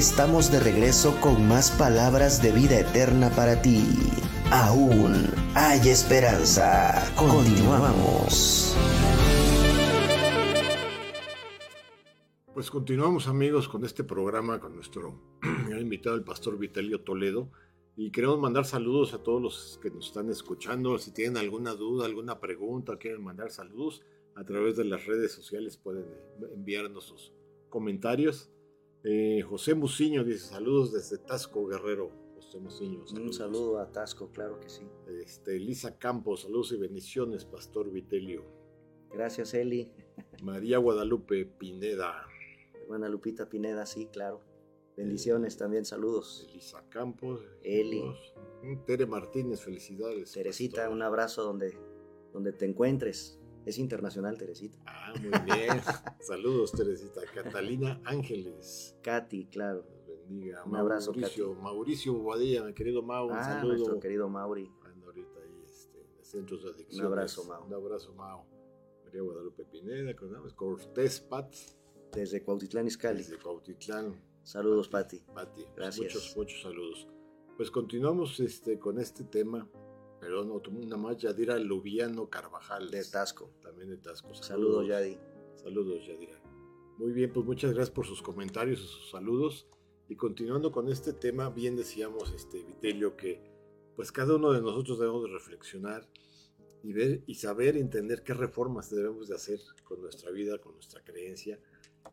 Estamos 0.00 0.50
de 0.50 0.60
regreso 0.60 1.14
con 1.20 1.46
más 1.46 1.70
palabras 1.72 2.42
de 2.42 2.52
vida 2.52 2.80
eterna 2.80 3.28
para 3.36 3.60
ti. 3.60 3.84
Aún 4.50 5.12
hay 5.54 5.90
esperanza. 5.90 7.12
Continuamos. 7.16 8.74
Pues 12.54 12.70
continuamos 12.70 13.28
amigos 13.28 13.68
con 13.68 13.84
este 13.84 14.02
programa 14.02 14.58
con 14.58 14.74
nuestro 14.74 15.20
invitado 15.78 16.16
el 16.16 16.24
pastor 16.24 16.56
Vitelio 16.56 17.02
Toledo 17.02 17.50
y 17.94 18.10
queremos 18.10 18.38
mandar 18.38 18.64
saludos 18.64 19.12
a 19.12 19.22
todos 19.22 19.42
los 19.42 19.80
que 19.82 19.90
nos 19.90 20.06
están 20.06 20.30
escuchando. 20.30 20.96
Si 20.96 21.12
tienen 21.12 21.36
alguna 21.36 21.74
duda, 21.74 22.06
alguna 22.06 22.40
pregunta, 22.40 22.96
quieren 22.96 23.22
mandar 23.22 23.50
saludos 23.50 24.00
a 24.34 24.44
través 24.44 24.78
de 24.78 24.86
las 24.86 25.04
redes 25.04 25.32
sociales 25.32 25.76
pueden 25.76 26.06
enviarnos 26.54 27.04
sus 27.04 27.34
comentarios. 27.68 28.50
Eh, 29.02 29.42
José 29.42 29.74
Muciño 29.74 30.24
dice 30.24 30.46
saludos 30.46 30.92
desde 30.92 31.18
Tasco 31.18 31.66
Guerrero. 31.66 32.10
José 32.36 32.58
Muciño, 32.58 33.04
Un 33.14 33.32
saludo 33.32 33.78
a 33.78 33.90
Tasco, 33.90 34.30
claro 34.30 34.60
que 34.60 34.68
sí. 34.68 34.82
Este, 35.22 35.56
Elisa 35.56 35.98
Campos, 35.98 36.42
saludos 36.42 36.72
y 36.72 36.76
bendiciones, 36.76 37.44
Pastor 37.44 37.90
Vitelio. 37.90 38.44
Gracias, 39.12 39.54
Eli. 39.54 39.90
María 40.42 40.78
Guadalupe 40.78 41.46
Pineda. 41.46 42.26
Hermana 42.82 43.08
Lupita 43.08 43.48
Pineda, 43.48 43.86
sí, 43.86 44.06
claro. 44.06 44.42
Bendiciones 44.96 45.56
también, 45.56 45.84
saludos. 45.84 46.46
Elisa 46.50 46.84
Campos. 46.90 47.40
Eli. 47.62 48.02
Mm, 48.62 48.84
Tere 48.84 49.06
Martínez, 49.06 49.62
felicidades. 49.62 50.32
Teresita, 50.32 50.90
un 50.90 51.02
abrazo 51.02 51.42
donde, 51.42 51.78
donde 52.32 52.52
te 52.52 52.66
encuentres. 52.66 53.39
Es 53.66 53.78
internacional, 53.78 54.38
Teresita. 54.38 54.78
Ah, 54.86 55.12
muy 55.20 55.30
bien. 55.44 55.80
Saludos, 56.20 56.72
Teresita. 56.72 57.20
Catalina 57.34 58.00
Ángeles. 58.04 58.96
Katy, 59.02 59.46
claro. 59.46 59.84
bendiga. 60.06 60.64
Un 60.64 60.76
abrazo, 60.76 61.12
Mauricio, 61.12 61.50
Katy. 61.50 61.62
Mauricio 61.62 62.14
Bobadilla, 62.14 62.64
mi 62.64 62.72
querido 62.72 63.02
Mau. 63.02 63.26
Un 63.26 63.32
ah, 63.36 63.44
saludo. 63.44 63.74
nuestro 63.74 64.00
querido 64.00 64.28
Mauri. 64.28 64.70
Anda 64.84 65.06
ahorita 65.06 65.40
ahí 65.40 65.62
este, 65.64 66.00
en 66.00 66.24
centros 66.24 66.62
de 66.62 66.70
adicción. 66.70 67.06
Un 67.06 67.12
abrazo, 67.12 67.44
Mau. 67.44 67.66
Un 67.66 67.74
abrazo, 67.74 68.14
Mau. 68.14 68.44
María 69.04 69.22
Guadalupe 69.22 69.64
Pineda, 69.64 70.14
Cortés 70.54 71.20
Pat. 71.20 71.54
Desde 72.12 72.42
Cuautitlán, 72.42 72.86
Izcalli. 72.86 73.18
Desde 73.18 73.38
Cuautitlán. 73.38 74.20
Saludos, 74.42 74.88
Pati. 74.88 75.20
Pati. 75.34 75.66
Gracias. 75.76 76.14
Muchos, 76.14 76.36
muchos 76.36 76.62
saludos. 76.62 77.08
Pues 77.56 77.70
continuamos 77.70 78.40
este, 78.40 78.78
con 78.78 78.98
este 78.98 79.24
tema. 79.24 79.68
Perdón, 80.20 80.62
una 80.76 80.96
más, 80.96 81.16
Yadira 81.16 81.58
Lubiano 81.58 82.28
Carvajal. 82.28 82.90
De 82.90 83.04
Tasco. 83.04 83.50
También 83.62 83.88
de 83.88 83.96
Tasco. 83.96 84.34
Saludos, 84.34 84.46
saludos 84.46 84.88
Yadi. 84.88 85.18
Saludos, 85.56 86.06
Yadira. 86.06 86.40
Muy 86.98 87.12
bien, 87.12 87.32
pues 87.32 87.46
muchas 87.46 87.72
gracias 87.72 87.90
por 87.90 88.06
sus 88.06 88.20
comentarios 88.20 88.80
y 88.80 88.86
sus 88.86 89.10
saludos. 89.10 89.66
Y 90.08 90.16
continuando 90.16 90.70
con 90.70 90.90
este 90.90 91.14
tema, 91.14 91.48
bien 91.48 91.76
decíamos, 91.76 92.32
este, 92.32 92.62
Vitelio, 92.62 93.16
que 93.16 93.42
pues 93.96 94.12
cada 94.12 94.36
uno 94.36 94.52
de 94.52 94.60
nosotros 94.60 94.98
debemos 94.98 95.22
de 95.24 95.30
reflexionar 95.30 96.06
y 96.82 96.92
ver 96.92 97.22
y 97.26 97.34
saber 97.36 97.76
entender 97.76 98.22
qué 98.22 98.34
reformas 98.34 98.90
debemos 98.90 99.28
de 99.28 99.34
hacer 99.34 99.60
con 99.84 100.00
nuestra 100.00 100.30
vida, 100.30 100.58
con 100.58 100.74
nuestra 100.74 101.02
creencia 101.02 101.58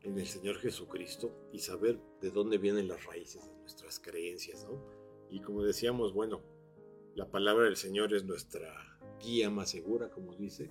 en 0.04 0.18
el 0.18 0.28
Señor 0.28 0.58
Jesucristo 0.58 1.50
y 1.52 1.60
saber 1.60 2.00
de 2.22 2.32
dónde 2.32 2.58
vienen 2.58 2.88
las 2.88 3.06
raíces 3.06 3.46
de 3.46 3.56
nuestras 3.60 4.00
creencias, 4.00 4.66
¿no? 4.66 4.82
Y 5.30 5.42
como 5.42 5.64
decíamos, 5.64 6.14
bueno, 6.14 6.42
la 7.18 7.32
palabra 7.32 7.66
del 7.66 7.78
Señor 7.78 8.14
es 8.14 8.26
nuestra 8.26 9.00
guía 9.20 9.50
más 9.50 9.72
segura, 9.72 10.12
como 10.12 10.36
dice, 10.36 10.70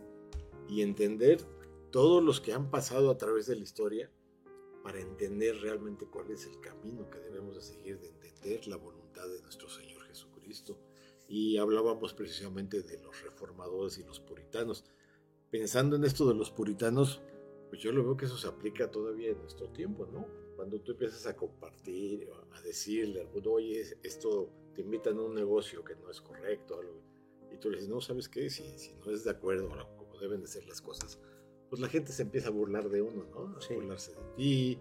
y 0.68 0.80
entender 0.80 1.40
todos 1.90 2.22
los 2.22 2.40
que 2.40 2.52
han 2.52 2.70
pasado 2.70 3.10
a 3.10 3.18
través 3.18 3.48
de 3.48 3.56
la 3.56 3.64
historia 3.64 4.12
para 4.84 5.00
entender 5.00 5.56
realmente 5.56 6.06
cuál 6.06 6.30
es 6.30 6.46
el 6.46 6.60
camino 6.60 7.10
que 7.10 7.18
debemos 7.18 7.56
de 7.56 7.62
seguir, 7.62 7.98
de 7.98 8.10
entender 8.10 8.68
la 8.68 8.76
voluntad 8.76 9.28
de 9.28 9.42
nuestro 9.42 9.68
Señor 9.68 10.04
Jesucristo. 10.04 10.78
Y 11.26 11.56
hablábamos 11.56 12.14
precisamente 12.14 12.80
de 12.80 13.02
los 13.02 13.20
reformadores 13.22 13.98
y 13.98 14.04
los 14.04 14.20
puritanos. 14.20 14.84
Pensando 15.50 15.96
en 15.96 16.04
esto 16.04 16.28
de 16.28 16.34
los 16.34 16.52
puritanos, 16.52 17.22
pues 17.70 17.82
yo 17.82 17.90
lo 17.90 18.04
veo 18.04 18.16
que 18.16 18.26
eso 18.26 18.38
se 18.38 18.46
aplica 18.46 18.88
todavía 18.88 19.30
en 19.30 19.40
nuestro 19.40 19.68
tiempo, 19.70 20.06
¿no? 20.06 20.28
Cuando 20.54 20.80
tú 20.80 20.92
empiezas 20.92 21.26
a 21.26 21.34
compartir, 21.34 22.30
a 22.52 22.60
decirle 22.62 23.28
oye, 23.46 23.98
esto 24.04 24.52
te 24.76 24.82
invitan 24.82 25.18
a 25.18 25.22
un 25.22 25.34
negocio 25.34 25.82
que 25.82 25.96
no 25.96 26.10
es 26.10 26.20
correcto, 26.20 26.80
y 27.50 27.56
tú 27.56 27.70
le 27.70 27.76
dices, 27.78 27.88
no, 27.88 28.00
¿sabes 28.02 28.28
qué? 28.28 28.50
Si, 28.50 28.78
si 28.78 28.94
no 28.94 29.10
es 29.10 29.24
de 29.24 29.30
acuerdo 29.30 29.72
a 29.72 29.88
como 29.96 30.18
deben 30.20 30.42
de 30.42 30.46
ser 30.46 30.66
las 30.66 30.82
cosas, 30.82 31.18
pues 31.70 31.80
la 31.80 31.88
gente 31.88 32.12
se 32.12 32.22
empieza 32.22 32.48
a 32.48 32.50
burlar 32.52 32.88
de 32.90 33.00
uno, 33.02 33.24
¿no? 33.24 33.56
A 33.56 33.60
Sí. 33.60 33.74
burlarse 33.74 34.12
de 34.14 34.22
ti, 34.36 34.78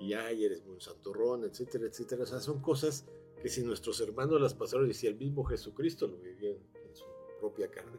y 0.00 0.12
ay, 0.12 0.44
eres 0.44 0.64
muy 0.66 0.80
santurrón, 0.80 1.44
etcétera, 1.44 1.86
etcétera. 1.86 2.24
O 2.24 2.26
sea, 2.26 2.40
son 2.40 2.60
cosas 2.60 3.06
que 3.40 3.48
si 3.48 3.62
nuestros 3.62 4.00
hermanos 4.00 4.40
las 4.40 4.54
pasaron 4.54 4.90
y 4.90 4.94
si 4.94 5.06
el 5.06 5.14
mismo 5.16 5.44
Jesucristo 5.44 6.06
lo 6.08 6.18
vivió 6.18 6.50
en, 6.50 6.66
en 6.84 6.94
su 6.96 7.04
propia 7.40 7.70
carne, 7.70 7.98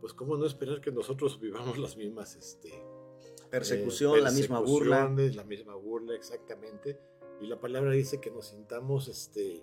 pues 0.00 0.12
cómo 0.14 0.36
no 0.36 0.46
esperar 0.46 0.80
que 0.80 0.90
nosotros 0.90 1.38
vivamos 1.40 1.78
las 1.78 1.96
mismas, 1.96 2.34
este, 2.36 2.72
Persecución, 3.50 4.18
eh, 4.18 4.22
la 4.22 4.32
misma 4.32 4.60
burla. 4.60 5.08
La 5.34 5.44
misma 5.44 5.74
burla, 5.76 6.14
exactamente. 6.16 6.98
Y 7.40 7.46
la 7.46 7.60
palabra 7.60 7.92
dice 7.92 8.20
que 8.20 8.30
nos 8.30 8.46
sintamos 8.48 9.08
este, 9.08 9.62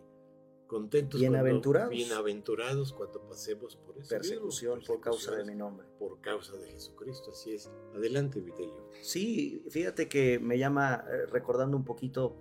contentos. 0.67 1.19
Bienaventurados. 1.19 1.89
Cuando, 1.89 2.05
bienaventurados 2.05 2.93
cuando 2.93 3.21
pasemos 3.27 3.75
por 3.75 3.97
eso. 3.97 4.09
Persecución 4.09 4.81
por 4.85 4.99
causa 4.99 5.35
de 5.35 5.45
mi 5.45 5.55
nombre. 5.55 5.87
Por 5.99 6.21
causa 6.21 6.57
de 6.57 6.71
Jesucristo, 6.71 7.31
así 7.31 7.53
es. 7.53 7.71
Adelante, 7.95 8.41
Vitelio. 8.41 8.89
Sí, 9.01 9.63
fíjate 9.69 10.07
que 10.07 10.39
me 10.39 10.57
llama, 10.57 11.05
eh, 11.07 11.25
recordando 11.27 11.77
un 11.77 11.85
poquito, 11.85 12.35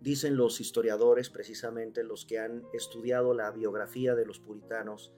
dicen 0.00 0.36
los 0.36 0.60
historiadores, 0.60 1.30
precisamente 1.30 2.04
los 2.04 2.24
que 2.24 2.38
han 2.38 2.64
estudiado 2.72 3.34
la 3.34 3.50
biografía 3.50 4.14
de 4.14 4.26
los 4.26 4.40
puritanos, 4.40 5.12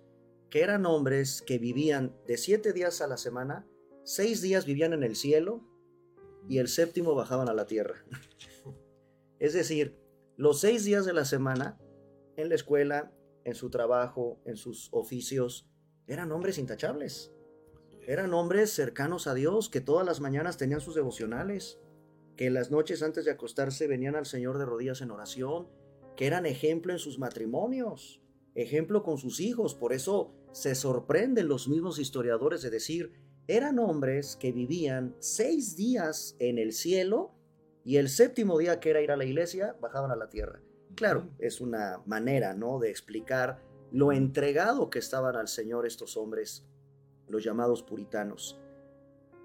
que 0.50 0.60
eran 0.60 0.84
hombres 0.86 1.42
que 1.42 1.58
vivían 1.58 2.14
de 2.26 2.36
siete 2.36 2.72
días 2.72 3.00
a 3.00 3.06
la 3.06 3.16
semana, 3.16 3.66
seis 4.04 4.42
días 4.42 4.66
vivían 4.66 4.92
en 4.92 5.02
el 5.02 5.16
cielo 5.16 5.62
y 6.48 6.58
el 6.58 6.68
séptimo 6.68 7.14
bajaban 7.14 7.48
a 7.48 7.54
la 7.54 7.66
tierra. 7.66 8.04
es 9.38 9.52
decir, 9.52 9.96
los 10.36 10.60
seis 10.60 10.84
días 10.84 11.04
de 11.04 11.12
la 11.12 11.24
semana, 11.24 11.78
en 12.36 12.48
la 12.48 12.54
escuela, 12.54 13.12
en 13.44 13.54
su 13.54 13.70
trabajo, 13.70 14.40
en 14.44 14.56
sus 14.56 14.88
oficios, 14.92 15.68
eran 16.06 16.32
hombres 16.32 16.58
intachables. 16.58 17.32
Eran 18.06 18.34
hombres 18.34 18.70
cercanos 18.70 19.26
a 19.26 19.34
Dios, 19.34 19.68
que 19.68 19.80
todas 19.80 20.04
las 20.04 20.20
mañanas 20.20 20.56
tenían 20.56 20.80
sus 20.80 20.94
devocionales, 20.94 21.78
que 22.36 22.50
las 22.50 22.70
noches 22.70 23.02
antes 23.02 23.24
de 23.24 23.30
acostarse 23.30 23.86
venían 23.86 24.16
al 24.16 24.26
Señor 24.26 24.58
de 24.58 24.64
rodillas 24.64 25.00
en 25.00 25.10
oración, 25.10 25.68
que 26.16 26.26
eran 26.26 26.46
ejemplo 26.46 26.92
en 26.92 26.98
sus 26.98 27.18
matrimonios, 27.18 28.20
ejemplo 28.54 29.02
con 29.02 29.18
sus 29.18 29.40
hijos. 29.40 29.74
Por 29.74 29.92
eso 29.92 30.34
se 30.52 30.74
sorprenden 30.74 31.48
los 31.48 31.68
mismos 31.68 31.98
historiadores 31.98 32.62
de 32.62 32.70
decir, 32.70 33.12
eran 33.46 33.78
hombres 33.78 34.36
que 34.36 34.52
vivían 34.52 35.14
seis 35.18 35.76
días 35.76 36.36
en 36.38 36.58
el 36.58 36.72
cielo 36.72 37.34
y 37.84 37.96
el 37.96 38.08
séptimo 38.08 38.58
día 38.58 38.80
que 38.80 38.90
era 38.90 39.02
ir 39.02 39.10
a 39.10 39.16
la 39.16 39.24
iglesia 39.24 39.76
bajaban 39.80 40.10
a 40.10 40.16
la 40.16 40.28
tierra. 40.28 40.60
Claro, 40.94 41.28
es 41.38 41.60
una 41.60 42.02
manera, 42.06 42.54
¿no?, 42.54 42.78
de 42.78 42.90
explicar 42.90 43.62
lo 43.90 44.12
entregado 44.12 44.90
que 44.90 44.98
estaban 44.98 45.36
al 45.36 45.48
Señor 45.48 45.86
estos 45.86 46.16
hombres, 46.16 46.66
los 47.28 47.44
llamados 47.44 47.82
puritanos. 47.82 48.58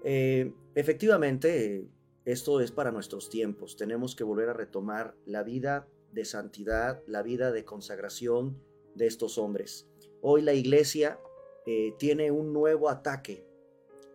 Eh, 0.04 0.52
efectivamente, 0.74 1.88
esto 2.24 2.60
es 2.60 2.72
para 2.72 2.92
nuestros 2.92 3.30
tiempos. 3.30 3.76
Tenemos 3.76 4.14
que 4.14 4.24
volver 4.24 4.48
a 4.48 4.52
retomar 4.52 5.14
la 5.26 5.42
vida 5.42 5.88
de 6.12 6.24
santidad, 6.24 7.02
la 7.06 7.22
vida 7.22 7.52
de 7.52 7.64
consagración 7.64 8.60
de 8.94 9.06
estos 9.06 9.38
hombres. 9.38 9.88
Hoy 10.20 10.42
la 10.42 10.54
iglesia 10.54 11.20
eh, 11.66 11.94
tiene 11.98 12.30
un 12.30 12.52
nuevo 12.52 12.88
ataque, 12.88 13.46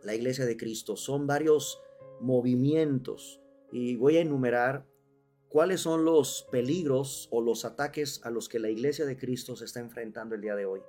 la 0.04 0.16
iglesia 0.16 0.46
de 0.46 0.58
Cristo. 0.58 0.96
Son 0.96 1.28
varios 1.28 1.82
movimientos 2.20 3.42
y 3.72 3.96
voy 3.96 4.18
a 4.18 4.22
enumerar 4.22 4.86
cuáles 5.54 5.82
son 5.82 6.04
los 6.04 6.48
peligros 6.50 7.28
o 7.32 7.40
los 7.40 7.64
ataques 7.64 8.22
a 8.24 8.32
los 8.32 8.50
que 8.50 8.58
la 8.58 8.72
iglesia 8.72 9.06
de 9.06 9.16
Cristo 9.16 9.56
se 9.56 9.66
está 9.66 9.80
enfrentando 9.80 10.34
el 10.34 10.42
día 10.42 10.56
de 10.56 10.66
hoy. 10.66 10.82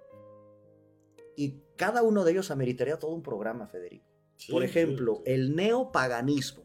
Y 1.37 1.61
cada 1.77 2.03
uno 2.03 2.25
de 2.25 2.33
ellos 2.33 2.51
ameritaría 2.51 2.99
todo 2.99 3.11
un 3.11 3.23
programa, 3.23 3.67
Federico. 3.69 4.07
Sí, 4.37 4.51
Por 4.51 4.65
ejemplo, 4.65 5.17
sí, 5.17 5.23
sí. 5.27 5.33
el 5.33 5.55
neopaganismo. 5.55 6.65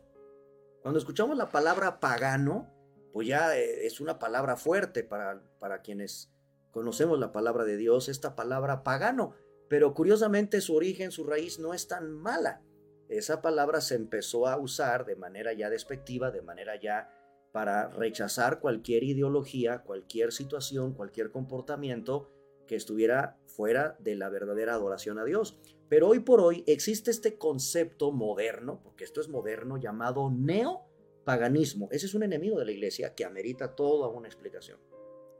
Cuando 0.81 0.97
escuchamos 0.97 1.37
la 1.37 1.51
palabra 1.51 1.99
pagano, 1.99 2.73
pues 3.11 3.27
ya 3.27 3.57
eh, 3.57 3.85
es 3.85 3.99
una 3.99 4.17
palabra 4.17 4.55
fuerte 4.55 5.03
para, 5.03 5.43
para 5.59 5.81
quienes 5.81 6.31
conocemos 6.71 7.19
la 7.19 7.33
palabra 7.33 7.65
de 7.65 7.75
Dios, 7.75 8.07
esta 8.07 8.33
palabra 8.33 8.81
pagano. 8.81 9.33
Pero 9.67 9.93
curiosamente 9.93 10.61
su 10.61 10.73
origen, 10.73 11.11
su 11.11 11.25
raíz 11.25 11.59
no 11.59 11.73
es 11.73 11.89
tan 11.89 12.13
mala. 12.13 12.61
Esa 13.09 13.41
palabra 13.41 13.81
se 13.81 13.95
empezó 13.95 14.47
a 14.47 14.55
usar 14.55 15.05
de 15.05 15.17
manera 15.17 15.51
ya 15.51 15.69
despectiva, 15.69 16.31
de 16.31 16.41
manera 16.41 16.79
ya 16.79 17.09
para 17.51 17.89
rechazar 17.89 18.59
cualquier 18.59 19.03
ideología, 19.03 19.79
cualquier 19.83 20.31
situación, 20.31 20.93
cualquier 20.93 21.31
comportamiento 21.31 22.29
que 22.67 22.75
estuviera 22.75 23.39
fuera 23.47 23.97
de 23.99 24.15
la 24.15 24.29
verdadera 24.29 24.75
adoración 24.75 25.17
a 25.17 25.25
Dios. 25.25 25.57
Pero 25.89 26.07
hoy 26.07 26.19
por 26.19 26.39
hoy 26.39 26.63
existe 26.67 27.09
este 27.09 27.37
concepto 27.37 28.11
moderno, 28.11 28.79
porque 28.83 29.03
esto 29.03 29.21
es 29.21 29.27
moderno, 29.27 29.77
llamado 29.77 30.29
neopaganismo. 30.29 31.89
Ese 31.91 32.05
es 32.05 32.13
un 32.13 32.21
enemigo 32.21 32.59
de 32.59 32.65
la 32.65 32.71
iglesia 32.71 33.15
que 33.15 33.25
amerita 33.25 33.75
toda 33.75 34.07
una 34.07 34.27
explicación. 34.27 34.79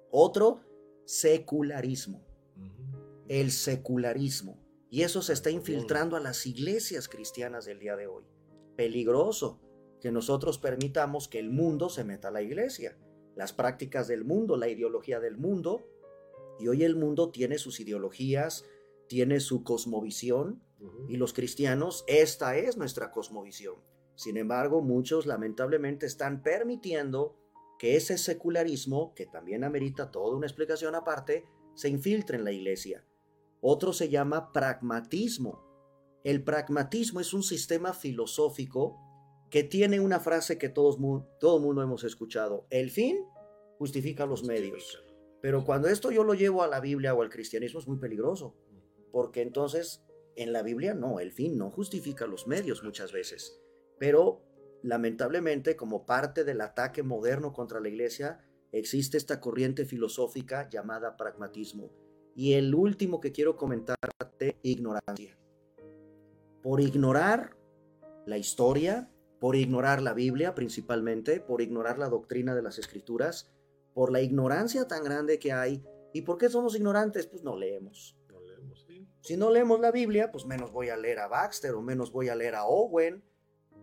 Otro, 0.10 0.62
secularismo. 1.06 2.26
El 3.28 3.52
secularismo. 3.52 4.60
Y 4.90 5.04
eso 5.04 5.22
se 5.22 5.34
está 5.34 5.52
infiltrando 5.52 6.16
a 6.16 6.20
las 6.20 6.48
iglesias 6.48 7.08
cristianas 7.08 7.66
del 7.66 7.78
día 7.78 7.96
de 7.96 8.08
hoy. 8.08 8.24
Peligroso 8.76 9.60
que 10.02 10.12
nosotros 10.12 10.58
permitamos 10.58 11.28
que 11.28 11.40
el 11.40 11.50
mundo 11.50 11.90
se 11.90 12.04
meta 12.04 12.30
a 12.30 12.32
la 12.32 12.42
iglesia. 12.42 12.98
Las 13.36 13.54
prácticas 13.54 14.08
del 14.08 14.24
mundo, 14.24 14.58
la 14.58 14.70
ideología 14.70 15.20
del 15.20 15.38
mundo. 15.38 15.86
Y 16.60 16.68
hoy 16.68 16.84
el 16.84 16.96
mundo 16.96 17.32
tiene 17.32 17.58
sus 17.58 17.80
ideologías, 17.80 18.66
tiene 19.08 19.40
su 19.40 19.64
cosmovisión, 19.64 20.62
y 21.08 21.18
los 21.18 21.34
cristianos, 21.34 22.06
esta 22.08 22.58
es 22.58 22.78
nuestra 22.78 23.12
cosmovisión. 23.12 23.76
Sin 24.16 24.38
embargo, 24.38 24.82
muchos 24.82 25.26
lamentablemente 25.26 26.06
están 26.06 26.42
permitiendo 26.42 27.38
que 27.78 27.96
ese 27.96 28.18
secularismo, 28.18 29.14
que 29.14 29.26
también 29.26 29.64
amerita 29.64 30.12
toda 30.12 30.36
una 30.36 30.46
explicación 30.46 30.96
aparte, 30.96 31.46
se 31.74 31.90
infiltre 31.90 32.38
en 32.38 32.44
la 32.44 32.52
iglesia. 32.52 33.06
Otro 33.62 33.94
se 33.94 34.10
llama 34.10 34.52
pragmatismo. 34.52 35.66
El 36.24 36.44
pragmatismo 36.44 37.20
es 37.20 37.34
un 37.34 37.44
sistema 37.44 37.94
filosófico 37.94 38.98
que 39.50 39.64
tiene 39.64 40.00
una 40.00 40.20
frase 40.20 40.58
que 40.58 40.70
todos, 40.70 40.98
todo 41.40 41.58
el 41.58 41.64
mundo 41.64 41.82
hemos 41.82 42.04
escuchado. 42.04 42.68
El 42.70 42.92
fin 42.92 43.18
justifica 43.78 44.26
los 44.26 44.44
medios. 44.44 45.04
Pero 45.42 45.64
cuando 45.64 45.88
esto 45.88 46.12
yo 46.12 46.24
lo 46.24 46.34
llevo 46.34 46.64
a 46.64 46.68
la 46.68 46.80
Biblia 46.80 47.14
o 47.14 47.22
al 47.22 47.30
cristianismo 47.30 47.80
es 47.80 47.88
muy 47.88 47.98
peligroso, 47.98 48.56
porque 49.12 49.42
entonces 49.42 50.04
en 50.36 50.54
la 50.54 50.64
Biblia 50.64 50.94
no, 50.94 51.20
el 51.20 51.32
fin 51.32 51.58
no 51.58 51.72
justifica 51.72 52.28
los 52.28 52.48
medios 52.48 52.84
muchas 52.84 53.12
veces. 53.12 53.60
Pero 53.98 54.44
lamentablemente 54.84 55.76
como 55.76 56.06
parte 56.06 56.44
del 56.44 56.62
ataque 56.62 57.04
moderno 57.04 57.54
contra 57.54 57.80
la 57.80 57.90
iglesia 57.90 58.40
existe 58.72 59.18
esta 59.18 59.40
corriente 59.40 59.86
filosófica 59.86 60.70
llamada 60.70 61.18
pragmatismo. 61.18 61.92
Y 62.36 62.54
el 62.54 62.76
último 62.76 63.20
que 63.20 63.32
quiero 63.32 63.56
comentarte, 63.56 64.58
ignorancia. 64.62 65.38
Por 66.62 66.80
ignorar 66.82 67.58
la 68.26 68.38
historia, 68.38 69.10
por 69.40 69.56
ignorar 69.56 70.02
la 70.02 70.14
Biblia 70.14 70.56
principalmente, 70.56 71.40
por 71.40 71.62
ignorar 71.62 71.98
la 71.98 72.10
doctrina 72.10 72.56
de 72.56 72.62
las 72.62 72.78
escrituras, 72.78 73.52
por 73.94 74.12
la 74.12 74.22
ignorancia 74.22 74.88
tan 74.88 75.04
grande 75.04 75.40
que 75.40 75.52
hay. 75.52 75.84
¿Y 76.14 76.24
por 76.24 76.38
qué 76.38 76.50
somos 76.50 76.76
ignorantes? 76.76 77.28
Pues 77.28 77.44
no 77.44 77.56
leemos. 77.56 78.18
No 78.30 78.42
leemos, 78.42 78.86
sí. 78.88 79.08
Si 79.22 79.38
no 79.38 79.50
leemos 79.50 79.80
la 79.80 79.92
Biblia, 79.92 80.32
pues 80.32 80.46
menos 80.46 80.72
voy 80.72 80.90
a 80.90 80.98
leer 80.98 81.20
a 81.20 81.28
Baxter 81.28 81.74
o 81.74 81.82
menos 81.82 82.12
voy 82.12 82.30
a 82.30 82.36
leer 82.36 82.56
a 82.56 82.66
Owen. 82.66 83.24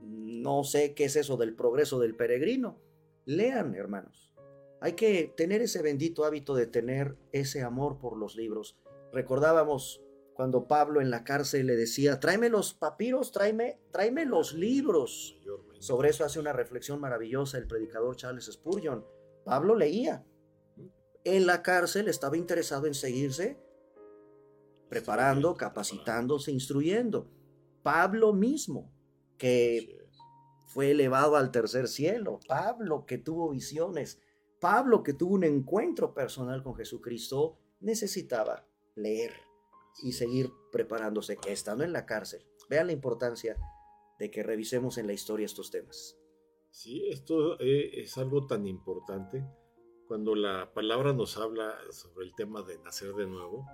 No 0.03 0.65
sé 0.65 0.95
qué 0.95 1.05
es 1.05 1.17
eso 1.17 1.37
del 1.37 1.55
progreso 1.55 1.99
del 1.99 2.17
peregrino. 2.17 2.81
Lean, 3.25 3.75
hermanos. 3.75 4.33
Hay 4.81 4.93
que 4.93 5.33
tener 5.37 5.63
ese 5.63 5.83
bendito 5.83 6.25
hábito 6.25 6.55
de 6.55 6.67
tener 6.67 7.17
ese 7.33 7.63
amor 7.63 7.99
por 7.99 8.17
los 8.17 8.37
libros. 8.37 8.79
Recordábamos 9.13 10.03
cuando 10.37 10.69
Pablo 10.69 11.01
en 11.01 11.11
la 11.11 11.25
cárcel 11.25 11.67
le 11.67 11.77
decía, 11.77 12.21
tráeme 12.21 12.51
los 12.51 12.75
papiros, 12.75 13.33
tráeme, 13.33 13.81
tráeme 13.91 14.27
los 14.27 14.53
libros. 14.53 15.41
Sobre 15.81 16.11
eso 16.11 16.25
hace 16.25 16.39
una 16.39 16.53
reflexión 16.53 17.01
maravillosa 17.01 17.59
el 17.59 17.67
predicador 17.67 18.17
Charles 18.17 18.47
Spurgeon. 18.47 19.05
Pablo 19.45 19.75
leía. 19.75 20.25
En 21.25 21.47
la 21.47 21.63
cárcel 21.63 22.09
estaba 22.09 22.37
interesado 22.37 22.87
en 22.87 22.95
seguirse 22.95 23.59
preparando, 24.89 25.55
capacitándose, 25.57 26.53
instruyendo. 26.53 27.29
Pablo 27.83 28.33
mismo, 28.33 28.93
que 29.39 30.09
fue 30.69 30.93
elevado 30.93 31.37
al 31.37 31.51
tercer 31.51 31.89
cielo. 31.89 32.41
Pablo, 32.47 33.07
que 33.07 33.19
tuvo 33.19 33.51
visiones. 33.51 34.21
Pablo, 34.61 35.03
que 35.03 35.13
tuvo 35.13 35.35
un 35.35 35.45
encuentro 35.45 36.15
personal 36.15 36.63
con 36.63 36.75
Jesucristo, 36.75 37.59
necesitaba 37.81 38.67
leer 38.95 39.33
y 40.03 40.13
seguir 40.13 40.51
preparándose, 40.73 41.39
estando 41.47 41.85
en 41.85 41.93
la 41.93 42.07
cárcel. 42.07 42.47
Vean 42.69 42.89
la 42.89 42.93
importancia 42.93 43.57
de 44.19 44.31
que 44.31 44.43
revisemos 44.43 44.99
en 44.99 45.07
la 45.07 45.13
historia 45.13 45.47
estos 45.47 45.71
temas. 45.71 46.17
Sí, 46.71 47.09
esto 47.09 47.59
eh, 47.61 48.03
es 48.03 48.19
algo 48.19 48.47
tan 48.47 48.67
importante 48.67 49.45
cuando 50.07 50.35
la 50.35 50.73
palabra 50.73 51.13
nos 51.13 51.37
habla 51.37 51.77
sobre 51.91 52.27
el 52.27 52.35
tema 52.35 52.63
de 52.63 52.79
nacer 52.79 53.13
de 53.15 53.27
nuevo, 53.27 53.67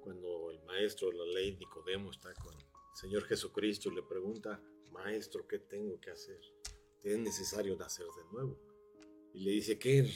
cuando 0.00 0.50
el 0.50 0.62
maestro 0.64 1.10
de 1.10 1.16
la 1.16 1.24
ley 1.24 1.56
Nicodemo 1.56 2.10
está 2.10 2.32
con 2.34 2.54
el 2.54 2.64
Señor 2.94 3.24
Jesucristo 3.24 3.88
y 3.90 3.96
le 3.96 4.02
pregunta, 4.02 4.62
maestro, 4.92 5.46
¿qué 5.48 5.58
tengo 5.58 6.00
que 6.00 6.10
hacer? 6.10 6.40
Es 7.02 7.18
necesario 7.18 7.76
nacer 7.76 8.06
de 8.06 8.32
nuevo. 8.32 8.58
Y 9.32 9.40
le 9.40 9.50
dice, 9.50 9.78
¿qué? 9.78 10.08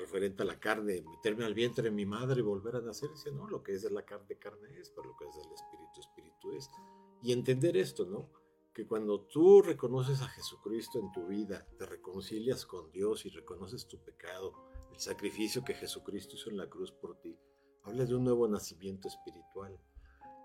referente 0.00 0.42
a 0.42 0.46
la 0.46 0.58
carne, 0.58 1.02
meterme 1.02 1.44
al 1.44 1.54
vientre 1.54 1.84
de 1.84 1.90
mi 1.90 2.06
madre 2.06 2.40
y 2.40 2.42
volver 2.42 2.76
a 2.76 2.80
nacer. 2.80 3.10
Dice, 3.10 3.30
no, 3.32 3.46
lo 3.48 3.62
que 3.62 3.72
es 3.72 3.82
de 3.82 3.90
la 3.90 4.04
carne, 4.04 4.36
carne 4.38 4.68
es, 4.78 4.90
pero 4.90 5.08
lo 5.08 5.16
que 5.16 5.26
es 5.26 5.34
del 5.36 5.52
espíritu, 5.52 6.00
espíritu 6.00 6.52
es. 6.52 6.70
Y 7.22 7.32
entender 7.32 7.76
esto, 7.76 8.06
¿no? 8.06 8.30
Que 8.80 8.86
cuando 8.86 9.20
tú 9.26 9.60
reconoces 9.60 10.22
a 10.22 10.28
Jesucristo 10.28 10.98
en 10.98 11.12
tu 11.12 11.26
vida, 11.26 11.66
te 11.76 11.84
reconcilias 11.84 12.64
con 12.64 12.90
Dios 12.90 13.26
y 13.26 13.28
reconoces 13.28 13.86
tu 13.86 14.02
pecado, 14.02 14.54
el 14.90 14.98
sacrificio 14.98 15.62
que 15.62 15.74
Jesucristo 15.74 16.36
hizo 16.36 16.48
en 16.48 16.56
la 16.56 16.66
cruz 16.66 16.90
por 16.90 17.20
ti, 17.20 17.38
habla 17.82 18.06
de 18.06 18.14
un 18.14 18.24
nuevo 18.24 18.48
nacimiento 18.48 19.06
espiritual. 19.06 19.78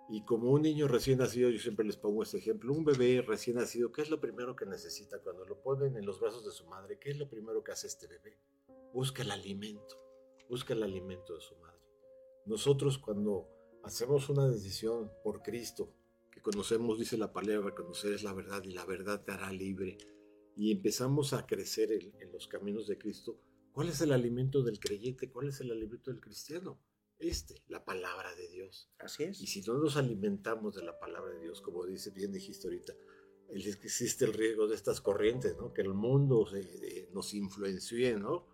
Y 0.09 0.25
como 0.25 0.51
un 0.51 0.63
niño 0.63 0.89
recién 0.89 1.19
nacido, 1.19 1.49
yo 1.49 1.59
siempre 1.59 1.85
les 1.85 1.95
pongo 1.95 2.23
este 2.23 2.39
ejemplo, 2.39 2.73
un 2.73 2.83
bebé 2.83 3.21
recién 3.21 3.55
nacido, 3.55 3.93
¿qué 3.93 4.01
es 4.01 4.09
lo 4.09 4.19
primero 4.19 4.53
que 4.53 4.65
necesita 4.65 5.19
cuando 5.19 5.45
lo 5.45 5.61
ponen 5.61 5.95
en 5.95 6.05
los 6.05 6.19
brazos 6.19 6.43
de 6.43 6.51
su 6.51 6.65
madre? 6.65 6.99
¿Qué 6.99 7.11
es 7.11 7.17
lo 7.17 7.29
primero 7.29 7.63
que 7.63 7.71
hace 7.71 7.87
este 7.87 8.05
bebé? 8.07 8.37
busca 8.91 9.23
el 9.23 9.31
alimento, 9.31 9.95
busca 10.49 10.73
el 10.73 10.83
alimento 10.83 11.35
de 11.35 11.39
su 11.39 11.55
madre. 11.55 11.79
Nosotros 12.45 12.97
cuando 12.97 13.47
hacemos 13.81 14.27
una 14.27 14.45
decisión 14.45 15.09
por 15.23 15.41
Cristo, 15.41 15.93
conocemos, 16.45 16.99
dice 16.99 17.17
la 17.17 17.33
palabra, 17.33 17.73
conocer 17.73 18.13
es 18.13 18.21
la 18.21 18.31
verdad 18.31 18.61
y 18.63 18.71
la 18.71 18.85
verdad 18.85 19.23
te 19.25 19.31
hará 19.31 19.51
libre, 19.51 19.97
y 20.55 20.71
empezamos 20.71 21.33
a 21.33 21.47
crecer 21.47 21.91
en, 21.91 22.31
los 22.31 22.47
caminos 22.47 22.85
de 22.85 22.99
Cristo, 22.99 23.41
¿cuál 23.71 23.89
es 23.89 23.99
el 24.01 24.11
alimento 24.11 24.61
del 24.61 24.79
creyente? 24.79 25.31
¿Cuál 25.31 25.47
es 25.47 25.59
el 25.61 25.71
alimento 25.71 26.11
del 26.11 26.21
cristiano? 26.21 26.79
Este, 27.17 27.63
la 27.67 27.83
palabra 27.83 28.35
de 28.35 28.47
Dios. 28.49 28.91
Así 28.99 29.23
es. 29.23 29.41
Y 29.41 29.47
si 29.47 29.61
no 29.61 29.79
nos 29.79 29.97
alimentamos 29.97 30.75
de 30.75 30.83
la 30.83 30.99
palabra 30.99 31.33
de 31.33 31.41
Dios, 31.41 31.61
como 31.61 31.83
dice 31.83 32.11
bien 32.11 32.31
dijiste 32.31 32.67
ahorita, 32.67 32.93
existe 33.49 34.25
el 34.25 34.33
riesgo 34.33 34.67
de 34.67 34.75
estas 34.75 35.01
corrientes, 35.01 35.57
¿no? 35.57 35.73
Que 35.73 35.81
el 35.81 35.95
mundo 35.95 36.45
nos 37.11 37.33
influencie, 37.33 38.17
¿no? 38.17 38.45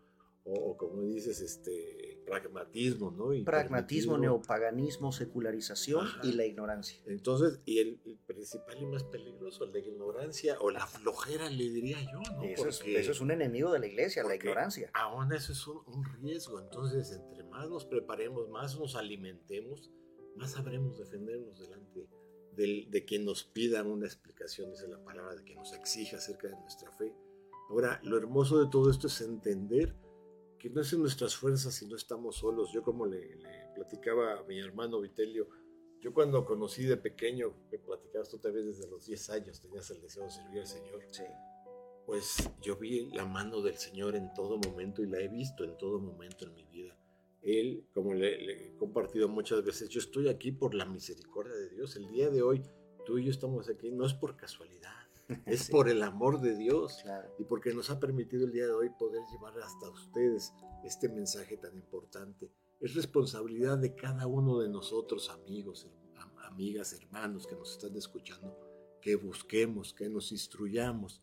o, 0.43 0.77
como 0.77 1.03
dices, 1.03 1.41
este, 1.41 2.10
pragmatismo, 2.25 3.11
¿no? 3.11 3.29
pragmatismo, 3.43 4.17
neopaganismo, 4.17 5.11
secularización 5.11 6.07
y 6.23 6.33
la 6.33 6.45
ignorancia. 6.45 7.01
Entonces, 7.05 7.61
y 7.65 7.79
el, 7.79 7.99
principal 8.25 8.81
y 8.81 8.85
más 8.85 9.03
peligroso, 9.03 9.65
la 9.65 9.79
ignorancia 9.79 10.57
o 10.59 10.71
la 10.71 10.85
flojera, 10.87 11.49
le 11.49 11.69
diría 11.69 11.97
yo, 12.11 12.21
¿no? 12.35 12.43
Eso, 12.43 12.69
es, 12.69 13.21
un 13.21 13.31
enemigo 13.31 13.71
de 13.71 13.79
la 13.79 13.87
iglesia, 13.87 14.23
la 14.23 14.35
ignorancia. 14.35 14.89
Aún 14.93 15.33
eso 15.33 15.51
es 15.51 15.67
un, 15.67 16.03
riesgo. 16.21 16.59
Entonces, 16.59 17.11
entre 17.11 17.43
más 17.43 17.69
nos 17.69 17.85
preparemos, 17.85 18.49
más 18.49 18.77
nos 18.79 18.95
alimentemos, 18.95 19.91
más 20.35 20.51
sabremos 20.51 20.97
defendernos 20.97 21.59
delante 21.59 22.07
de, 22.55 22.87
de 22.89 23.05
quien 23.05 23.25
nos 23.25 23.43
pida 23.43 23.83
una 23.83 24.05
explicación, 24.05 24.71
dice 24.71 24.87
la 24.87 25.03
palabra, 25.03 25.35
de 25.35 25.43
quien 25.43 25.57
nos 25.57 25.73
exija 25.73 26.17
acerca 26.17 26.47
de 26.47 26.55
nuestra 26.55 26.91
fe. 26.91 27.13
Ahora, 27.69 28.01
lo 28.03 28.17
hermoso 28.17 28.63
de 28.63 28.69
todo 28.69 28.89
esto 28.91 29.07
es 29.07 29.21
entender 29.21 29.95
que 30.61 30.69
no 30.69 30.81
es 30.81 30.93
en 30.93 30.99
nuestras 30.99 31.35
fuerzas 31.35 31.81
y 31.81 31.87
no 31.87 31.95
estamos 31.95 32.35
solos. 32.35 32.71
Yo 32.71 32.83
como 32.83 33.07
le, 33.07 33.39
platicaba 33.73 34.39
a 34.39 34.43
mi 34.43 34.59
hermano 34.59 35.01
Vitelio, 35.01 35.49
yo 35.99 36.13
cuando 36.13 36.45
conocí 36.45 36.83
de 36.83 36.97
pequeño, 36.97 37.51
me 37.71 37.79
platicabas 37.79 38.29
tú 38.29 38.37
también 38.37 38.67
desde 38.67 38.87
los 38.87 39.07
10 39.07 39.29
años, 39.31 39.59
tenías 39.59 39.89
el 39.89 40.01
deseo 40.01 40.23
de 40.23 40.29
servir 40.29 40.59
al 40.59 40.67
Señor. 40.67 41.01
Sí. 41.09 41.23
Pues 42.05 42.47
yo 42.61 42.75
vi 42.75 43.09
la 43.11 43.25
mano 43.25 43.63
del 43.63 43.77
Señor 43.77 44.15
en 44.15 44.31
todo 44.35 44.59
momento 44.59 45.01
y 45.01 45.07
la 45.07 45.19
he 45.19 45.27
visto 45.27 45.63
en 45.63 45.75
todo 45.79 45.99
momento 45.99 46.45
en 46.45 46.53
mi 46.53 46.65
vida. 46.65 46.95
Él, 47.41 47.87
como 47.91 48.13
le, 48.13 48.67
he 48.67 48.75
compartido 48.75 49.27
muchas 49.27 49.63
veces, 49.63 49.89
yo 49.89 49.99
estoy 49.99 50.27
aquí 50.27 50.51
por 50.51 50.75
la 50.75 50.85
misericordia 50.85 51.55
de 51.55 51.69
Dios. 51.69 51.95
El 51.95 52.07
día 52.09 52.29
de 52.29 52.43
hoy, 52.43 52.61
tú 53.03 53.17
y 53.17 53.25
yo 53.25 53.31
estamos 53.31 53.67
aquí, 53.67 53.89
no 53.89 54.05
es 54.05 54.13
por 54.13 54.37
casualidad 54.37 55.00
es 55.45 55.69
por 55.69 55.89
el 55.89 56.03
amor 56.03 56.41
de 56.41 56.55
Dios 56.55 57.03
y 57.39 57.43
porque 57.43 57.73
nos 57.73 57.89
ha 57.89 57.99
permitido 57.99 58.45
el 58.45 58.51
día 58.51 58.65
de 58.65 58.73
hoy 58.73 58.89
poder 58.89 59.21
llevar 59.31 59.57
hasta 59.59 59.89
ustedes 59.89 60.53
este 60.83 61.09
mensaje 61.09 61.57
tan 61.57 61.75
importante. 61.75 62.51
Es 62.79 62.95
responsabilidad 62.95 63.77
de 63.77 63.95
cada 63.95 64.27
uno 64.27 64.59
de 64.59 64.69
nosotros, 64.69 65.29
amigos, 65.29 65.87
amigas, 66.43 66.93
hermanos 66.93 67.47
que 67.47 67.55
nos 67.55 67.71
están 67.71 67.95
escuchando, 67.95 68.57
que 69.01 69.15
busquemos, 69.15 69.93
que 69.93 70.09
nos 70.09 70.31
instruyamos. 70.31 71.21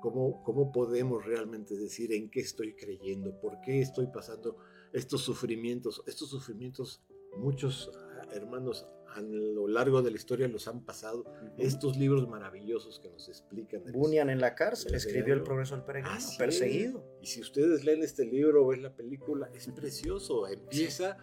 ¿Cómo, 0.00 0.42
¿Cómo 0.44 0.70
podemos 0.70 1.24
realmente 1.24 1.76
decir 1.76 2.12
en 2.12 2.30
qué 2.30 2.40
estoy 2.40 2.74
creyendo? 2.76 3.40
¿Por 3.40 3.60
qué 3.60 3.80
estoy 3.80 4.06
pasando 4.06 4.56
estos 4.92 5.22
sufrimientos? 5.22 6.02
Estos 6.06 6.30
sufrimientos, 6.30 7.02
muchos 7.36 7.90
hermanos 8.32 8.86
a 9.14 9.20
lo 9.20 9.66
largo 9.68 10.02
de 10.02 10.10
la 10.10 10.16
historia 10.16 10.48
los 10.48 10.68
han 10.68 10.84
pasado. 10.84 11.24
Estos 11.56 11.96
libros 11.96 12.28
maravillosos 12.28 13.00
que 13.00 13.08
nos 13.08 13.28
explican. 13.28 13.82
Bunyan 13.92 14.30
en 14.30 14.40
la 14.40 14.54
cárcel 14.54 14.94
escribió 14.94 15.34
El 15.34 15.42
progreso 15.42 15.74
del 15.74 15.84
peregrino, 15.84 16.16
perseguido. 16.38 17.04
Y 17.22 17.26
si 17.26 17.40
ustedes 17.40 17.84
leen 17.84 18.02
este 18.02 18.24
libro 18.24 18.64
o 18.64 18.68
ven 18.68 18.82
la 18.82 18.94
película, 18.94 19.50
es 19.54 19.68
precioso. 19.68 20.46
Empieza 20.46 21.16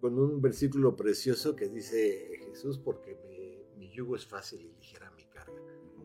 con 0.00 0.18
un 0.18 0.40
versículo 0.40 0.96
precioso 0.96 1.54
que 1.54 1.68
dice 1.68 2.28
Jesús, 2.46 2.78
porque 2.78 3.16
mi 3.76 3.90
yugo 3.90 4.16
es 4.16 4.26
fácil 4.26 4.60
y 4.60 4.72
ligera 4.74 5.10
mi 5.12 5.24
carga. 5.26 5.60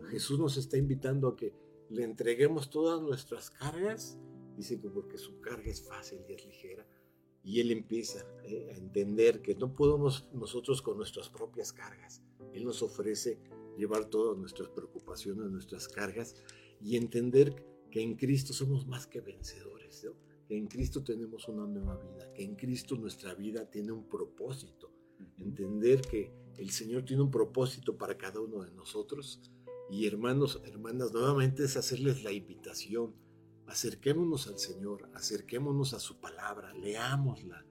Jesús 0.09 0.39
nos 0.39 0.57
está 0.57 0.77
invitando 0.77 1.29
a 1.29 1.35
que 1.35 1.53
le 1.89 2.03
entreguemos 2.03 2.69
todas 2.69 3.01
nuestras 3.01 3.49
cargas. 3.49 4.19
Dice 4.55 4.79
que 4.79 4.89
porque 4.89 5.17
su 5.17 5.39
carga 5.39 5.69
es 5.69 5.81
fácil 5.81 6.19
y 6.27 6.33
es 6.33 6.45
ligera 6.45 6.85
y 7.47 7.61
él 7.61 7.71
empieza 7.71 8.25
eh, 8.43 8.71
a 8.73 8.77
entender 8.77 9.41
que 9.41 9.55
no 9.55 9.73
podemos 9.73 10.27
nosotros 10.33 10.81
con 10.81 10.97
nuestras 10.97 11.29
propias 11.29 11.71
cargas. 11.71 12.21
Él 12.53 12.65
nos 12.65 12.83
ofrece 12.83 13.39
llevar 13.77 14.09
todas 14.09 14.37
nuestras 14.37 14.67
preocupaciones, 14.67 15.49
nuestras 15.49 15.87
cargas, 15.87 16.35
y 16.81 16.97
entender 16.97 17.55
que 17.89 18.01
en 18.01 18.15
Cristo 18.17 18.51
somos 18.51 18.85
más 18.85 19.07
que 19.07 19.21
vencedores, 19.21 20.03
¿no? 20.03 20.11
que 20.45 20.57
en 20.57 20.67
Cristo 20.67 21.05
tenemos 21.05 21.47
una 21.47 21.65
nueva 21.65 21.95
vida, 21.95 22.33
que 22.33 22.43
en 22.43 22.57
Cristo 22.57 22.97
nuestra 22.97 23.33
vida 23.33 23.69
tiene 23.69 23.93
un 23.93 24.09
propósito. 24.09 24.91
Entender 25.37 26.01
que 26.01 26.33
el 26.57 26.69
Señor 26.71 27.05
tiene 27.05 27.23
un 27.23 27.31
propósito 27.31 27.97
para 27.97 28.17
cada 28.17 28.41
uno 28.41 28.61
de 28.61 28.71
nosotros. 28.71 29.39
Y 29.89 30.05
hermanos, 30.05 30.61
hermanas, 30.65 31.13
nuevamente 31.13 31.63
es 31.63 31.77
hacerles 31.77 32.25
la 32.25 32.33
invitación. 32.33 33.15
Acerquémonos 33.67 34.47
al 34.47 34.57
Señor, 34.57 35.09
acerquémonos 35.13 35.93
a 35.93 35.99
su 35.99 36.19
palabra, 36.19 36.73
leámosla. 36.73 37.65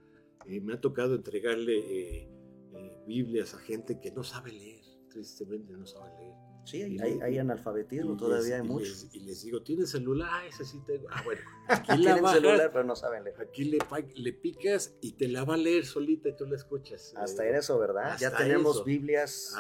Eh, 0.47 0.61
me 0.61 0.75
ha 0.75 0.81
tocado 0.81 1.15
entregarle 1.15 1.79
eh, 1.79 2.29
eh, 2.75 3.03
Biblias 3.07 3.55
a 3.55 3.59
gente 3.59 3.99
que 3.99 4.11
no 4.13 4.23
sabe 4.23 4.53
leer, 4.53 4.85
tristemente 5.09 5.73
no 5.73 5.87
sabe 5.87 6.11
leer. 6.19 6.35
Sí, 6.67 6.83
hay, 6.83 7.39
analfabetismo, 7.39 8.17
todavía 8.17 8.57
hay 8.57 8.63
muchos. 8.63 9.09
Y 9.13 9.21
les, 9.21 9.45
digo, 9.45 9.63
¿tienes 9.63 9.91
celular? 9.91 10.29
Ah, 10.33 10.47
ese 10.49 10.65
sí 10.65 10.83
tengo. 10.85 11.07
Ah, 11.11 11.23
bueno. 11.25 11.41
Aquí 11.69 12.03
la 12.03 12.21
bajas, 12.21 12.39
celular, 12.39 12.71
pero 12.73 12.85
no 12.85 12.97
saben 12.97 13.23
leer. 13.23 13.41
Aquí 13.41 13.65
le, 13.65 13.79
le, 14.17 14.33
picas 14.33 14.97
y 15.01 15.13
te 15.13 15.29
la 15.29 15.45
va 15.45 15.55
a 15.55 15.59
leer 15.59 15.87
solita 15.87 16.29
y 16.29 16.37
tú 16.37 16.45
la 16.45 16.57
escuchas. 16.57 17.15
Hasta 17.17 17.49
en 17.49 17.55
eso, 17.55 17.79
¿verdad? 17.79 18.19
ya 18.19 18.37
tenemos 18.37 18.85
Biblias 18.85 19.57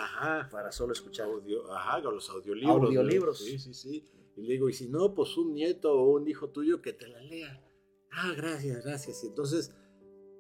para 0.51 0.73
solo 0.73 0.93
escuchar. 0.93 1.29
ajá, 1.73 2.03
con 2.03 2.17
los 2.17 2.29
audiolibros. 2.29 2.83
Audiolibros. 2.83 3.39
Sí, 3.39 3.59
sí, 3.61 3.73
sí. 3.73 4.05
Y 4.37 4.43
le 4.43 4.53
digo, 4.53 4.69
y 4.69 4.75
si 4.75 4.89
no, 4.89 5.15
pues 5.15 5.37
un 5.37 5.55
nieto 5.55 5.93
o 5.93 6.13
un 6.13 6.29
hijo 6.29 6.51
tuyo 6.51 6.83
que 6.83 6.93
te 6.93 7.09
la 7.09 7.21
lea. 7.23 7.63
Ah, 8.11 8.33
gracias, 8.37 8.85
gracias. 8.85 9.25
Y 9.25 9.29
entonces, 9.29 9.73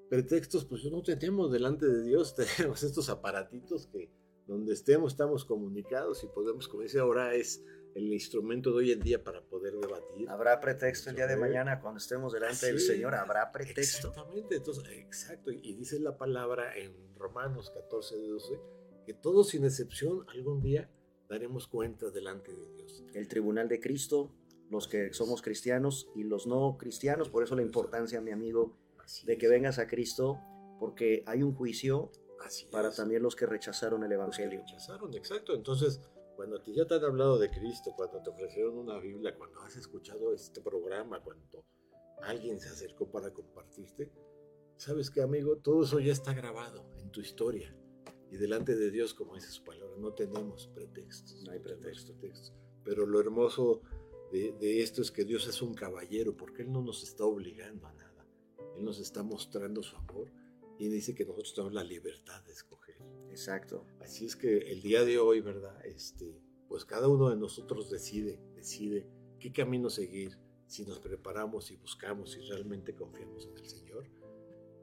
pretextos, 0.09 0.65
pues 0.65 0.85
no 0.85 1.03
tenemos 1.03 1.51
delante 1.51 1.87
de 1.87 2.03
Dios, 2.05 2.35
tenemos 2.57 2.83
estos 2.83 3.09
aparatitos 3.09 3.87
que 3.87 4.11
donde 4.47 4.75
estemos 4.75 5.13
estamos 5.13 5.45
comunicados 5.45 6.23
y 6.23 6.29
podemos, 6.29 6.69
como 6.69 6.85
dice 6.85 7.01
ahora, 7.01 7.35
es 7.35 7.65
el 7.97 8.13
instrumento 8.13 8.71
de 8.71 8.77
hoy 8.77 8.93
en 8.93 9.01
día 9.01 9.25
para 9.25 9.43
poder 9.43 9.75
debatir. 9.75 10.29
¿Habrá 10.29 10.61
pretexto 10.61 11.11
el 11.11 11.17
día 11.17 11.27
de 11.27 11.37
mañana 11.37 11.81
cuando 11.81 11.99
estemos 11.99 12.33
delante 12.33 12.67
del 12.67 12.79
Señor? 12.79 13.15
¿Habrá 13.15 13.51
pretexto? 13.51 14.09
Exactamente, 14.09 14.57
entonces, 14.57 14.85
exacto. 14.91 15.51
Y 15.51 15.75
dice 15.75 15.99
la 15.99 16.17
palabra 16.17 16.77
en 16.77 16.93
Romanos 17.17 17.71
14, 17.71 18.17
12, 18.17 18.61
que 19.07 19.15
todos 19.15 19.49
sin 19.49 19.65
excepción 19.65 20.27
algún 20.29 20.61
día 20.61 20.91
daremos 21.29 21.69
cuenta 21.69 22.11
delante 22.11 22.53
de 22.53 22.71
Dios. 22.73 23.05
El 23.15 23.29
tribunal 23.29 23.69
de 23.69 23.81
Cristo, 23.81 24.33
los 24.71 24.89
que 24.89 25.13
somos 25.13 25.43
cristianos 25.43 26.09
y 26.15 26.25
los 26.25 26.47
no 26.47 26.77
cristianos, 26.79 27.29
por 27.29 27.43
eso 27.43 27.57
la 27.57 27.63
importancia, 27.63 28.21
mi 28.21 28.33
amigo, 28.33 28.77
de 29.25 29.39
que 29.39 29.49
vengas 29.49 29.79
a 29.79 29.87
Cristo, 29.87 30.41
porque 30.79 31.23
hay 31.27 31.43
un 31.43 31.55
juicio 31.55 32.11
para 32.71 32.93
también 32.93 33.23
los 33.23 33.35
que 33.35 33.47
rechazaron 33.47 34.05
el 34.05 34.13
Evangelio. 34.13 34.61
rechazaron, 34.61 35.15
exacto. 35.15 35.55
Entonces, 35.55 36.01
cuando 36.35 36.63
ya 36.65 36.87
te 36.87 36.95
han 36.95 37.05
hablado 37.05 37.39
de 37.39 37.51
Cristo, 37.51 37.93
cuando 37.97 38.23
te 38.23 38.31
ofrecieron 38.31 38.79
una 38.79 38.99
Biblia, 38.99 39.35
cuando 39.37 39.61
has 39.63 39.77
escuchado 39.77 40.33
este 40.35 40.61
programa, 40.61 41.23
cuando 41.23 41.65
alguien 42.23 42.61
se 42.61 42.69
acercó 42.69 43.11
para 43.11 43.33
compartirte, 43.33 44.13
sabes 44.77 45.11
que, 45.11 45.23
amigo, 45.23 45.57
todo 45.57 45.85
eso 45.85 45.99
ya 45.99 46.13
está 46.13 46.35
grabado 46.35 46.85
en 46.99 47.11
tu 47.11 47.21
historia. 47.21 47.75
Y 48.31 48.37
delante 48.37 48.75
de 48.75 48.91
Dios, 48.91 49.15
como 49.15 49.35
dice 49.35 49.51
su 49.51 49.63
palabra, 49.65 49.97
no 49.99 50.13
tenemos 50.13 50.69
pretextos. 50.69 51.43
No 51.45 51.53
hay 51.53 51.61
pretexto. 51.61 52.15
Pero 52.85 53.07
lo 53.07 53.21
hermoso 53.21 53.83
de, 54.33 54.53
de 54.53 54.83
esto 54.83 55.03
es 55.03 55.11
que 55.11 55.25
Dios 55.25 55.47
es 55.47 55.63
un 55.63 55.75
caballero, 55.75 56.37
porque 56.37 56.63
Él 56.63 56.73
no 56.73 56.83
nos 56.83 57.03
está 57.03 57.25
obligando 57.25 57.87
a 57.87 57.93
nada. 57.93 58.27
Él 58.77 58.85
nos 58.85 58.99
está 58.99 59.23
mostrando 59.23 59.83
su 59.83 59.97
amor 59.97 60.31
y 60.79 60.89
dice 60.89 61.15
que 61.15 61.25
nosotros 61.25 61.55
tenemos 61.55 61.75
la 61.75 61.85
libertad 61.85 62.43
de 62.45 62.53
escoger. 62.53 62.97
Exacto. 63.31 63.87
Así 64.01 64.27
es 64.27 64.37
que 64.37 64.59
el 64.59 64.83
día 64.83 65.05
de 65.05 65.19
hoy, 65.19 65.41
¿verdad? 65.41 65.85
Este, 65.85 66.41
pues 66.69 66.85
cada 66.85 67.09
uno 67.09 67.31
de 67.31 67.37
nosotros 67.37 67.91
decide, 67.91 68.41
decide 68.55 69.07
qué 69.39 69.53
camino 69.53 69.91
seguir, 69.91 70.39
si 70.67 70.85
nos 70.85 70.99
preparamos 70.99 71.71
y 71.71 71.77
buscamos 71.77 72.37
y 72.37 72.41
realmente 72.41 72.95
confiamos 72.95 73.47
en 73.47 73.57
el 73.57 73.69
Señor. 73.69 74.09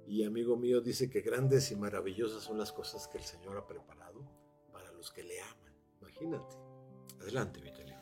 Y 0.07 0.23
amigo 0.23 0.57
mío 0.57 0.81
dice 0.81 1.09
que 1.09 1.21
grandes 1.21 1.71
y 1.71 1.75
maravillosas 1.75 2.43
son 2.43 2.57
las 2.57 2.71
cosas 2.71 3.07
que 3.07 3.17
el 3.17 3.23
Señor 3.23 3.57
ha 3.57 3.65
preparado 3.67 4.21
para 4.71 4.91
los 4.91 5.11
que 5.11 5.23
le 5.23 5.39
aman. 5.41 5.73
Imagínate. 6.01 6.55
Adelante, 7.21 7.61
Vitelio. 7.61 7.97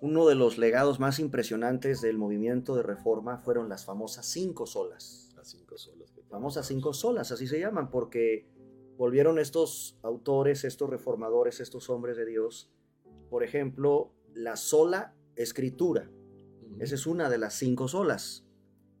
Uno 0.00 0.26
de 0.26 0.34
los 0.34 0.58
legados 0.58 0.98
más 0.98 1.18
impresionantes 1.18 2.00
del 2.00 2.18
movimiento 2.18 2.74
de 2.74 2.82
reforma 2.82 3.38
fueron 3.38 3.68
las 3.68 3.84
famosas 3.84 4.26
cinco 4.26 4.66
solas. 4.66 5.30
Las 5.36 5.48
cinco 5.48 5.78
solas 5.78 6.12
famosas 6.32 6.66
cinco 6.66 6.94
solas, 6.94 7.30
así 7.30 7.46
se 7.46 7.60
llaman, 7.60 7.90
porque 7.90 8.48
volvieron 8.96 9.38
estos 9.38 9.98
autores, 10.02 10.64
estos 10.64 10.88
reformadores, 10.88 11.60
estos 11.60 11.90
hombres 11.90 12.16
de 12.16 12.24
Dios, 12.24 12.72
por 13.28 13.44
ejemplo, 13.44 14.14
la 14.32 14.56
sola 14.56 15.14
escritura. 15.36 16.10
Esa 16.80 16.94
es 16.94 17.06
una 17.06 17.28
de 17.28 17.36
las 17.36 17.52
cinco 17.52 17.86
solas. 17.86 18.46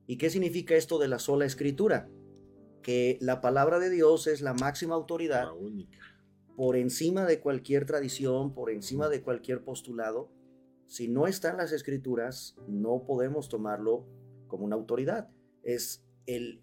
¿Y 0.06 0.18
qué 0.18 0.28
significa 0.28 0.74
esto 0.74 0.98
de 0.98 1.08
la 1.08 1.18
sola 1.18 1.46
escritura? 1.46 2.10
Que 2.82 3.18
la 3.20 3.40
palabra 3.40 3.78
de 3.78 3.90
Dios 3.90 4.26
es 4.26 4.40
la 4.40 4.54
máxima 4.54 4.94
autoridad. 4.94 5.44
La 5.44 5.52
única. 5.52 5.98
Por 6.56 6.76
encima 6.76 7.24
de 7.24 7.40
cualquier 7.40 7.86
tradición, 7.86 8.54
por 8.54 8.70
encima 8.70 9.08
de 9.08 9.22
cualquier 9.22 9.64
postulado. 9.64 10.30
Si 10.86 11.08
no 11.08 11.26
están 11.26 11.56
las 11.56 11.72
escrituras, 11.72 12.56
no 12.68 13.04
podemos 13.06 13.48
tomarlo 13.48 14.04
como 14.46 14.64
una 14.64 14.76
autoridad. 14.76 15.30
Es 15.62 16.04
el, 16.26 16.60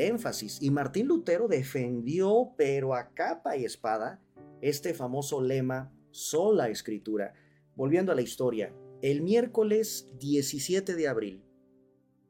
énfasis. 0.00 0.62
Y 0.62 0.70
Martín 0.70 1.08
Lutero 1.08 1.48
defendió, 1.48 2.52
pero 2.56 2.94
a 2.94 3.12
capa 3.12 3.56
y 3.56 3.64
espada, 3.64 4.22
este 4.60 4.94
famoso 4.94 5.40
lema, 5.42 5.92
sola 6.10 6.68
escritura. 6.68 7.34
Volviendo 7.74 8.12
a 8.12 8.14
la 8.14 8.22
historia, 8.22 8.74
el 9.00 9.22
miércoles 9.22 10.08
17 10.18 10.94
de 10.94 11.08
abril 11.08 11.42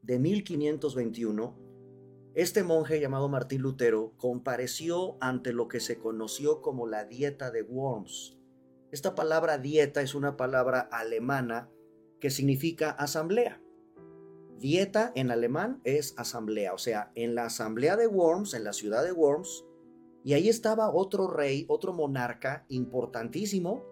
de 0.01 0.19
1521, 0.19 1.55
este 2.35 2.63
monje 2.63 2.99
llamado 2.99 3.29
Martín 3.29 3.61
Lutero 3.61 4.13
compareció 4.17 5.17
ante 5.21 5.53
lo 5.53 5.67
que 5.67 5.79
se 5.79 5.99
conoció 5.99 6.61
como 6.61 6.87
la 6.87 7.05
dieta 7.05 7.51
de 7.51 7.61
Worms. 7.61 8.37
Esta 8.91 9.13
palabra 9.13 9.59
dieta 9.59 10.01
es 10.01 10.15
una 10.15 10.35
palabra 10.35 10.79
alemana 10.91 11.69
que 12.19 12.31
significa 12.31 12.89
asamblea. 12.89 13.61
Dieta 14.57 15.11
en 15.15 15.29
alemán 15.29 15.81
es 15.83 16.15
asamblea, 16.17 16.73
o 16.73 16.77
sea, 16.77 17.11
en 17.15 17.35
la 17.35 17.45
asamblea 17.45 17.97
de 17.97 18.07
Worms, 18.07 18.53
en 18.53 18.63
la 18.63 18.73
ciudad 18.73 19.03
de 19.03 19.11
Worms, 19.11 19.65
y 20.23 20.33
ahí 20.33 20.49
estaba 20.49 20.89
otro 20.89 21.27
rey, 21.27 21.65
otro 21.67 21.93
monarca 21.93 22.65
importantísimo, 22.69 23.83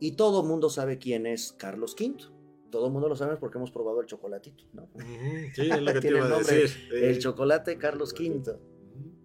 y 0.00 0.16
todo 0.16 0.42
el 0.42 0.48
mundo 0.48 0.68
sabe 0.68 0.98
quién 0.98 1.26
es 1.26 1.52
Carlos 1.52 1.94
V. 1.98 2.33
Todo 2.74 2.88
el 2.88 2.92
mundo 2.92 3.08
lo 3.08 3.14
sabe 3.14 3.36
porque 3.36 3.56
hemos 3.56 3.70
probado 3.70 4.00
el 4.00 4.06
chocolatito, 4.08 4.64
¿no? 4.72 4.88
Sí, 5.54 5.70
es 5.70 5.80
lo 5.80 5.92
que 5.92 6.00
te 6.00 6.08
iba 6.08 6.26
a 6.26 6.38
decir. 6.38 6.92
El 6.92 7.20
chocolate 7.20 7.78
Carlos 7.78 8.12
V, 8.18 8.58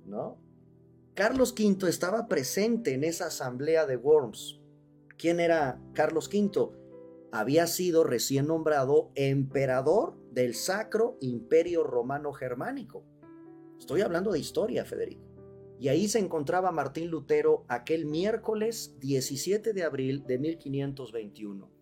¿no? 0.06 0.38
Carlos 1.16 1.56
V 1.58 1.90
estaba 1.90 2.28
presente 2.28 2.94
en 2.94 3.04
esa 3.04 3.26
asamblea 3.26 3.88
de 3.88 3.98
Worms. 3.98 4.62
¿Quién 5.18 5.40
era 5.40 5.82
Carlos 5.94 6.30
V? 6.32 6.70
Había 7.32 7.66
sido 7.66 8.04
recién 8.04 8.46
nombrado 8.46 9.10
emperador 9.16 10.14
del 10.32 10.54
Sacro 10.54 11.18
Imperio 11.20 11.84
Romano 11.84 12.34
Germánico. 12.34 13.04
Estoy 13.80 14.02
hablando 14.02 14.32
de 14.32 14.38
historia, 14.38 14.86
Federico. 14.86 15.26
Y 15.80 15.88
ahí 15.88 16.08
se 16.08 16.20
encontraba 16.20 16.72
Martín 16.72 17.10
Lutero 17.10 17.66
aquel 17.68 18.06
miércoles 18.06 18.96
17 19.00 19.74
de 19.74 19.84
abril 19.84 20.24
de 20.28 20.38
1521. 20.38 21.79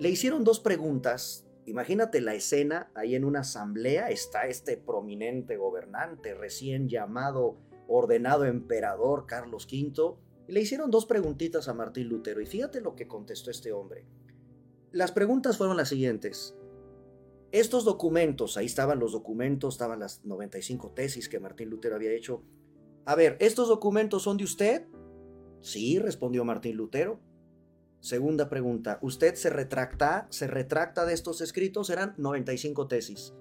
Le 0.00 0.08
hicieron 0.08 0.44
dos 0.44 0.60
preguntas. 0.60 1.46
Imagínate 1.66 2.22
la 2.22 2.32
escena, 2.32 2.90
ahí 2.94 3.14
en 3.14 3.22
una 3.22 3.40
asamblea 3.40 4.08
está 4.08 4.46
este 4.46 4.78
prominente 4.78 5.58
gobernante 5.58 6.32
recién 6.32 6.88
llamado, 6.88 7.58
ordenado 7.86 8.46
emperador 8.46 9.26
Carlos 9.26 9.68
V. 9.70 10.16
Y 10.48 10.52
le 10.52 10.62
hicieron 10.62 10.90
dos 10.90 11.04
preguntitas 11.04 11.68
a 11.68 11.74
Martín 11.74 12.08
Lutero 12.08 12.40
y 12.40 12.46
fíjate 12.46 12.80
lo 12.80 12.96
que 12.96 13.06
contestó 13.06 13.50
este 13.50 13.72
hombre. 13.72 14.06
Las 14.90 15.12
preguntas 15.12 15.58
fueron 15.58 15.76
las 15.76 15.90
siguientes. 15.90 16.56
Estos 17.52 17.84
documentos, 17.84 18.56
ahí 18.56 18.64
estaban 18.64 19.00
los 19.00 19.12
documentos, 19.12 19.74
estaban 19.74 20.00
las 20.00 20.24
95 20.24 20.92
tesis 20.92 21.28
que 21.28 21.40
Martín 21.40 21.68
Lutero 21.68 21.96
había 21.96 22.12
hecho. 22.12 22.42
A 23.04 23.16
ver, 23.16 23.36
¿estos 23.38 23.68
documentos 23.68 24.22
son 24.22 24.38
de 24.38 24.44
usted? 24.44 24.86
Sí, 25.60 25.98
respondió 25.98 26.42
Martín 26.42 26.78
Lutero. 26.78 27.20
Segunda 28.00 28.48
pregunta, 28.48 28.98
¿usted 29.02 29.34
se 29.34 29.50
retracta, 29.50 30.26
se 30.30 30.46
retracta 30.46 31.04
de 31.04 31.12
estos 31.12 31.42
escritos? 31.42 31.90
Eran 31.90 32.14
95 32.16 32.88
tesis. 32.88 33.34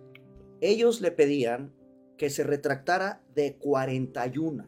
Ellos 0.59 0.99
le 0.99 1.11
pedían 1.11 1.73
que 2.17 2.29
se 2.29 2.43
retractara 2.43 3.23
de 3.33 3.57
41. 3.57 4.67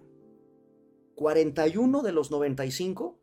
41 1.16 2.02
de 2.04 2.12
los 2.14 2.32
95 2.32 3.20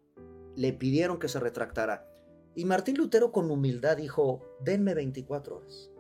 le 0.57 0.75
pidieron 0.75 1.19
que 1.19 1.29
se 1.29 1.41
retractara. 1.41 2.07
Y 2.55 2.67
Martín 2.67 2.99
Lutero 2.99 3.33
con 3.33 3.51
humildad 3.51 3.97
dijo, 3.97 4.43
denme 4.61 4.93
24 4.93 5.57
horas. 5.57 5.91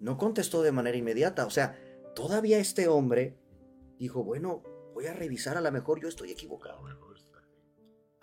No 0.00 0.18
contestó 0.18 0.62
de 0.62 0.72
manera 0.72 0.96
inmediata. 0.96 1.46
O 1.46 1.50
sea, 1.50 1.78
todavía 2.16 2.58
este 2.58 2.88
hombre 2.88 3.38
dijo, 3.98 4.24
bueno, 4.24 4.64
voy 4.92 5.06
a 5.06 5.14
revisar, 5.14 5.56
a 5.56 5.60
lo 5.60 5.70
mejor 5.70 6.00
yo 6.00 6.08
estoy 6.08 6.32
equivocado. 6.32 6.80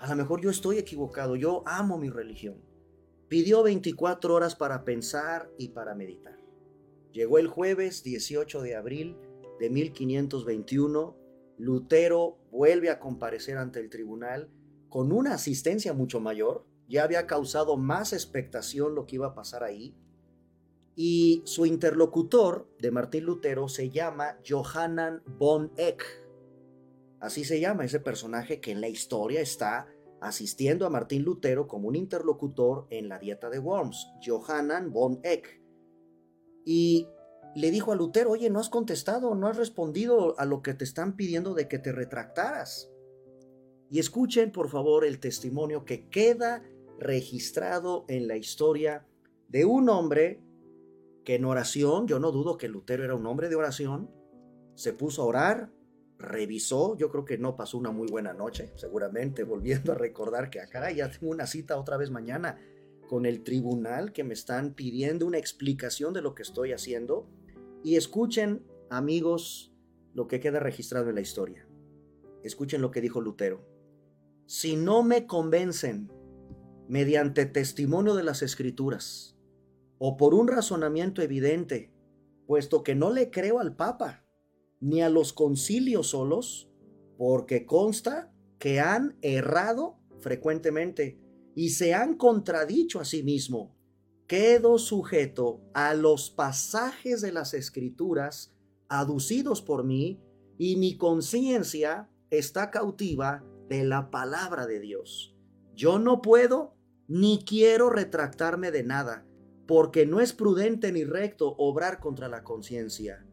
A 0.03 0.09
lo 0.09 0.17
mejor 0.17 0.41
yo 0.41 0.49
estoy 0.49 0.79
equivocado, 0.79 1.37
yo 1.37 1.63
amo 1.65 1.97
mi 1.97 2.09
religión. 2.09 2.61
Pidió 3.29 3.63
24 3.63 4.35
horas 4.35 4.53
para 4.53 4.83
pensar 4.83 5.49
y 5.57 5.69
para 5.69 5.95
meditar. 5.95 6.37
Llegó 7.13 7.37
el 7.37 7.47
jueves 7.47 8.03
18 8.03 8.61
de 8.63 8.75
abril 8.75 9.15
de 9.61 9.69
1521. 9.69 11.15
Lutero 11.57 12.37
vuelve 12.51 12.89
a 12.89 12.99
comparecer 12.99 13.57
ante 13.57 13.79
el 13.79 13.89
tribunal 13.89 14.49
con 14.89 15.13
una 15.13 15.35
asistencia 15.35 15.93
mucho 15.93 16.19
mayor. 16.19 16.65
Ya 16.89 17.05
había 17.05 17.25
causado 17.25 17.77
más 17.77 18.11
expectación 18.11 18.95
lo 18.95 19.05
que 19.05 19.15
iba 19.15 19.27
a 19.27 19.35
pasar 19.35 19.63
ahí. 19.63 19.95
Y 20.97 21.43
su 21.45 21.65
interlocutor 21.65 22.67
de 22.77 22.91
Martín 22.91 23.23
Lutero 23.23 23.69
se 23.69 23.89
llama 23.89 24.37
Johannan 24.45 25.23
von 25.25 25.71
Eck. 25.77 26.03
Así 27.21 27.45
se 27.45 27.61
llama 27.61 27.85
ese 27.85 28.01
personaje 28.01 28.59
que 28.59 28.71
en 28.71 28.81
la 28.81 28.89
historia 28.89 29.39
está 29.39 29.87
asistiendo 30.23 30.85
a 30.85 30.89
Martín 30.89 31.23
Lutero 31.23 31.67
como 31.67 31.87
un 31.87 31.95
interlocutor 31.95 32.87
en 32.89 33.09
la 33.09 33.19
dieta 33.19 33.49
de 33.49 33.59
Worms, 33.59 34.07
Johannan 34.25 34.91
von 34.91 35.19
Eck. 35.23 35.61
Y 36.65 37.07
le 37.55 37.71
dijo 37.71 37.91
a 37.91 37.95
Lutero, 37.95 38.31
oye, 38.31 38.49
no 38.49 38.59
has 38.59 38.69
contestado, 38.69 39.35
no 39.35 39.47
has 39.47 39.57
respondido 39.57 40.39
a 40.39 40.45
lo 40.45 40.61
que 40.61 40.73
te 40.73 40.83
están 40.83 41.15
pidiendo 41.15 41.53
de 41.53 41.67
que 41.67 41.77
te 41.77 41.91
retractaras. 41.91 42.89
Y 43.89 43.99
escuchen, 43.99 44.51
por 44.51 44.69
favor, 44.69 45.05
el 45.05 45.19
testimonio 45.19 45.85
que 45.85 46.09
queda 46.09 46.63
registrado 46.97 48.05
en 48.07 48.27
la 48.27 48.37
historia 48.37 49.05
de 49.49 49.65
un 49.65 49.89
hombre 49.89 50.41
que 51.23 51.35
en 51.35 51.45
oración, 51.45 52.07
yo 52.07 52.19
no 52.19 52.31
dudo 52.31 52.57
que 52.57 52.67
Lutero 52.67 53.03
era 53.03 53.15
un 53.15 53.25
hombre 53.27 53.49
de 53.49 53.55
oración, 53.55 54.09
se 54.75 54.93
puso 54.93 55.21
a 55.21 55.25
orar, 55.25 55.71
revisó, 56.17 56.95
yo 56.97 57.09
creo 57.09 57.25
que 57.25 57.37
no 57.37 57.55
pasó 57.55 57.77
una 57.77 57.91
muy 57.91 58.07
buena 58.07 58.33
noche, 58.33 58.71
seguramente 58.75 59.43
volviendo 59.43 59.91
a 59.91 59.95
recordar 59.95 60.49
que 60.49 60.59
acá 60.59 60.85
ah, 60.85 60.91
ya 60.91 61.09
tengo 61.09 61.31
una 61.31 61.47
cita 61.47 61.77
otra 61.77 61.97
vez 61.97 62.11
mañana 62.11 62.57
con 63.07 63.25
el 63.25 63.43
tribunal 63.43 64.13
que 64.13 64.23
me 64.23 64.33
están 64.33 64.73
pidiendo 64.73 65.25
una 65.25 65.37
explicación 65.37 66.13
de 66.13 66.21
lo 66.21 66.33
que 66.33 66.43
estoy 66.43 66.71
haciendo. 66.71 67.27
Y 67.83 67.95
escuchen, 67.95 68.65
amigos, 68.89 69.73
lo 70.13 70.27
que 70.27 70.39
queda 70.39 70.59
registrado 70.59 71.09
en 71.09 71.15
la 71.15 71.21
historia. 71.21 71.67
Escuchen 72.43 72.81
lo 72.81 72.91
que 72.91 73.01
dijo 73.01 73.21
Lutero. 73.21 73.65
Si 74.45 74.75
no 74.75 75.03
me 75.03 75.27
convencen 75.27 76.11
mediante 76.87 77.45
testimonio 77.45 78.15
de 78.15 78.23
las 78.23 78.41
escrituras 78.41 79.37
o 79.99 80.17
por 80.17 80.33
un 80.33 80.47
razonamiento 80.47 81.21
evidente, 81.21 81.91
puesto 82.45 82.83
que 82.83 82.95
no 82.95 83.11
le 83.11 83.29
creo 83.29 83.59
al 83.59 83.75
Papa, 83.75 84.22
ni 84.83 85.01
a 85.01 85.07
los 85.07 85.31
concilios 85.31 86.07
solos, 86.07 86.69
porque 87.17 87.65
consta 87.65 88.33
que 88.59 88.81
han 88.81 89.17
errado 89.21 89.97
frecuentemente 90.19 91.17
y 91.55 91.69
se 91.69 91.93
han 91.93 92.15
contradicho 92.17 92.99
a 92.99 93.05
sí 93.05 93.23
mismo. 93.23 93.77
Quedo 94.27 94.77
sujeto 94.77 95.61
a 95.73 95.93
los 95.93 96.29
pasajes 96.29 97.21
de 97.21 97.31
las 97.31 97.53
escrituras 97.53 98.53
aducidos 98.89 99.61
por 99.61 99.85
mí 99.85 100.19
y 100.57 100.75
mi 100.75 100.97
conciencia 100.97 102.09
está 102.29 102.69
cautiva 102.69 103.45
de 103.69 103.85
la 103.85 104.11
palabra 104.11 104.67
de 104.67 104.81
Dios. 104.81 105.33
Yo 105.75 105.97
no 105.97 106.21
puedo 106.21 106.75
ni 107.07 107.45
quiero 107.45 107.89
retractarme 107.89 108.71
de 108.71 108.83
nada, 108.83 109.25
porque 109.65 110.05
no 110.05 110.19
es 110.19 110.33
prudente 110.33 110.91
ni 110.91 111.05
recto 111.05 111.55
obrar 111.57 112.01
contra 112.01 112.27
la 112.27 112.43
conciencia. 112.43 113.25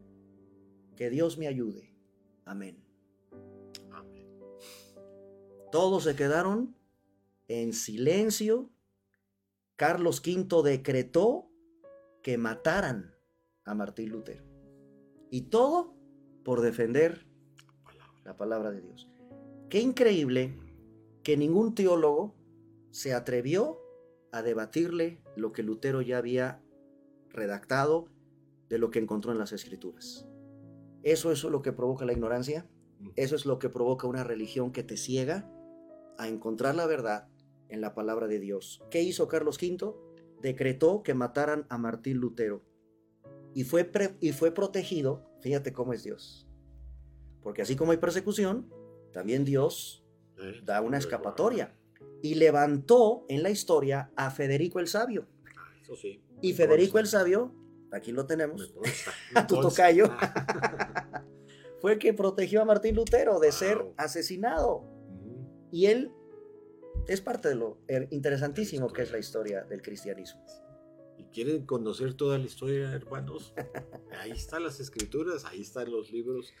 Que 1.01 1.09
Dios 1.09 1.39
me 1.39 1.47
ayude. 1.47 1.95
Amén. 2.45 2.77
Amén. 3.89 4.29
Todos 5.71 6.03
se 6.03 6.15
quedaron 6.15 6.75
en 7.47 7.73
silencio. 7.73 8.69
Carlos 9.77 10.21
V 10.23 10.61
decretó 10.61 11.49
que 12.21 12.37
mataran 12.37 13.15
a 13.65 13.73
Martín 13.73 14.09
Lutero. 14.09 14.43
Y 15.31 15.49
todo 15.49 15.95
por 16.43 16.61
defender 16.61 17.25
la 18.23 18.37
palabra 18.37 18.69
de 18.69 18.81
Dios. 18.81 19.09
Qué 19.71 19.79
increíble 19.79 20.55
que 21.23 21.35
ningún 21.35 21.73
teólogo 21.73 22.35
se 22.91 23.15
atrevió 23.15 23.79
a 24.31 24.43
debatirle 24.43 25.19
lo 25.35 25.51
que 25.51 25.63
Lutero 25.63 26.03
ya 26.03 26.19
había 26.19 26.61
redactado 27.29 28.05
de 28.69 28.77
lo 28.77 28.91
que 28.91 28.99
encontró 28.99 29.31
en 29.31 29.39
las 29.39 29.51
escrituras. 29.51 30.27
Eso 31.03 31.31
es 31.31 31.43
lo 31.43 31.61
que 31.61 31.71
provoca 31.71 32.05
la 32.05 32.13
ignorancia. 32.13 32.67
Eso 33.15 33.35
es 33.35 33.45
lo 33.45 33.59
que 33.59 33.69
provoca 33.69 34.07
una 34.07 34.23
religión 34.23 34.71
que 34.71 34.83
te 34.83 34.97
ciega 34.97 35.49
a 36.17 36.27
encontrar 36.27 36.75
la 36.75 36.85
verdad 36.85 37.27
en 37.69 37.81
la 37.81 37.95
palabra 37.95 38.27
de 38.27 38.39
Dios. 38.39 38.83
¿Qué 38.91 39.01
hizo 39.01 39.27
Carlos 39.27 39.57
V? 39.61 39.95
Decretó 40.41 41.03
que 41.03 41.13
mataran 41.13 41.65
a 41.69 41.77
Martín 41.77 42.17
Lutero. 42.17 42.61
Y 43.53 43.63
fue, 43.63 43.89
y 44.19 44.31
fue 44.31 44.51
protegido, 44.51 45.25
fíjate 45.41 45.73
cómo 45.73 45.93
es 45.93 46.03
Dios. 46.03 46.47
Porque 47.41 47.63
así 47.63 47.75
como 47.75 47.91
hay 47.91 47.97
persecución, 47.97 48.71
también 49.11 49.45
Dios 49.45 50.05
da 50.63 50.81
una 50.81 50.97
escapatoria. 50.97 51.75
Y 52.21 52.35
levantó 52.35 53.25
en 53.29 53.41
la 53.41 53.49
historia 53.49 54.11
a 54.15 54.29
Federico 54.29 54.79
el 54.79 54.87
Sabio. 54.87 55.27
Ah, 55.57 55.71
eso 55.81 55.95
sí. 55.95 56.21
Y 56.41 56.53
Federico 56.53 56.99
el 56.99 57.07
Sabio 57.07 57.53
aquí 57.91 58.11
lo 58.11 58.25
tenemos, 58.25 58.73
a 59.35 59.47
tu 59.47 59.59
tocayo, 59.59 60.05
fue 61.81 61.93
el 61.93 61.99
que 61.99 62.13
protegió 62.13 62.61
a 62.61 62.65
Martín 62.65 62.95
Lutero 62.95 63.39
de 63.39 63.51
ser 63.51 63.85
asesinado. 63.97 64.85
Y 65.71 65.85
él 65.85 66.11
es 67.07 67.21
parte 67.21 67.49
de 67.49 67.55
lo 67.55 67.79
interesantísimo 68.09 68.91
que 68.91 69.03
es 69.03 69.11
la 69.11 69.19
historia 69.19 69.63
del 69.63 69.81
cristianismo. 69.81 70.45
¿Y 71.17 71.25
quieren 71.25 71.65
conocer 71.65 72.13
toda 72.13 72.37
la 72.37 72.45
historia, 72.45 72.91
hermanos? 72.93 73.53
ahí 74.19 74.31
están 74.31 74.63
las 74.63 74.79
escrituras, 74.79 75.45
ahí 75.45 75.61
están 75.61 75.91
los 75.91 76.11
libros. 76.11 76.53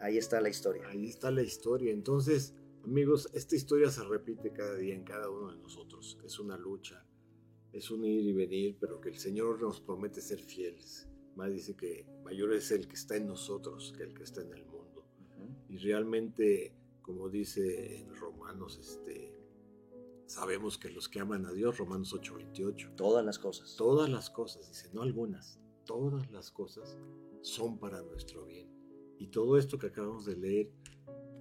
Ahí 0.00 0.16
está 0.16 0.40
la 0.40 0.48
historia. 0.48 0.88
Ahí 0.88 1.06
está 1.06 1.30
la 1.30 1.42
historia. 1.42 1.92
Entonces, 1.92 2.54
amigos, 2.84 3.28
esta 3.32 3.56
historia 3.56 3.90
se 3.90 4.04
repite 4.04 4.52
cada 4.52 4.74
día 4.74 4.94
en 4.94 5.04
cada 5.04 5.28
uno 5.28 5.50
de 5.50 5.58
nosotros. 5.58 6.18
Es 6.24 6.38
una 6.38 6.56
lucha, 6.56 7.04
es 7.72 7.90
un 7.90 8.04
ir 8.04 8.24
y 8.24 8.32
venir, 8.32 8.76
pero 8.80 9.00
que 9.00 9.10
el 9.10 9.18
Señor 9.18 9.60
nos 9.60 9.80
promete 9.80 10.20
ser 10.20 10.40
fieles. 10.40 11.08
Más 11.36 11.52
dice 11.52 11.76
que 11.76 12.06
mayor 12.24 12.52
es 12.52 12.70
el 12.70 12.88
que 12.88 12.94
está 12.94 13.16
en 13.16 13.26
nosotros 13.26 13.94
que 13.96 14.04
el 14.04 14.14
que 14.14 14.24
está 14.24 14.42
en 14.42 14.52
el 14.52 14.64
mundo. 14.64 15.04
Y 15.68 15.76
realmente, 15.76 16.74
como 17.02 17.28
dice 17.28 17.98
en 17.98 18.14
Romanos, 18.14 18.78
este, 18.78 19.32
sabemos 20.26 20.78
que 20.78 20.90
los 20.90 21.08
que 21.08 21.20
aman 21.20 21.46
a 21.46 21.52
Dios, 21.52 21.78
Romanos 21.78 22.12
8:28. 22.12 22.96
Todas 22.96 23.24
las 23.24 23.38
cosas. 23.38 23.76
Todas 23.76 24.08
las 24.08 24.30
cosas, 24.30 24.68
dice, 24.68 24.90
no 24.92 25.02
algunas, 25.02 25.60
todas 25.84 26.30
las 26.30 26.50
cosas 26.50 26.98
son 27.42 27.78
para 27.78 28.02
nuestro 28.02 28.44
bien. 28.46 28.68
Y 29.18 29.28
todo 29.28 29.58
esto 29.58 29.78
que 29.78 29.88
acabamos 29.88 30.24
de 30.24 30.36
leer, 30.36 30.72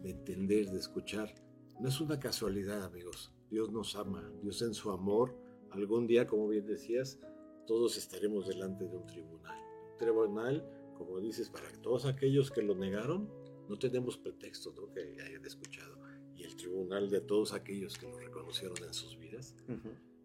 de 0.03 0.11
entender, 0.11 0.69
de 0.69 0.80
escuchar, 0.80 1.34
no 1.80 1.89
es 1.89 2.01
una 2.01 2.19
casualidad, 2.19 2.84
amigos. 2.84 3.34
Dios 3.49 3.71
nos 3.71 3.95
ama, 3.95 4.30
Dios 4.41 4.61
en 4.61 4.73
su 4.73 4.91
amor 4.91 5.46
algún 5.72 6.07
día, 6.07 6.28
como 6.28 6.47
bien 6.47 6.65
decías, 6.65 7.20
todos 7.65 7.97
estaremos 7.97 8.47
delante 8.47 8.88
de 8.88 8.95
un 8.95 9.05
tribunal. 9.05 9.59
Un 9.91 9.97
tribunal, 9.97 10.93
como 10.97 11.20
dices, 11.20 11.49
para 11.49 11.70
todos 11.82 12.05
aquellos 12.05 12.51
que 12.51 12.61
lo 12.61 12.76
negaron, 12.76 13.30
no 13.68 13.78
tenemos 13.78 14.18
pretexto 14.18 14.74
¿no? 14.74 14.91
que 14.91 15.22
hayan 15.22 15.45
escuchado. 15.45 15.97
Y 16.36 16.43
el 16.43 16.55
tribunal 16.55 17.09
de 17.09 17.22
todos 17.22 17.53
aquellos 17.53 17.97
que 17.97 18.07
lo 18.07 18.18
reconocieron 18.20 18.78
en 18.84 18.93
sus 18.93 19.18
vidas, 19.18 19.55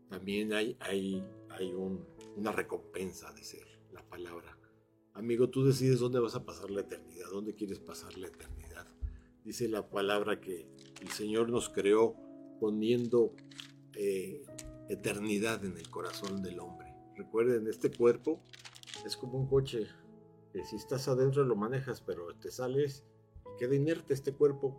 también 0.08 0.52
hay, 0.52 0.76
hay, 0.80 1.24
hay 1.48 1.72
una 2.36 2.52
recompensa, 2.52 3.32
dice 3.32 3.60
la 3.92 4.02
palabra. 4.08 4.58
Amigo, 5.14 5.48
tú 5.48 5.64
decides 5.64 5.98
dónde 5.98 6.20
vas 6.20 6.34
a 6.34 6.44
pasar 6.44 6.70
la 6.70 6.82
eternidad, 6.82 7.26
dónde 7.30 7.54
quieres 7.54 7.78
pasar 7.78 8.16
la 8.16 8.28
eternidad. 8.28 8.86
Dice 9.44 9.68
la 9.68 9.90
palabra 9.90 10.40
que 10.40 10.68
el 11.00 11.08
Señor 11.08 11.50
nos 11.50 11.68
creó 11.68 12.14
poniendo 12.60 13.34
eh, 13.94 14.44
eternidad 14.88 15.64
en 15.64 15.76
el 15.76 15.88
corazón 15.90 16.42
del 16.42 16.60
hombre. 16.60 16.94
Recuerden, 17.16 17.66
este 17.66 17.90
cuerpo 17.90 18.40
es 19.06 19.16
como 19.16 19.38
un 19.38 19.46
coche 19.46 19.86
que 20.52 20.64
si 20.64 20.76
estás 20.76 21.08
adentro 21.08 21.44
lo 21.44 21.56
manejas, 21.56 22.00
pero 22.00 22.34
te 22.36 22.50
sales 22.50 23.04
y 23.46 23.58
queda 23.58 23.74
inerte 23.74 24.14
este 24.14 24.32
cuerpo. 24.32 24.76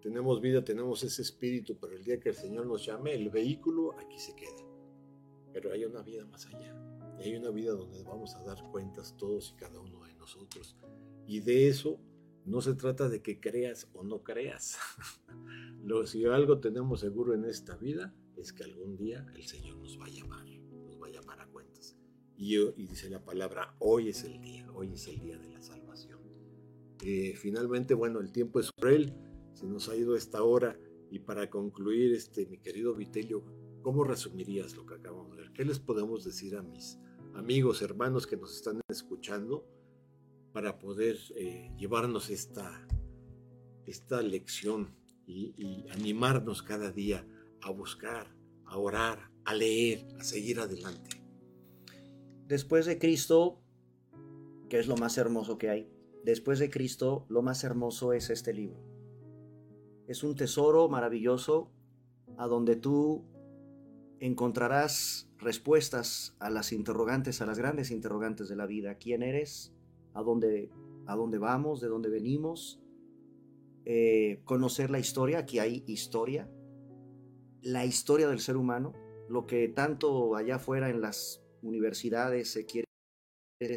Tenemos 0.00 0.40
vida, 0.40 0.64
tenemos 0.64 1.02
ese 1.02 1.22
espíritu, 1.22 1.76
pero 1.80 1.94
el 1.94 2.04
día 2.04 2.20
que 2.20 2.28
el 2.28 2.36
Señor 2.36 2.66
nos 2.66 2.84
llame, 2.84 3.14
el 3.14 3.28
vehículo 3.28 3.98
aquí 3.98 4.18
se 4.18 4.36
queda. 4.36 4.62
Pero 5.52 5.72
hay 5.72 5.84
una 5.84 6.02
vida 6.02 6.24
más 6.26 6.46
allá. 6.46 6.74
Hay 7.18 7.34
una 7.34 7.50
vida 7.50 7.72
donde 7.72 8.02
vamos 8.02 8.34
a 8.34 8.42
dar 8.44 8.62
cuentas 8.70 9.16
todos 9.16 9.52
y 9.52 9.56
cada 9.56 9.80
uno 9.80 10.04
de 10.04 10.14
nosotros. 10.14 10.76
Y 11.26 11.40
de 11.40 11.68
eso 11.68 11.98
no 12.44 12.60
se 12.60 12.74
trata 12.74 13.08
de 13.08 13.22
que 13.22 13.40
creas 13.40 13.88
o 13.94 14.04
no 14.04 14.22
creas. 14.22 14.78
Lo, 15.82 16.06
si 16.06 16.24
algo 16.26 16.60
tenemos 16.60 17.00
seguro 17.00 17.34
en 17.34 17.44
esta 17.44 17.76
vida 17.76 18.14
es 18.36 18.52
que 18.52 18.64
algún 18.64 18.96
día 18.96 19.26
el 19.34 19.46
Señor 19.46 19.78
nos 19.78 19.98
va 19.98 20.06
a 20.06 20.10
llamar, 20.10 20.46
nos 20.84 21.00
va 21.00 21.06
a 21.06 21.10
llamar 21.10 21.40
a 21.40 21.46
cuentas. 21.46 21.96
Y, 22.36 22.56
dice 22.72 23.08
la 23.08 23.24
palabra, 23.24 23.74
hoy 23.78 24.10
es 24.10 24.24
el 24.24 24.40
día, 24.40 24.70
hoy 24.72 24.92
es 24.92 25.08
el 25.08 25.20
día 25.20 25.38
de 25.38 25.48
la 25.48 25.62
salvación. 25.62 26.20
Eh, 27.02 27.34
finalmente, 27.36 27.94
bueno, 27.94 28.20
el 28.20 28.30
tiempo 28.32 28.60
es 28.60 28.70
cruel, 28.72 29.14
se 29.54 29.66
nos 29.66 29.88
ha 29.88 29.96
ido 29.96 30.16
esta 30.16 30.42
hora 30.42 30.78
y 31.10 31.20
para 31.20 31.48
concluir, 31.48 32.12
este, 32.12 32.46
mi 32.46 32.58
querido 32.58 32.94
Vitelio, 32.94 33.44
¿cómo 33.82 34.04
resumirías 34.04 34.76
lo 34.76 34.84
que 34.84 34.94
acabamos 34.94 35.36
de 35.36 35.42
ver? 35.42 35.52
¿Qué 35.52 35.64
les 35.64 35.78
podemos 35.78 36.24
decir 36.24 36.56
a 36.56 36.62
mis 36.62 36.98
amigos, 37.34 37.80
hermanos 37.80 38.26
que 38.26 38.36
nos 38.36 38.54
están 38.54 38.80
escuchando 38.88 39.66
para 40.52 40.78
poder 40.78 41.18
eh, 41.36 41.70
llevarnos 41.78 42.30
esta, 42.30 42.86
esta 43.86 44.20
lección 44.22 44.94
y, 45.26 45.54
y 45.56 45.88
animarnos 45.90 46.62
cada 46.62 46.90
día 46.90 47.26
a 47.62 47.70
buscar, 47.70 48.34
a 48.64 48.78
orar, 48.78 49.30
a 49.44 49.54
leer, 49.54 50.06
a 50.18 50.24
seguir 50.24 50.60
adelante? 50.60 51.22
Después 52.46 52.86
de 52.86 52.98
Cristo, 52.98 53.60
que 54.68 54.78
es 54.78 54.86
lo 54.86 54.96
más 54.96 55.18
hermoso 55.18 55.58
que 55.58 55.70
hay, 55.70 55.90
después 56.24 56.58
de 56.58 56.70
Cristo, 56.70 57.26
lo 57.28 57.42
más 57.42 57.64
hermoso 57.64 58.12
es 58.12 58.30
este 58.30 58.52
libro. 58.52 58.80
Es 60.06 60.22
un 60.22 60.36
tesoro 60.36 60.88
maravilloso 60.88 61.72
a 62.36 62.46
donde 62.46 62.76
tú 62.76 63.24
encontrarás 64.20 65.28
respuestas 65.38 66.36
a 66.38 66.50
las 66.50 66.72
interrogantes, 66.72 67.40
a 67.40 67.46
las 67.46 67.58
grandes 67.58 67.90
interrogantes 67.90 68.48
de 68.48 68.56
la 68.56 68.66
vida. 68.66 68.96
¿Quién 68.96 69.22
eres? 69.22 69.74
¿A 70.14 70.22
dónde, 70.22 70.70
a 71.06 71.16
dónde 71.16 71.38
vamos? 71.38 71.80
¿De 71.80 71.88
dónde 71.88 72.08
venimos? 72.08 72.80
Eh, 73.84 74.40
conocer 74.44 74.90
la 74.90 74.98
historia, 74.98 75.38
aquí 75.38 75.58
hay 75.58 75.84
historia, 75.86 76.50
la 77.62 77.84
historia 77.84 78.28
del 78.28 78.40
ser 78.40 78.56
humano, 78.56 78.92
lo 79.28 79.46
que 79.46 79.68
tanto 79.68 80.36
allá 80.36 80.56
afuera 80.56 80.90
en 80.90 81.00
las 81.00 81.42
universidades 81.62 82.50
se 82.50 82.66
quiere 82.66 82.86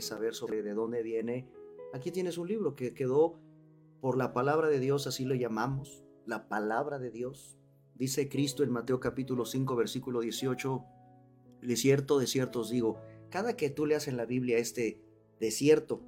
saber 0.01 0.33
sobre 0.33 0.61
de 0.61 0.73
dónde 0.73 1.03
viene. 1.03 1.49
Aquí 1.93 2.11
tienes 2.11 2.37
un 2.37 2.47
libro 2.47 2.75
que 2.75 2.93
quedó 2.93 3.39
por 4.01 4.17
la 4.17 4.33
palabra 4.33 4.67
de 4.67 4.79
Dios, 4.79 5.07
así 5.07 5.25
lo 5.25 5.35
llamamos, 5.35 6.03
la 6.25 6.47
palabra 6.47 6.99
de 6.99 7.09
Dios, 7.09 7.59
Dice 7.99 8.29
Cristo 8.29 8.63
en 8.63 8.71
Mateo 8.71 9.01
capítulo 9.01 9.45
5, 9.45 9.75
versículo 9.75 10.21
18, 10.21 10.85
de 11.63 11.75
cierto, 11.75 12.17
de 12.17 12.27
cierto 12.27 12.61
os 12.61 12.69
digo, 12.69 13.01
cada 13.29 13.57
que 13.57 13.69
tú 13.69 13.85
leas 13.85 14.07
en 14.07 14.15
la 14.15 14.25
Biblia 14.25 14.57
este 14.57 15.03
desierto, 15.41 16.01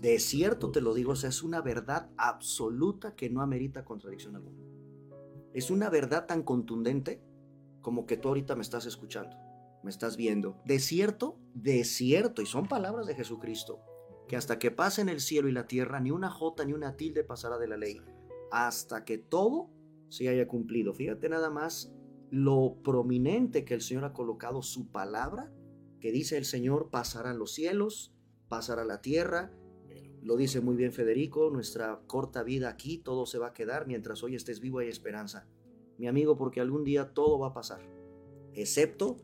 desierto 0.00 0.70
te 0.70 0.80
lo 0.80 0.94
digo, 0.94 1.12
es 1.12 1.42
una 1.42 1.60
verdad 1.60 2.08
absoluta 2.16 3.14
que 3.14 3.28
no 3.28 3.42
amerita 3.42 3.84
contradicción 3.84 4.34
alguna. 4.34 4.75
Es 5.56 5.70
una 5.70 5.88
verdad 5.88 6.26
tan 6.26 6.42
contundente 6.42 7.22
como 7.80 8.04
que 8.04 8.18
tú 8.18 8.28
ahorita 8.28 8.56
me 8.56 8.60
estás 8.60 8.84
escuchando, 8.84 9.34
me 9.82 9.88
estás 9.88 10.18
viendo. 10.18 10.60
Desierto, 10.66 11.38
desierto, 11.54 12.42
y 12.42 12.46
son 12.46 12.68
palabras 12.68 13.06
de 13.06 13.14
Jesucristo, 13.14 13.80
que 14.28 14.36
hasta 14.36 14.58
que 14.58 14.70
pasen 14.70 15.08
el 15.08 15.18
cielo 15.18 15.48
y 15.48 15.52
la 15.52 15.66
tierra, 15.66 15.98
ni 15.98 16.10
una 16.10 16.28
jota 16.28 16.66
ni 16.66 16.74
una 16.74 16.98
tilde 16.98 17.24
pasará 17.24 17.56
de 17.56 17.68
la 17.68 17.78
ley, 17.78 18.02
hasta 18.52 19.06
que 19.06 19.16
todo 19.16 19.70
se 20.10 20.28
haya 20.28 20.46
cumplido. 20.46 20.92
Fíjate 20.92 21.30
nada 21.30 21.48
más 21.48 21.90
lo 22.28 22.76
prominente 22.84 23.64
que 23.64 23.72
el 23.72 23.80
Señor 23.80 24.04
ha 24.04 24.12
colocado 24.12 24.60
su 24.60 24.92
palabra, 24.92 25.50
que 26.00 26.12
dice 26.12 26.36
el 26.36 26.44
Señor, 26.44 26.90
pasarán 26.90 27.38
los 27.38 27.54
cielos, 27.54 28.12
pasará 28.50 28.84
la 28.84 29.00
tierra. 29.00 29.52
Lo 30.26 30.36
dice 30.36 30.60
muy 30.60 30.74
bien 30.74 30.92
Federico, 30.92 31.50
nuestra 31.50 32.00
corta 32.08 32.42
vida 32.42 32.68
aquí, 32.68 32.98
todo 32.98 33.26
se 33.26 33.38
va 33.38 33.46
a 33.46 33.52
quedar, 33.52 33.86
mientras 33.86 34.24
hoy 34.24 34.34
estés 34.34 34.58
vivo 34.58 34.80
hay 34.80 34.88
esperanza. 34.88 35.46
Mi 35.98 36.08
amigo, 36.08 36.36
porque 36.36 36.60
algún 36.60 36.82
día 36.82 37.14
todo 37.14 37.38
va 37.38 37.46
a 37.46 37.54
pasar, 37.54 37.80
excepto 38.52 39.18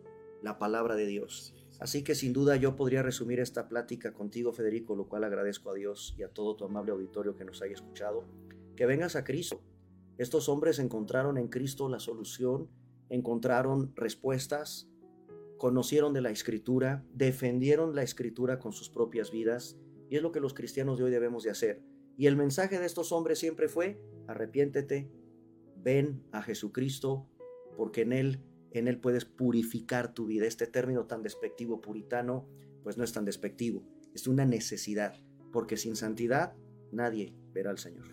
la 0.45 0.61
palabra 0.61 0.95
de 0.95 1.07
Dios. 1.07 1.57
Así 1.81 2.05
que 2.05 2.15
sin 2.15 2.33
duda 2.33 2.55
yo 2.55 2.77
podría 2.77 3.03
resumir 3.03 3.41
esta 3.41 3.69
plática 3.69 4.13
contigo, 4.13 4.53
Federico, 4.53 4.95
lo 4.95 5.09
cual 5.09 5.25
agradezco 5.25 5.71
a 5.71 5.75
Dios 5.75 6.15
y 6.17 6.23
a 6.23 6.29
todo 6.29 6.55
tu 6.55 6.67
amable 6.67 6.93
auditorio 6.93 7.35
que 7.35 7.45
nos 7.45 7.61
haya 7.63 7.75
escuchado. 7.75 8.25
Que 8.77 8.87
vengas 8.87 9.17
a 9.17 9.25
Cristo, 9.25 9.61
estos 10.19 10.49
hombres 10.49 10.79
encontraron 10.79 11.37
en 11.37 11.49
Cristo 11.49 11.89
la 11.89 11.99
solución, 11.99 12.71
encontraron 13.09 13.93
respuestas, 13.97 14.89
conocieron 15.59 16.13
de 16.13 16.21
la 16.21 16.31
escritura, 16.31 17.05
defendieron 17.13 17.97
la 17.97 18.05
escritura 18.05 18.61
con 18.61 18.73
sus 18.73 18.89
propias 18.89 19.33
vidas 19.33 19.77
y 20.13 20.17
es 20.17 20.23
lo 20.23 20.31
que 20.31 20.41
los 20.41 20.53
cristianos 20.53 20.99
de 20.99 21.05
hoy 21.05 21.11
debemos 21.11 21.43
de 21.43 21.49
hacer. 21.49 21.81
Y 22.19 22.27
el 22.27 22.37
mensaje 22.37 22.79
de 22.79 22.85
estos 22.85 23.13
hombres 23.13 23.39
siempre 23.39 23.67
fue, 23.67 23.99
arrepiéntete, 24.27 25.11
ven 25.79 26.23
a 26.33 26.43
Jesucristo, 26.43 27.27
porque 27.79 28.03
en 28.03 28.13
Él, 28.13 28.43
en 28.73 28.89
Él 28.89 29.01
puedes 29.01 29.25
purificar 29.25 30.13
tu 30.13 30.27
vida. 30.27 30.45
Este 30.45 30.67
término 30.67 31.07
tan 31.07 31.23
despectivo 31.23 31.81
puritano, 31.81 32.47
pues 32.83 32.99
no 32.99 33.05
es 33.05 33.15
tan 33.15 33.25
despectivo, 33.25 33.89
es 34.13 34.27
una 34.27 34.45
necesidad, 34.45 35.15
porque 35.51 35.79
sin 35.79 35.97
santidad 35.97 36.57
nadie 36.91 37.35
verá 37.55 37.71
al 37.71 37.79
Señor. 37.79 38.05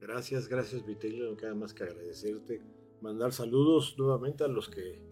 Gracias, 0.00 0.46
gracias 0.46 0.86
Vitelio, 0.86 1.32
no 1.32 1.36
queda 1.36 1.56
más 1.56 1.74
que 1.74 1.82
agradecerte. 1.82 2.62
Mandar 3.00 3.32
saludos 3.32 3.96
nuevamente 3.98 4.44
a 4.44 4.46
los 4.46 4.68
que, 4.68 5.02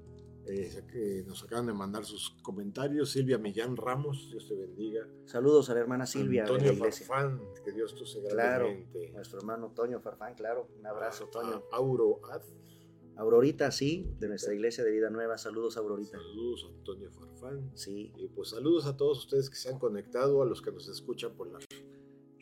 eh, 0.49 1.25
nos 1.27 1.43
acaban 1.43 1.67
de 1.67 1.73
mandar 1.73 2.05
sus 2.05 2.31
comentarios. 2.43 3.11
Silvia 3.11 3.39
Millán 3.39 3.77
Ramos, 3.77 4.29
Dios 4.31 4.49
te 4.49 4.55
bendiga. 4.55 5.07
Saludos 5.25 5.71
a 5.71 5.75
la 5.75 5.81
hermana 5.81 6.07
Silvia. 6.07 6.43
Antonio 6.43 6.75
Farfán, 6.75 7.41
que 7.65 7.73
Dios 7.73 7.95
te 7.95 8.07
sea 8.07 8.23
Claro, 8.31 8.69
nuestro 9.13 9.39
hermano 9.39 9.73
Toño 9.75 10.01
Farfán, 10.01 10.35
claro. 10.35 10.69
Un 10.79 10.87
abrazo, 10.87 11.27
Toño. 11.27 11.65
Auro 11.73 12.21
Ad. 12.31 12.43
Aurorita, 13.17 13.73
sí, 13.73 14.09
de 14.21 14.29
nuestra 14.29 14.55
iglesia 14.55 14.85
de 14.85 14.93
Vida 14.93 15.11
Nueva. 15.11 15.39
Saludos, 15.39 15.77
Aurorita. 15.77 16.19
Saludos, 16.19 16.67
Antonio 16.69 17.11
Farfán. 17.11 17.71
Sí. 17.75 18.13
Y 18.17 18.29
pues 18.29 18.51
saludos 18.51 18.87
a 18.87 18.97
todos 18.97 19.19
ustedes 19.19 19.51
que 19.51 19.57
se 19.57 19.71
han 19.71 19.79
conectado, 19.79 20.41
a 20.41 20.47
los 20.47 20.63
que 20.63 20.71
nos 20.71 20.89
escuchan 20.89 21.35
por 21.35 21.49
la 21.49 21.59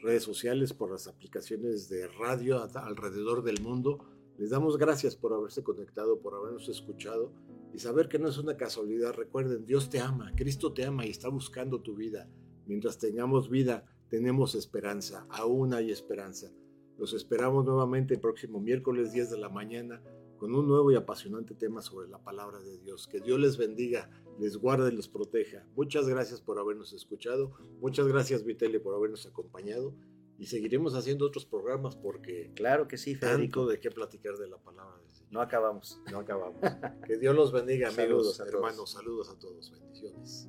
redes 0.02 0.22
sociales, 0.22 0.72
por 0.72 0.90
las 0.90 1.08
aplicaciones 1.08 1.88
de 1.88 2.06
radio 2.08 2.62
alrededor 2.74 3.42
del 3.42 3.60
mundo. 3.62 4.04
Les 4.38 4.50
damos 4.50 4.76
gracias 4.76 5.16
por 5.16 5.32
haberse 5.32 5.62
conectado, 5.62 6.20
por 6.20 6.34
habernos 6.34 6.68
escuchado 6.68 7.32
y 7.76 7.78
saber 7.78 8.08
que 8.08 8.18
no 8.18 8.26
es 8.26 8.38
una 8.38 8.56
casualidad. 8.56 9.12
Recuerden, 9.12 9.66
Dios 9.66 9.90
te 9.90 10.00
ama, 10.00 10.32
Cristo 10.34 10.72
te 10.72 10.86
ama 10.86 11.04
y 11.04 11.10
está 11.10 11.28
buscando 11.28 11.82
tu 11.82 11.94
vida. 11.94 12.26
Mientras 12.64 12.98
tengamos 12.98 13.50
vida, 13.50 13.84
tenemos 14.08 14.54
esperanza, 14.54 15.26
aún 15.28 15.74
hay 15.74 15.90
esperanza. 15.90 16.50
Los 16.96 17.12
esperamos 17.12 17.66
nuevamente 17.66 18.14
el 18.14 18.20
próximo 18.20 18.62
miércoles 18.62 19.12
10 19.12 19.30
de 19.30 19.36
la 19.36 19.50
mañana 19.50 20.02
con 20.38 20.54
un 20.54 20.66
nuevo 20.66 20.90
y 20.90 20.94
apasionante 20.94 21.54
tema 21.54 21.82
sobre 21.82 22.08
la 22.08 22.16
palabra 22.16 22.60
de 22.60 22.78
Dios. 22.78 23.06
Que 23.06 23.20
Dios 23.20 23.38
les 23.38 23.58
bendiga, 23.58 24.08
les 24.40 24.56
guarde 24.56 24.90
y 24.90 24.96
los 24.96 25.08
proteja. 25.08 25.66
Muchas 25.76 26.08
gracias 26.08 26.40
por 26.40 26.58
habernos 26.58 26.94
escuchado. 26.94 27.52
Muchas 27.82 28.06
gracias, 28.06 28.42
Vitelli, 28.42 28.78
por 28.78 28.94
habernos 28.94 29.26
acompañado. 29.26 29.94
Y 30.38 30.46
seguiremos 30.46 30.94
haciendo 30.94 31.26
otros 31.26 31.44
programas 31.44 31.94
porque... 31.94 32.52
Claro 32.54 32.88
que 32.88 32.96
sí, 32.96 33.16
Federico. 33.16 33.60
Tanto 33.60 33.66
de 33.66 33.80
qué 33.80 33.90
platicar 33.90 34.38
de 34.38 34.48
la 34.48 34.56
palabra 34.56 34.96
de 34.96 35.05
No 35.30 35.40
acabamos. 35.40 36.00
No 36.10 36.20
acabamos. 36.20 36.56
que 37.06 37.16
Dios 37.18 37.34
los 37.34 37.52
bendiga, 37.52 37.88
amigos, 37.88 38.38
hermanos. 38.40 38.90
Saludos 38.92 39.30
a 39.30 39.38
todos. 39.38 39.70
Bendiciones. 39.70 40.48